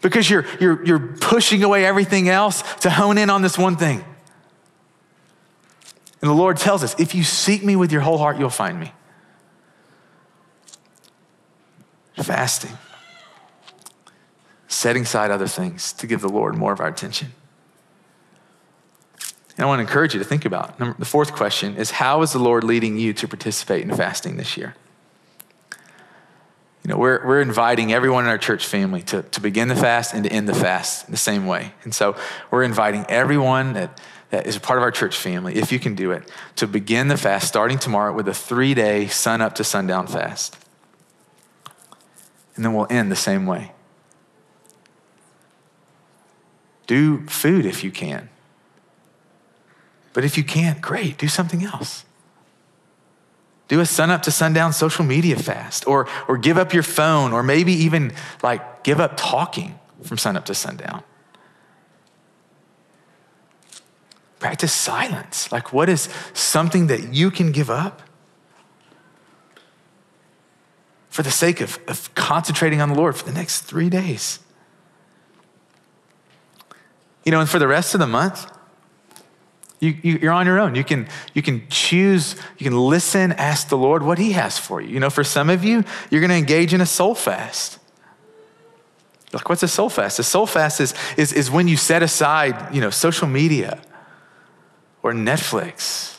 Because 0.00 0.28
you're, 0.28 0.46
you're, 0.58 0.84
you're 0.86 0.98
pushing 0.98 1.62
away 1.62 1.84
everything 1.84 2.30
else 2.30 2.62
to 2.76 2.88
hone 2.88 3.18
in 3.18 3.28
on 3.28 3.42
this 3.42 3.58
one 3.58 3.76
thing. 3.76 4.02
And 6.22 6.30
the 6.30 6.34
Lord 6.34 6.56
tells 6.56 6.82
us 6.82 6.98
if 6.98 7.14
you 7.14 7.24
seek 7.24 7.62
me 7.62 7.76
with 7.76 7.92
your 7.92 8.00
whole 8.00 8.16
heart, 8.16 8.38
you'll 8.38 8.48
find 8.48 8.80
me 8.80 8.92
fasting, 12.22 12.76
setting 14.66 15.02
aside 15.02 15.30
other 15.30 15.46
things 15.46 15.92
to 15.92 16.06
give 16.06 16.22
the 16.22 16.28
Lord 16.28 16.56
more 16.56 16.72
of 16.72 16.80
our 16.80 16.88
attention. 16.88 17.28
And 19.56 19.64
I 19.64 19.66
want 19.66 19.78
to 19.78 19.82
encourage 19.82 20.12
you 20.12 20.18
to 20.18 20.24
think 20.24 20.44
about 20.44 20.78
the 20.78 21.04
fourth 21.04 21.32
question 21.32 21.76
is 21.76 21.92
how 21.92 22.22
is 22.22 22.32
the 22.32 22.38
Lord 22.38 22.64
leading 22.64 22.98
you 22.98 23.12
to 23.14 23.26
participate 23.28 23.82
in 23.82 23.94
fasting 23.94 24.36
this 24.36 24.56
year? 24.56 24.74
You 26.84 26.90
know, 26.90 26.98
we're, 26.98 27.26
we're 27.26 27.40
inviting 27.40 27.92
everyone 27.92 28.24
in 28.24 28.30
our 28.30 28.38
church 28.38 28.66
family 28.66 29.02
to, 29.04 29.22
to 29.22 29.40
begin 29.40 29.68
the 29.68 29.74
fast 29.74 30.14
and 30.14 30.24
to 30.24 30.30
end 30.30 30.48
the 30.48 30.54
fast 30.54 31.10
the 31.10 31.16
same 31.16 31.46
way. 31.46 31.72
And 31.82 31.94
so 31.94 32.16
we're 32.50 32.62
inviting 32.62 33.04
everyone 33.08 33.72
that, 33.72 34.00
that 34.30 34.46
is 34.46 34.56
a 34.56 34.60
part 34.60 34.78
of 34.78 34.82
our 34.82 34.92
church 34.92 35.16
family, 35.16 35.56
if 35.56 35.72
you 35.72 35.80
can 35.80 35.94
do 35.94 36.12
it, 36.12 36.30
to 36.56 36.66
begin 36.66 37.08
the 37.08 37.16
fast 37.16 37.48
starting 37.48 37.78
tomorrow 37.78 38.12
with 38.12 38.28
a 38.28 38.34
three 38.34 38.74
day 38.74 39.08
sun 39.08 39.40
up 39.40 39.54
to 39.56 39.64
sundown 39.64 40.06
fast 40.06 40.56
and 42.56 42.64
then 42.64 42.72
we'll 42.72 42.86
end 42.90 43.12
the 43.12 43.16
same 43.16 43.46
way. 43.46 43.72
Do 46.86 47.26
food 47.26 47.66
if 47.66 47.84
you 47.84 47.90
can. 47.90 48.30
But 50.16 50.24
if 50.24 50.38
you 50.38 50.44
can't, 50.44 50.80
great, 50.80 51.18
do 51.18 51.28
something 51.28 51.62
else. 51.62 52.06
Do 53.68 53.80
a 53.80 53.84
sun 53.84 54.10
up 54.10 54.22
to 54.22 54.30
sundown 54.30 54.72
social 54.72 55.04
media 55.04 55.36
fast, 55.36 55.86
or, 55.86 56.08
or 56.26 56.38
give 56.38 56.56
up 56.56 56.72
your 56.72 56.82
phone, 56.82 57.34
or 57.34 57.42
maybe 57.42 57.74
even 57.74 58.14
like 58.42 58.82
give 58.82 58.98
up 58.98 59.18
talking 59.18 59.78
from 60.02 60.16
sun 60.16 60.34
up 60.34 60.46
to 60.46 60.54
sundown. 60.54 61.02
Practice 64.38 64.72
silence. 64.72 65.52
Like, 65.52 65.74
what 65.74 65.90
is 65.90 66.08
something 66.32 66.86
that 66.86 67.12
you 67.12 67.30
can 67.30 67.52
give 67.52 67.68
up 67.68 68.00
for 71.10 71.22
the 71.22 71.30
sake 71.30 71.60
of, 71.60 71.78
of 71.88 72.14
concentrating 72.14 72.80
on 72.80 72.88
the 72.88 72.94
Lord 72.94 73.16
for 73.16 73.26
the 73.26 73.32
next 73.32 73.64
three 73.64 73.90
days. 73.90 74.38
You 77.22 77.32
know, 77.32 77.40
and 77.40 77.50
for 77.50 77.58
the 77.58 77.68
rest 77.68 77.92
of 77.92 78.00
the 78.00 78.06
month, 78.06 78.50
you, 79.80 79.96
you, 80.02 80.28
are 80.28 80.32
on 80.32 80.46
your 80.46 80.58
own. 80.58 80.74
You 80.74 80.84
can, 80.84 81.08
you 81.34 81.42
can 81.42 81.66
choose, 81.68 82.34
you 82.58 82.64
can 82.64 82.76
listen, 82.76 83.32
ask 83.32 83.68
the 83.68 83.76
Lord 83.76 84.02
what 84.02 84.18
He 84.18 84.32
has 84.32 84.58
for 84.58 84.80
you. 84.80 84.88
You 84.88 85.00
know, 85.00 85.10
for 85.10 85.24
some 85.24 85.50
of 85.50 85.64
you, 85.64 85.84
you're 86.10 86.20
going 86.20 86.30
to 86.30 86.36
engage 86.36 86.72
in 86.72 86.80
a 86.80 86.86
soul 86.86 87.14
fast. 87.14 87.78
Like, 89.32 89.48
what's 89.48 89.62
a 89.62 89.68
soul 89.68 89.90
fast? 89.90 90.18
A 90.18 90.22
soul 90.22 90.46
fast 90.46 90.80
is, 90.80 90.94
is, 91.16 91.32
is 91.32 91.50
when 91.50 91.68
you 91.68 91.76
set 91.76 92.02
aside, 92.02 92.74
you 92.74 92.80
know, 92.80 92.90
social 92.90 93.28
media 93.28 93.82
or 95.02 95.12
Netflix 95.12 96.16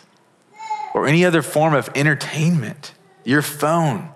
or 0.94 1.08
any 1.08 1.26
other 1.26 1.42
form 1.42 1.74
of 1.74 1.90
entertainment, 1.96 2.94
your 3.24 3.42
phone 3.42 4.10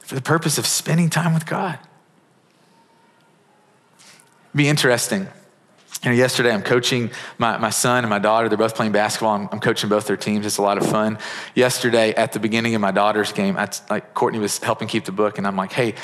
for 0.00 0.14
the 0.14 0.22
purpose 0.22 0.58
of 0.58 0.66
spending 0.66 1.08
time 1.08 1.34
with 1.34 1.46
God. 1.46 1.78
It'd 3.98 4.56
be 4.56 4.68
interesting. 4.68 5.28
You 6.02 6.10
know, 6.10 6.16
yesterday 6.16 6.52
I'm 6.52 6.62
coaching 6.62 7.10
my, 7.38 7.58
my 7.58 7.70
son 7.70 8.04
and 8.04 8.10
my 8.10 8.20
daughter. 8.20 8.48
They're 8.48 8.56
both 8.56 8.76
playing 8.76 8.92
basketball. 8.92 9.34
I'm, 9.34 9.48
I'm, 9.50 9.58
coaching 9.58 9.88
both 9.88 10.06
their 10.06 10.16
teams. 10.16 10.46
It's 10.46 10.58
a 10.58 10.62
lot 10.62 10.78
of 10.78 10.88
fun. 10.88 11.18
Yesterday 11.56 12.14
at 12.14 12.32
the 12.32 12.38
beginning 12.38 12.76
of 12.76 12.80
my 12.80 12.92
daughter's 12.92 13.32
game, 13.32 13.56
like 13.90 14.14
Courtney 14.14 14.38
was 14.38 14.58
helping 14.58 14.86
keep 14.86 15.06
the 15.06 15.12
book, 15.12 15.38
and 15.38 15.46
I'm 15.46 15.56
like, 15.56 15.72
hey, 15.72 15.94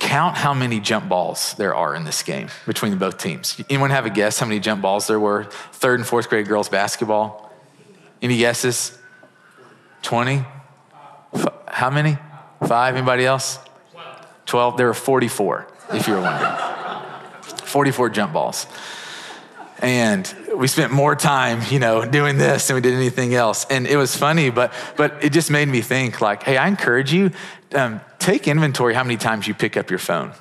count 0.00 0.36
how 0.36 0.54
many 0.54 0.80
jump 0.80 1.08
balls 1.08 1.54
there 1.54 1.72
are 1.72 1.94
in 1.94 2.04
this 2.04 2.24
game 2.24 2.48
between 2.66 2.90
the 2.90 2.96
both 2.96 3.18
teams. 3.18 3.60
Anyone 3.70 3.90
have 3.90 4.06
a 4.06 4.10
guess 4.10 4.40
how 4.40 4.46
many 4.46 4.58
jump 4.58 4.82
balls 4.82 5.06
there 5.06 5.20
were? 5.20 5.44
Third 5.44 6.00
and 6.00 6.08
fourth 6.08 6.28
grade 6.28 6.48
girls 6.48 6.68
basketball. 6.68 7.52
Any 8.20 8.38
guesses? 8.38 8.98
20? 10.02 10.44
How 11.68 11.90
many? 11.90 12.18
Five? 12.66 12.96
Anybody 12.96 13.24
else? 13.24 13.60
12. 14.46 14.76
There 14.76 14.86
were 14.88 14.94
44, 14.94 15.68
if 15.92 16.08
you 16.08 16.14
were 16.14 16.20
wondering. 16.22 16.52
44 17.42 18.10
jump 18.10 18.32
balls. 18.32 18.66
And 19.84 20.34
we 20.56 20.66
spent 20.66 20.92
more 20.92 21.14
time, 21.14 21.60
you 21.70 21.78
know, 21.78 22.06
doing 22.06 22.38
this 22.38 22.68
than 22.68 22.74
we 22.76 22.80
did 22.80 22.94
anything 22.94 23.34
else. 23.34 23.66
And 23.68 23.86
it 23.86 23.98
was 23.98 24.16
funny, 24.16 24.48
but 24.48 24.72
but 24.96 25.22
it 25.22 25.30
just 25.30 25.50
made 25.50 25.68
me 25.68 25.82
think 25.82 26.22
like, 26.22 26.42
hey, 26.42 26.56
I 26.56 26.68
encourage 26.68 27.12
you, 27.12 27.32
um, 27.74 28.00
take 28.18 28.48
inventory 28.48 28.94
how 28.94 29.02
many 29.02 29.18
times 29.18 29.46
you 29.46 29.52
pick 29.52 29.76
up 29.76 29.90
your 29.90 29.98
phone. 29.98 30.32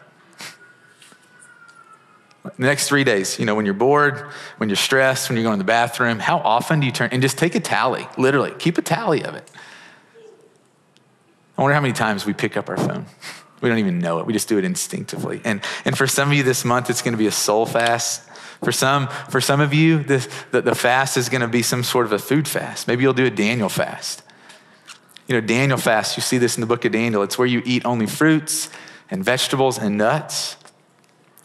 The 2.44 2.52
next 2.58 2.88
three 2.88 3.04
days, 3.04 3.38
you 3.38 3.46
know, 3.46 3.54
when 3.54 3.66
you're 3.66 3.74
bored, 3.74 4.30
when 4.58 4.70
you're 4.70 4.78
stressed, 4.78 5.28
when 5.28 5.38
you're 5.38 5.44
going 5.44 5.58
to 5.58 5.64
the 5.64 5.68
bathroom, 5.68 6.20
how 6.20 6.38
often 6.38 6.80
do 6.80 6.86
you 6.86 6.94
turn 6.94 7.10
and 7.12 7.22
just 7.22 7.38
take 7.38 7.54
a 7.56 7.60
tally, 7.60 8.08
literally, 8.18 8.54
keep 8.58 8.78
a 8.78 8.82
tally 8.82 9.26
of 9.26 9.36
it. 9.36 9.52
I 11.58 11.62
wonder 11.62 11.74
how 11.76 11.82
many 11.82 11.94
times 11.94 12.26
we 12.26 12.32
pick 12.32 12.56
up 12.56 12.70
our 12.70 12.78
phone. 12.78 13.08
We 13.60 13.68
don't 13.68 13.80
even 13.80 14.00
know 14.00 14.20
it. 14.20 14.26
We 14.26 14.32
just 14.32 14.48
do 14.48 14.58
it 14.58 14.64
instinctively. 14.64 15.42
And, 15.44 15.62
and 15.84 15.98
for 15.98 16.08
some 16.08 16.30
of 16.30 16.34
you 16.34 16.44
this 16.44 16.64
month, 16.64 16.90
it's 16.90 17.02
going 17.02 17.14
to 17.14 17.18
be 17.18 17.28
a 17.28 17.32
soul 17.32 17.66
fast. 17.66 18.22
For 18.64 18.72
some, 18.72 19.08
for 19.30 19.42
some 19.42 19.60
of 19.62 19.74
you, 19.74 20.04
this, 20.04 20.28
the, 20.52 20.62
the 20.62 20.76
fast 20.76 21.18
is 21.18 21.30
going 21.30 21.42
to 21.42 21.48
be 21.48 21.62
some 21.62 21.84
sort 21.84 22.06
of 22.06 22.12
a 22.12 22.20
food 22.20 22.48
fast. 22.48 22.88
Maybe 22.88 23.04
you'll 23.04 23.14
do 23.14 23.26
a 23.26 23.30
Daniel 23.30 23.70
fast. 23.70 24.22
You 25.28 25.36
know, 25.36 25.46
Daniel 25.46 25.78
fast, 25.78 26.18
you 26.18 26.22
see 26.22 26.38
this 26.38 26.58
in 26.58 26.62
the 26.62 26.68
book 26.68 26.86
of 26.86 26.92
Daniel. 26.92 27.24
It's 27.24 27.38
where 27.38 27.48
you 27.48 27.62
eat 27.66 27.86
only 27.86 28.08
fruits 28.08 28.70
and 29.10 29.24
vegetables 29.24 29.78
and 29.78 29.98
nuts. 29.98 30.58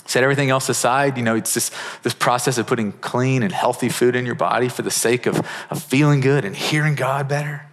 Set 0.06 0.22
everything 0.22 0.48
else 0.48 0.68
aside. 0.68 1.16
You 1.16 1.22
know, 1.22 1.36
it's 1.36 1.54
this, 1.54 1.70
this 2.02 2.14
process 2.14 2.56
of 2.56 2.66
putting 2.66 2.92
clean 2.92 3.42
and 3.42 3.52
healthy 3.52 3.88
food 3.88 4.16
in 4.16 4.24
your 4.24 4.34
body 4.34 4.68
for 4.68 4.82
the 4.82 4.90
sake 4.90 5.26
of, 5.26 5.46
of 5.70 5.82
feeling 5.82 6.20
good 6.20 6.44
and 6.44 6.56
hearing 6.56 6.94
God 6.94 7.28
better. 7.28 7.66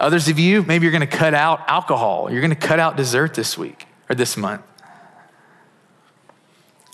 Others 0.00 0.28
of 0.28 0.38
you, 0.38 0.62
maybe 0.64 0.84
you're 0.84 0.92
going 0.92 1.08
to 1.08 1.16
cut 1.16 1.34
out 1.34 1.60
alcohol. 1.68 2.30
You're 2.30 2.40
going 2.40 2.50
to 2.50 2.56
cut 2.56 2.80
out 2.80 2.96
dessert 2.96 3.34
this 3.34 3.56
week 3.56 3.86
or 4.08 4.16
this 4.16 4.36
month. 4.36 4.62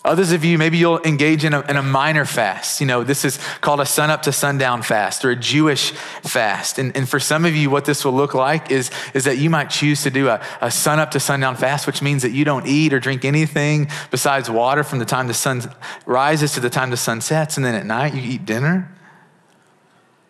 Others 0.03 0.32
of 0.32 0.42
you, 0.46 0.57
maybe 0.57 0.78
you'll 0.78 1.03
engage 1.03 1.44
in 1.44 1.53
a, 1.53 1.61
in 1.68 1.76
a, 1.76 1.82
minor 1.82 2.24
fast. 2.24 2.80
You 2.80 2.86
know, 2.86 3.05
this 3.05 3.22
is 3.22 3.38
called 3.61 3.80
a 3.80 3.86
sun 3.86 4.09
up 4.09 4.22
to 4.22 4.32
sundown 4.32 4.80
fast 4.80 5.26
or 5.26 5.30
a 5.30 5.36
Jewish 5.36 5.90
fast. 5.90 6.78
And, 6.78 6.96
and 6.96 7.07
for 7.07 7.20
some 7.20 7.44
of 7.44 7.55
you, 7.55 7.68
what 7.68 7.84
this 7.84 8.03
will 8.03 8.14
look 8.14 8.32
like 8.32 8.70
is, 8.70 8.90
is 9.12 9.24
that 9.24 9.36
you 9.36 9.51
might 9.51 9.68
choose 9.68 10.03
to 10.05 10.11
do 10.11 10.28
a, 10.28 10.40
a 10.62 10.70
sun 10.70 10.98
up 11.01 11.11
to 11.11 11.20
sundown 11.20 11.55
fast, 11.55 11.86
which 11.86 12.01
means 12.01 12.22
that 12.22 12.30
you 12.30 12.46
don't 12.46 12.66
eat 12.66 12.94
or 12.94 13.01
drink 13.01 13.26
anything 13.26 13.88
besides 14.11 14.48
water 14.48 14.84
from 14.84 15.01
the 15.01 15.05
time 15.05 15.26
the 15.26 15.34
sun 15.34 15.62
rises 16.07 16.55
to 16.55 16.61
the 16.61 16.70
time 16.70 16.88
the 16.88 16.96
sun 16.96 17.20
sets. 17.20 17.59
And 17.59 17.66
then 17.66 17.74
at 17.74 17.84
night, 17.84 18.14
you 18.14 18.22
eat 18.22 18.46
dinner. 18.46 18.90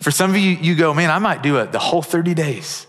For 0.00 0.10
some 0.10 0.30
of 0.30 0.36
you, 0.36 0.50
you 0.50 0.74
go, 0.74 0.92
man, 0.94 1.10
I 1.10 1.20
might 1.20 1.42
do 1.42 1.58
it 1.58 1.70
the 1.70 1.78
whole 1.78 2.02
30 2.02 2.34
days. 2.34 2.88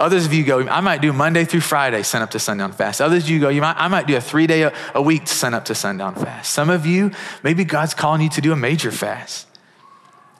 Others 0.00 0.24
of 0.24 0.32
you 0.32 0.44
go, 0.44 0.66
I 0.66 0.80
might 0.80 1.02
do 1.02 1.12
Monday 1.12 1.44
through 1.44 1.60
Friday, 1.60 2.02
sun 2.02 2.22
up 2.22 2.30
to 2.30 2.38
sundown 2.38 2.72
fast. 2.72 3.02
Others 3.02 3.24
of 3.24 3.28
you 3.28 3.38
go, 3.38 3.50
you 3.50 3.60
might, 3.60 3.76
I 3.76 3.86
might 3.88 4.06
do 4.06 4.16
a 4.16 4.20
three 4.20 4.46
day 4.46 4.62
a, 4.62 4.72
a 4.94 5.02
week 5.02 5.28
sun 5.28 5.52
up 5.52 5.66
to 5.66 5.74
sundown 5.74 6.14
fast. 6.14 6.54
Some 6.54 6.70
of 6.70 6.86
you, 6.86 7.10
maybe 7.42 7.64
God's 7.64 7.92
calling 7.92 8.22
you 8.22 8.30
to 8.30 8.40
do 8.40 8.50
a 8.50 8.56
major 8.56 8.90
fast. 8.90 9.46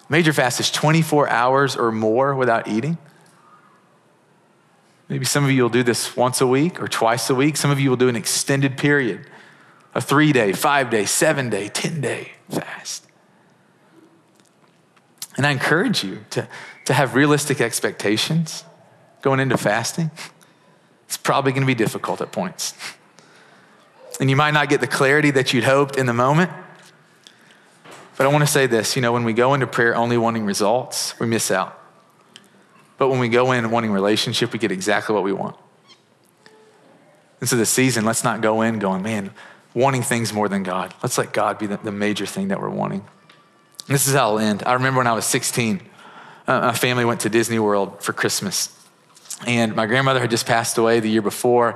Major 0.08 0.32
fast 0.32 0.60
is 0.60 0.70
24 0.70 1.28
hours 1.28 1.76
or 1.76 1.92
more 1.92 2.34
without 2.34 2.68
eating. 2.68 2.96
Maybe 5.10 5.26
some 5.26 5.44
of 5.44 5.50
you 5.50 5.62
will 5.62 5.68
do 5.68 5.82
this 5.82 6.16
once 6.16 6.40
a 6.40 6.46
week 6.46 6.80
or 6.82 6.88
twice 6.88 7.28
a 7.28 7.34
week. 7.34 7.58
Some 7.58 7.70
of 7.70 7.78
you 7.78 7.90
will 7.90 7.98
do 7.98 8.08
an 8.08 8.16
extended 8.16 8.78
period, 8.78 9.28
a 9.94 10.00
three 10.00 10.32
day, 10.32 10.54
five 10.54 10.88
day, 10.88 11.04
seven 11.04 11.50
day, 11.50 11.68
10 11.68 12.00
day 12.00 12.32
fast. 12.48 13.06
And 15.36 15.46
I 15.46 15.50
encourage 15.50 16.02
you 16.02 16.24
to, 16.30 16.48
to 16.86 16.94
have 16.94 17.14
realistic 17.14 17.60
expectations 17.60 18.64
going 19.22 19.40
into 19.40 19.56
fasting, 19.56 20.10
it's 21.06 21.16
probably 21.16 21.52
going 21.52 21.62
to 21.62 21.66
be 21.66 21.74
difficult 21.74 22.20
at 22.20 22.32
points. 22.32 22.74
And 24.20 24.28
you 24.28 24.36
might 24.36 24.52
not 24.52 24.68
get 24.68 24.80
the 24.80 24.86
clarity 24.86 25.30
that 25.32 25.52
you'd 25.52 25.64
hoped 25.64 25.96
in 25.96 26.06
the 26.06 26.12
moment. 26.12 26.50
But 28.16 28.26
I 28.26 28.28
want 28.28 28.44
to 28.44 28.52
say 28.52 28.66
this 28.66 28.96
you 28.96 29.02
know, 29.02 29.12
when 29.12 29.24
we 29.24 29.32
go 29.32 29.54
into 29.54 29.66
prayer 29.66 29.96
only 29.96 30.18
wanting 30.18 30.44
results, 30.44 31.18
we 31.18 31.26
miss 31.26 31.50
out. 31.50 31.78
But 32.98 33.08
when 33.08 33.18
we 33.18 33.30
go 33.30 33.52
in 33.52 33.70
wanting 33.70 33.92
relationship, 33.92 34.52
we 34.52 34.58
get 34.58 34.70
exactly 34.70 35.14
what 35.14 35.24
we 35.24 35.32
want. 35.32 35.56
And 37.40 37.48
so 37.48 37.56
this 37.56 37.70
season, 37.70 38.04
let's 38.04 38.22
not 38.22 38.42
go 38.42 38.60
in 38.60 38.78
going, 38.78 39.02
man, 39.02 39.30
wanting 39.72 40.02
things 40.02 40.34
more 40.34 40.50
than 40.50 40.62
God. 40.62 40.92
Let's 41.02 41.16
let 41.16 41.32
God 41.32 41.58
be 41.58 41.66
the, 41.66 41.78
the 41.78 41.92
major 41.92 42.26
thing 42.26 42.48
that 42.48 42.60
we're 42.60 42.68
wanting. 42.68 43.00
And 43.00 43.94
this 43.94 44.06
is 44.06 44.14
how 44.14 44.32
I'll 44.32 44.38
end. 44.38 44.62
I 44.66 44.74
remember 44.74 44.98
when 44.98 45.06
I 45.06 45.14
was 45.14 45.24
16, 45.24 45.80
uh, 46.46 46.60
my 46.60 46.74
family 46.74 47.06
went 47.06 47.20
to 47.20 47.30
Disney 47.30 47.58
World 47.58 48.02
for 48.02 48.12
Christmas. 48.12 48.68
And 49.46 49.74
my 49.74 49.86
grandmother 49.86 50.20
had 50.20 50.30
just 50.30 50.46
passed 50.46 50.76
away 50.78 51.00
the 51.00 51.08
year 51.08 51.22
before, 51.22 51.74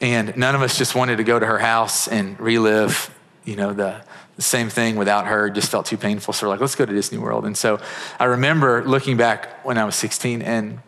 and 0.00 0.36
none 0.36 0.54
of 0.54 0.62
us 0.62 0.76
just 0.76 0.94
wanted 0.94 1.16
to 1.16 1.24
go 1.24 1.38
to 1.38 1.46
her 1.46 1.58
house 1.58 2.08
and 2.08 2.38
relive, 2.40 3.14
you 3.44 3.56
know, 3.56 3.72
the, 3.72 4.02
the 4.36 4.42
same 4.42 4.68
thing 4.68 4.96
without 4.96 5.26
her. 5.26 5.46
It 5.46 5.54
just 5.54 5.70
felt 5.70 5.86
too 5.86 5.96
painful. 5.96 6.34
So 6.34 6.46
we're 6.46 6.50
like, 6.50 6.60
let's 6.60 6.74
go 6.74 6.86
to 6.86 6.92
Disney 6.92 7.18
World. 7.18 7.44
And 7.44 7.56
so 7.56 7.78
I 8.18 8.24
remember 8.24 8.84
looking 8.84 9.16
back 9.16 9.64
when 9.64 9.78
I 9.78 9.84
was 9.84 9.94
16 9.96 10.42
and 10.42 10.80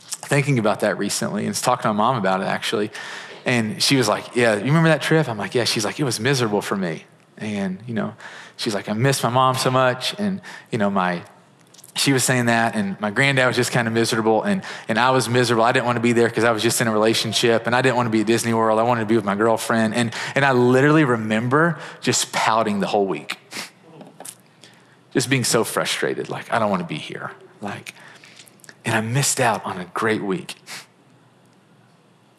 thinking 0.00 0.58
about 0.58 0.80
that 0.80 0.96
recently, 0.96 1.46
and 1.46 1.54
talking 1.54 1.82
to 1.82 1.92
my 1.92 1.96
mom 1.96 2.16
about 2.16 2.40
it 2.40 2.46
actually. 2.46 2.90
And 3.44 3.82
she 3.82 3.96
was 3.96 4.08
like, 4.08 4.34
Yeah, 4.34 4.56
you 4.56 4.64
remember 4.64 4.88
that 4.88 5.02
trip? 5.02 5.28
I'm 5.28 5.38
like, 5.38 5.54
Yeah. 5.54 5.64
She's 5.64 5.84
like, 5.84 6.00
It 6.00 6.04
was 6.04 6.18
miserable 6.18 6.62
for 6.62 6.76
me. 6.76 7.04
And, 7.36 7.82
you 7.86 7.94
know, 7.94 8.14
she's 8.56 8.74
like, 8.74 8.88
I 8.88 8.92
miss 8.92 9.22
my 9.22 9.28
mom 9.28 9.56
so 9.56 9.70
much. 9.70 10.18
And, 10.18 10.40
you 10.70 10.78
know, 10.78 10.88
my 10.88 11.24
she 11.96 12.12
was 12.12 12.24
saying 12.24 12.46
that, 12.46 12.74
and 12.74 13.00
my 13.00 13.10
granddad 13.10 13.46
was 13.46 13.56
just 13.56 13.70
kind 13.70 13.86
of 13.86 13.94
miserable, 13.94 14.42
and, 14.42 14.62
and 14.88 14.98
I 14.98 15.10
was 15.10 15.28
miserable. 15.28 15.62
I 15.62 15.70
didn't 15.72 15.86
want 15.86 15.96
to 15.96 16.02
be 16.02 16.12
there 16.12 16.28
because 16.28 16.42
I 16.42 16.50
was 16.50 16.62
just 16.62 16.80
in 16.80 16.88
a 16.88 16.92
relationship, 16.92 17.66
and 17.66 17.74
I 17.74 17.82
didn't 17.82 17.96
want 17.96 18.06
to 18.06 18.10
be 18.10 18.22
at 18.22 18.26
Disney 18.26 18.52
World. 18.52 18.80
I 18.80 18.82
wanted 18.82 19.02
to 19.02 19.06
be 19.06 19.14
with 19.14 19.24
my 19.24 19.36
girlfriend. 19.36 19.94
And, 19.94 20.12
and 20.34 20.44
I 20.44 20.52
literally 20.52 21.04
remember 21.04 21.78
just 22.00 22.32
pouting 22.32 22.80
the 22.80 22.88
whole 22.88 23.06
week, 23.06 23.38
just 25.12 25.30
being 25.30 25.44
so 25.44 25.62
frustrated. 25.62 26.28
Like, 26.28 26.52
I 26.52 26.58
don't 26.58 26.70
want 26.70 26.82
to 26.82 26.88
be 26.88 26.98
here. 26.98 27.30
Like, 27.60 27.94
and 28.84 28.96
I 28.96 29.00
missed 29.00 29.40
out 29.40 29.64
on 29.64 29.78
a 29.78 29.84
great 29.86 30.22
week 30.22 30.56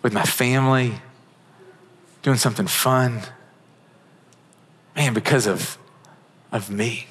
with 0.02 0.12
my 0.12 0.24
family, 0.24 0.96
doing 2.24 2.38
something 2.38 2.68
fun. 2.68 3.22
Man, 4.98 5.14
because 5.14 5.48
of, 5.48 5.78
of 6.52 6.70
me. 6.70 7.08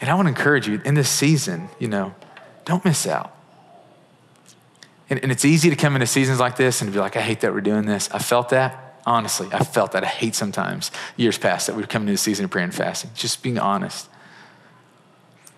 And 0.00 0.10
I 0.10 0.14
want 0.14 0.26
to 0.26 0.30
encourage 0.30 0.68
you 0.68 0.80
in 0.84 0.94
this 0.94 1.08
season, 1.08 1.68
you 1.78 1.88
know, 1.88 2.14
don't 2.64 2.84
miss 2.84 3.06
out. 3.06 3.34
And, 5.10 5.20
and 5.22 5.30
it's 5.30 5.44
easy 5.44 5.70
to 5.70 5.76
come 5.76 5.94
into 5.94 6.06
seasons 6.06 6.40
like 6.40 6.56
this 6.56 6.82
and 6.82 6.92
be 6.92 6.98
like, 6.98 7.16
I 7.16 7.20
hate 7.20 7.40
that 7.40 7.52
we're 7.52 7.60
doing 7.60 7.86
this. 7.86 8.10
I 8.10 8.18
felt 8.18 8.48
that. 8.50 9.00
Honestly, 9.06 9.48
I 9.52 9.62
felt 9.62 9.92
that. 9.92 10.02
I 10.02 10.06
hate 10.08 10.34
sometimes 10.34 10.90
years 11.16 11.36
past 11.36 11.66
that 11.66 11.76
we're 11.76 11.86
coming 11.86 12.08
into 12.08 12.14
the 12.14 12.18
season 12.18 12.46
of 12.46 12.50
prayer 12.50 12.64
and 12.64 12.74
fasting. 12.74 13.10
Just 13.14 13.42
being 13.42 13.58
honest. 13.58 14.08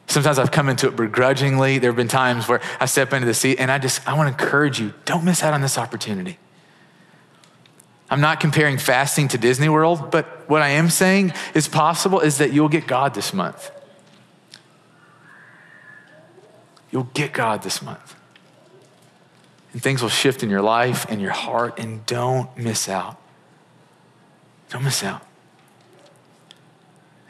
Sometimes 0.09 0.39
I've 0.39 0.51
come 0.51 0.69
into 0.69 0.89
it 0.89 0.97
begrudgingly. 0.97 1.79
There 1.79 1.91
have 1.91 1.97
been 1.97 2.09
times 2.09 2.49
where 2.49 2.61
I 2.81 2.87
step 2.87 3.13
into 3.13 3.27
the 3.27 3.35
seat 3.35 3.59
and 3.59 3.71
I 3.71 3.79
just, 3.79 4.07
I 4.09 4.15
want 4.15 4.37
to 4.37 4.45
encourage 4.45 4.81
you, 4.81 4.95
don't 5.05 5.25
miss 5.25 5.43
out 5.43 5.55
on 5.55 5.61
this 5.61 5.79
opportunity. 5.79 6.39
I'm 8.09 8.21
not 8.21 8.39
comparing 8.39 8.79
fasting 8.79 9.29
to 9.29 9.39
Disney 9.39 9.69
World, 9.69 10.11
but 10.11 10.49
what 10.49 10.63
I 10.63 10.71
am 10.71 10.91
saying 10.91 11.33
is 11.55 11.67
possible 11.67 12.21
is 12.21 12.39
that 12.39 12.53
you'll 12.53 12.69
get 12.69 12.87
God 12.87 13.15
this 13.15 13.33
month. 13.33 13.71
You'll 16.97 17.11
get 17.13 17.35
God 17.35 17.63
this 17.63 17.83
month. 17.83 18.15
And 19.75 19.83
things 19.83 20.01
will 20.01 20.09
shift 20.09 20.43
in 20.43 20.49
your 20.49 20.63
life 20.63 21.05
and 21.11 21.21
your 21.21 21.33
heart, 21.33 21.79
and 21.79 22.07
don't 22.07 22.57
miss 22.57 22.89
out. 22.89 23.21
Don't 24.71 24.83
miss 24.83 25.05
out. 25.05 25.21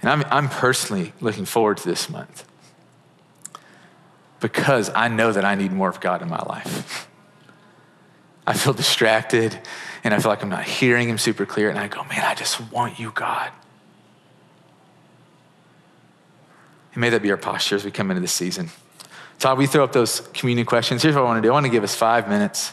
And 0.01 0.09
I'm, 0.09 0.23
I'm 0.31 0.49
personally 0.49 1.15
looking 1.21 1.47
forward 1.47 1.79
to 1.79 1.89
this 1.89 2.09
month 2.09 2.47
because 4.39 4.89
I 4.95 5.09
know 5.09 5.33
that 5.33 5.45
I 5.45 5.57
need 5.57 5.73
more 5.73 5.89
of 5.89 5.99
God 5.99 6.23
in 6.23 6.29
my 6.29 6.43
life. 6.45 7.09
I 8.47 8.55
feel 8.55 8.73
distracted 8.73 9.59
and 10.05 10.15
I 10.15 10.21
feel 10.21 10.31
like 10.31 10.45
I'm 10.45 10.49
not 10.49 10.63
hearing 10.63 11.09
Him 11.09 11.19
super 11.19 11.45
clear, 11.45 11.71
and 11.71 11.77
I 11.81 11.89
go, 11.89 12.05
man, 12.05 12.25
I 12.25 12.37
just 12.37 12.61
want 12.71 13.01
you, 13.01 13.11
God. 13.11 13.51
And 16.93 17.01
may 17.01 17.11
that 17.11 17.21
be 17.21 17.33
our 17.33 17.37
posture 17.37 17.75
as 17.75 17.85
we 17.85 17.91
come 17.91 18.13
into 18.13 18.21
this 18.21 18.31
season. 18.31 18.71
Todd, 19.39 19.59
we 19.59 19.67
throw 19.67 19.85
up 19.85 19.93
those 19.93 20.21
communion 20.33 20.67
questions. 20.67 21.03
Here's 21.03 21.15
what 21.15 21.23
I 21.23 21.25
want 21.25 21.39
to 21.39 21.47
do 21.47 21.51
I 21.51 21.53
want 21.53 21.67
to 21.67 21.73
give 21.73 21.85
us 21.85 21.95
five 21.95 22.29
minutes. 22.29 22.73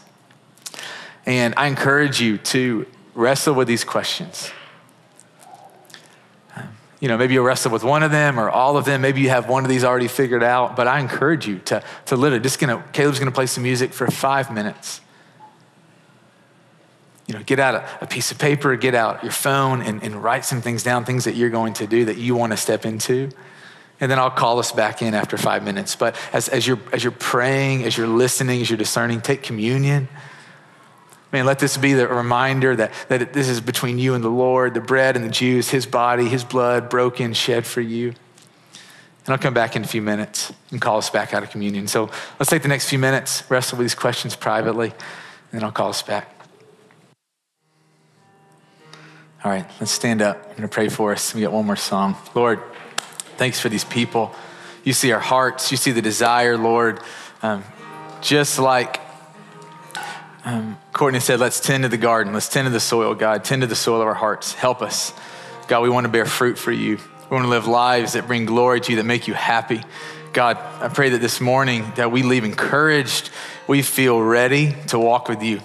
And 1.26 1.54
I 1.58 1.68
encourage 1.68 2.22
you 2.22 2.38
to 2.38 2.86
wrestle 3.16 3.54
with 3.54 3.68
these 3.68 3.84
questions. 3.84 4.52
You 7.00 7.10
know, 7.10 7.18
maybe 7.18 7.34
you'll 7.34 7.44
wrestle 7.44 7.72
with 7.72 7.84
one 7.84 8.02
of 8.02 8.12
them 8.12 8.40
or 8.40 8.50
all 8.50 8.78
of 8.78 8.86
them. 8.86 9.02
Maybe 9.02 9.20
you 9.20 9.30
have 9.30 9.50
one 9.50 9.66
of 9.66 9.70
these 9.70 9.84
already 9.84 10.08
figured 10.08 10.44
out, 10.44 10.78
but 10.78 10.88
I 10.88 11.00
encourage 11.00 11.46
you 11.46 11.60
to, 11.66 11.84
to 12.06 12.16
literally 12.16 12.42
just 12.42 12.60
gonna, 12.60 12.82
Caleb's 12.94 13.20
gonna 13.20 13.32
play 13.32 13.46
some 13.46 13.64
music 13.64 13.92
for 13.92 14.10
five 14.10 14.54
minutes. 14.54 15.02
You 17.28 17.36
know, 17.36 17.44
get 17.44 17.60
out 17.60 17.76
a, 17.76 17.88
a 18.02 18.08
piece 18.08 18.32
of 18.32 18.40
paper, 18.40 18.78
get 18.78 18.96
out 18.96 19.22
your 19.22 19.34
phone, 19.34 19.82
and, 19.82 20.02
and 20.02 20.24
write 20.24 20.46
some 20.46 20.62
things 20.62 20.82
down, 20.82 21.04
things 21.04 21.26
that 21.26 21.36
you're 21.36 21.50
going 21.50 21.74
to 21.74 21.88
do 21.88 22.06
that 22.06 22.18
you 22.18 22.36
wanna 22.36 22.56
step 22.56 22.86
into 22.86 23.32
and 24.00 24.12
then 24.12 24.20
I'll 24.20 24.32
call 24.32 24.60
us 24.60 24.72
back 24.72 25.02
in 25.02 25.14
after 25.14 25.38
five 25.38 25.64
minutes. 25.64 25.96
But 25.96 26.16
as, 26.34 26.50
as, 26.50 26.68
you're, 26.68 26.80
as 26.92 27.04
you're 27.04 27.12
praying, 27.12 27.84
as 27.84 27.98
you're 27.98 28.08
listening, 28.08 28.62
as 28.62 28.70
you're 28.70 28.78
discerning, 28.78 29.22
take 29.22 29.44
communion. 29.44 30.08
Man, 31.32 31.46
let 31.46 31.60
this 31.60 31.78
be 31.78 31.94
the 31.94 32.08
reminder 32.08 32.76
that, 32.76 32.92
that 33.08 33.34
this 33.34 33.50
is 33.50 33.60
between 33.60 33.98
you 33.98 34.14
and 34.14 34.24
the 34.24 34.30
Lord, 34.30 34.74
the 34.74 34.82
bread 34.82 35.16
and 35.16 35.26
the 35.26 35.30
juice, 35.30 35.70
his 35.70 35.86
body, 35.86 36.28
his 36.28 36.44
blood 36.44 36.90
broken, 36.90 37.34
shed 37.34 37.66
for 37.66 37.82
you. 37.82 38.14
And 39.26 39.32
I'll 39.34 39.38
come 39.38 39.54
back 39.54 39.76
in 39.76 39.84
a 39.84 39.88
few 39.88 40.02
minutes 40.02 40.52
and 40.70 40.82
call 40.82 40.98
us 40.98 41.10
back 41.10 41.34
out 41.34 41.44
of 41.44 41.50
communion. 41.50 41.88
So 41.88 42.12
let's 42.40 42.50
take 42.50 42.62
the 42.62 42.68
next 42.68 42.90
few 42.90 43.00
minutes, 43.00 43.50
wrestle 43.50 43.78
with 43.78 43.86
these 43.86 43.96
questions 43.96 44.36
privately, 44.36 44.90
and 44.90 45.52
then 45.52 45.64
I'll 45.64 45.72
call 45.72 45.90
us 45.90 46.02
back. 46.02 46.30
All 49.44 49.52
right, 49.52 49.66
let's 49.80 49.92
stand 49.92 50.22
up. 50.22 50.38
I'm 50.38 50.50
going 50.52 50.62
to 50.64 50.68
pray 50.68 50.90
for 50.90 51.14
us. 51.14 51.34
We 51.34 51.42
got 51.42 51.52
one 51.52 51.66
more 51.66 51.76
song. 51.76 52.16
Lord, 52.36 52.62
Thanks 53.44 53.60
for 53.60 53.68
these 53.68 53.84
people. 53.84 54.34
You 54.86 54.94
see 54.94 55.12
our 55.12 55.20
hearts, 55.20 55.70
you 55.70 55.76
see 55.76 55.92
the 55.92 56.02
desire, 56.02 56.58
Lord. 56.58 57.02
Um, 57.42 57.66
just 58.22 58.58
like 58.58 59.02
um, 60.46 60.78
Courtney 60.94 61.20
said, 61.20 61.42
let's 61.42 61.60
tend 61.60 61.84
to 61.84 61.90
the 61.90 61.98
garden. 61.98 62.32
Let's 62.32 62.48
tend 62.48 62.68
to 62.68 62.70
the 62.70 62.80
soil, 62.80 63.16
God. 63.16 63.44
Tend 63.44 63.62
to 63.62 63.68
the 63.68 63.76
soil 63.76 64.00
of 64.00 64.08
our 64.08 64.14
hearts. 64.14 64.54
Help 64.54 64.82
us. 64.82 65.12
God, 65.68 65.82
we 65.82 65.90
want 65.90 66.06
to 66.06 66.10
bear 66.10 66.26
fruit 66.26 66.58
for 66.58 66.72
you. 66.72 66.96
We 66.96 67.36
want 67.36 67.44
to 67.44 67.50
live 67.50 67.68
lives 67.68 68.14
that 68.14 68.28
bring 68.28 68.46
glory 68.46 68.80
to 68.80 68.92
you, 68.94 68.96
that 69.00 69.04
make 69.04 69.28
you 69.28 69.34
happy. 69.34 69.84
God, 70.32 70.56
I 70.80 70.88
pray 70.88 71.10
that 71.10 71.20
this 71.20 71.42
morning 71.42 71.92
that 71.98 72.14
we 72.14 72.24
leave 72.24 72.46
encouraged, 72.46 73.30
we 73.68 73.82
feel 73.82 74.22
ready 74.22 74.74
to 74.88 74.98
walk 74.98 75.28
with 75.28 75.44
you. 75.44 75.60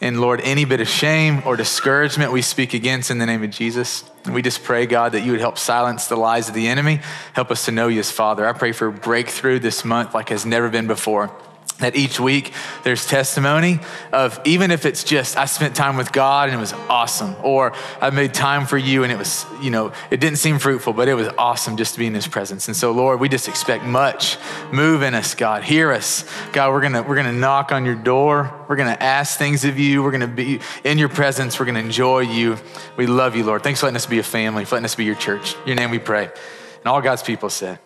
And 0.00 0.20
Lord, 0.20 0.40
any 0.42 0.64
bit 0.64 0.80
of 0.80 0.88
shame 0.88 1.42
or 1.46 1.56
discouragement 1.56 2.30
we 2.30 2.42
speak 2.42 2.74
against 2.74 3.10
in 3.10 3.18
the 3.18 3.26
name 3.26 3.42
of 3.42 3.50
Jesus. 3.50 4.04
And 4.24 4.34
we 4.34 4.42
just 4.42 4.62
pray, 4.62 4.86
God, 4.86 5.12
that 5.12 5.22
you 5.22 5.32
would 5.32 5.40
help 5.40 5.56
silence 5.56 6.06
the 6.06 6.16
lies 6.16 6.48
of 6.48 6.54
the 6.54 6.66
enemy. 6.66 7.00
Help 7.32 7.50
us 7.50 7.64
to 7.64 7.72
know 7.72 7.88
you 7.88 8.00
as 8.00 8.10
Father. 8.10 8.46
I 8.46 8.52
pray 8.52 8.72
for 8.72 8.90
breakthrough 8.90 9.58
this 9.58 9.84
month 9.84 10.14
like 10.14 10.28
has 10.28 10.44
never 10.44 10.68
been 10.68 10.86
before 10.86 11.30
that 11.78 11.94
each 11.94 12.18
week 12.18 12.52
there's 12.84 13.06
testimony 13.06 13.80
of 14.12 14.40
even 14.44 14.70
if 14.70 14.86
it's 14.86 15.04
just 15.04 15.36
I 15.36 15.44
spent 15.44 15.76
time 15.76 15.96
with 15.96 16.10
God 16.10 16.48
and 16.48 16.56
it 16.56 16.60
was 16.60 16.72
awesome, 16.88 17.36
or 17.42 17.72
I 18.00 18.10
made 18.10 18.32
time 18.32 18.66
for 18.66 18.78
you 18.78 19.02
and 19.02 19.12
it 19.12 19.18
was, 19.18 19.44
you 19.60 19.70
know, 19.70 19.92
it 20.10 20.18
didn't 20.20 20.38
seem 20.38 20.58
fruitful, 20.58 20.94
but 20.94 21.08
it 21.08 21.14
was 21.14 21.28
awesome 21.36 21.76
just 21.76 21.92
to 21.94 21.98
be 21.98 22.06
in 22.06 22.14
his 22.14 22.26
presence. 22.26 22.68
And 22.68 22.76
so, 22.76 22.92
Lord, 22.92 23.20
we 23.20 23.28
just 23.28 23.48
expect 23.48 23.84
much. 23.84 24.38
Move 24.72 25.02
in 25.02 25.14
us, 25.14 25.34
God. 25.34 25.64
Hear 25.64 25.92
us. 25.92 26.24
God, 26.52 26.72
we're 26.72 26.80
gonna 26.80 27.02
we're 27.02 27.16
gonna 27.16 27.32
knock 27.32 27.72
on 27.72 27.84
your 27.84 27.94
door. 27.94 28.52
We're 28.68 28.76
gonna 28.76 28.96
ask 28.98 29.38
things 29.38 29.64
of 29.64 29.78
you. 29.78 30.02
We're 30.02 30.12
gonna 30.12 30.26
be 30.26 30.60
in 30.84 30.98
your 30.98 31.10
presence. 31.10 31.60
We're 31.60 31.66
gonna 31.66 31.80
enjoy 31.80 32.20
you. 32.20 32.56
We 32.96 33.06
love 33.06 33.36
you, 33.36 33.44
Lord. 33.44 33.62
Thanks 33.62 33.80
for 33.80 33.86
letting 33.86 33.96
us 33.96 34.06
be 34.06 34.18
a 34.18 34.22
family, 34.22 34.64
for 34.64 34.76
letting 34.76 34.86
us 34.86 34.94
be 34.94 35.04
your 35.04 35.14
church. 35.14 35.54
In 35.62 35.68
your 35.68 35.76
name 35.76 35.90
we 35.90 35.98
pray. 35.98 36.24
And 36.24 36.86
all 36.86 37.02
God's 37.02 37.22
people 37.22 37.50
said, 37.50 37.78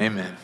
Amen. 0.00 0.36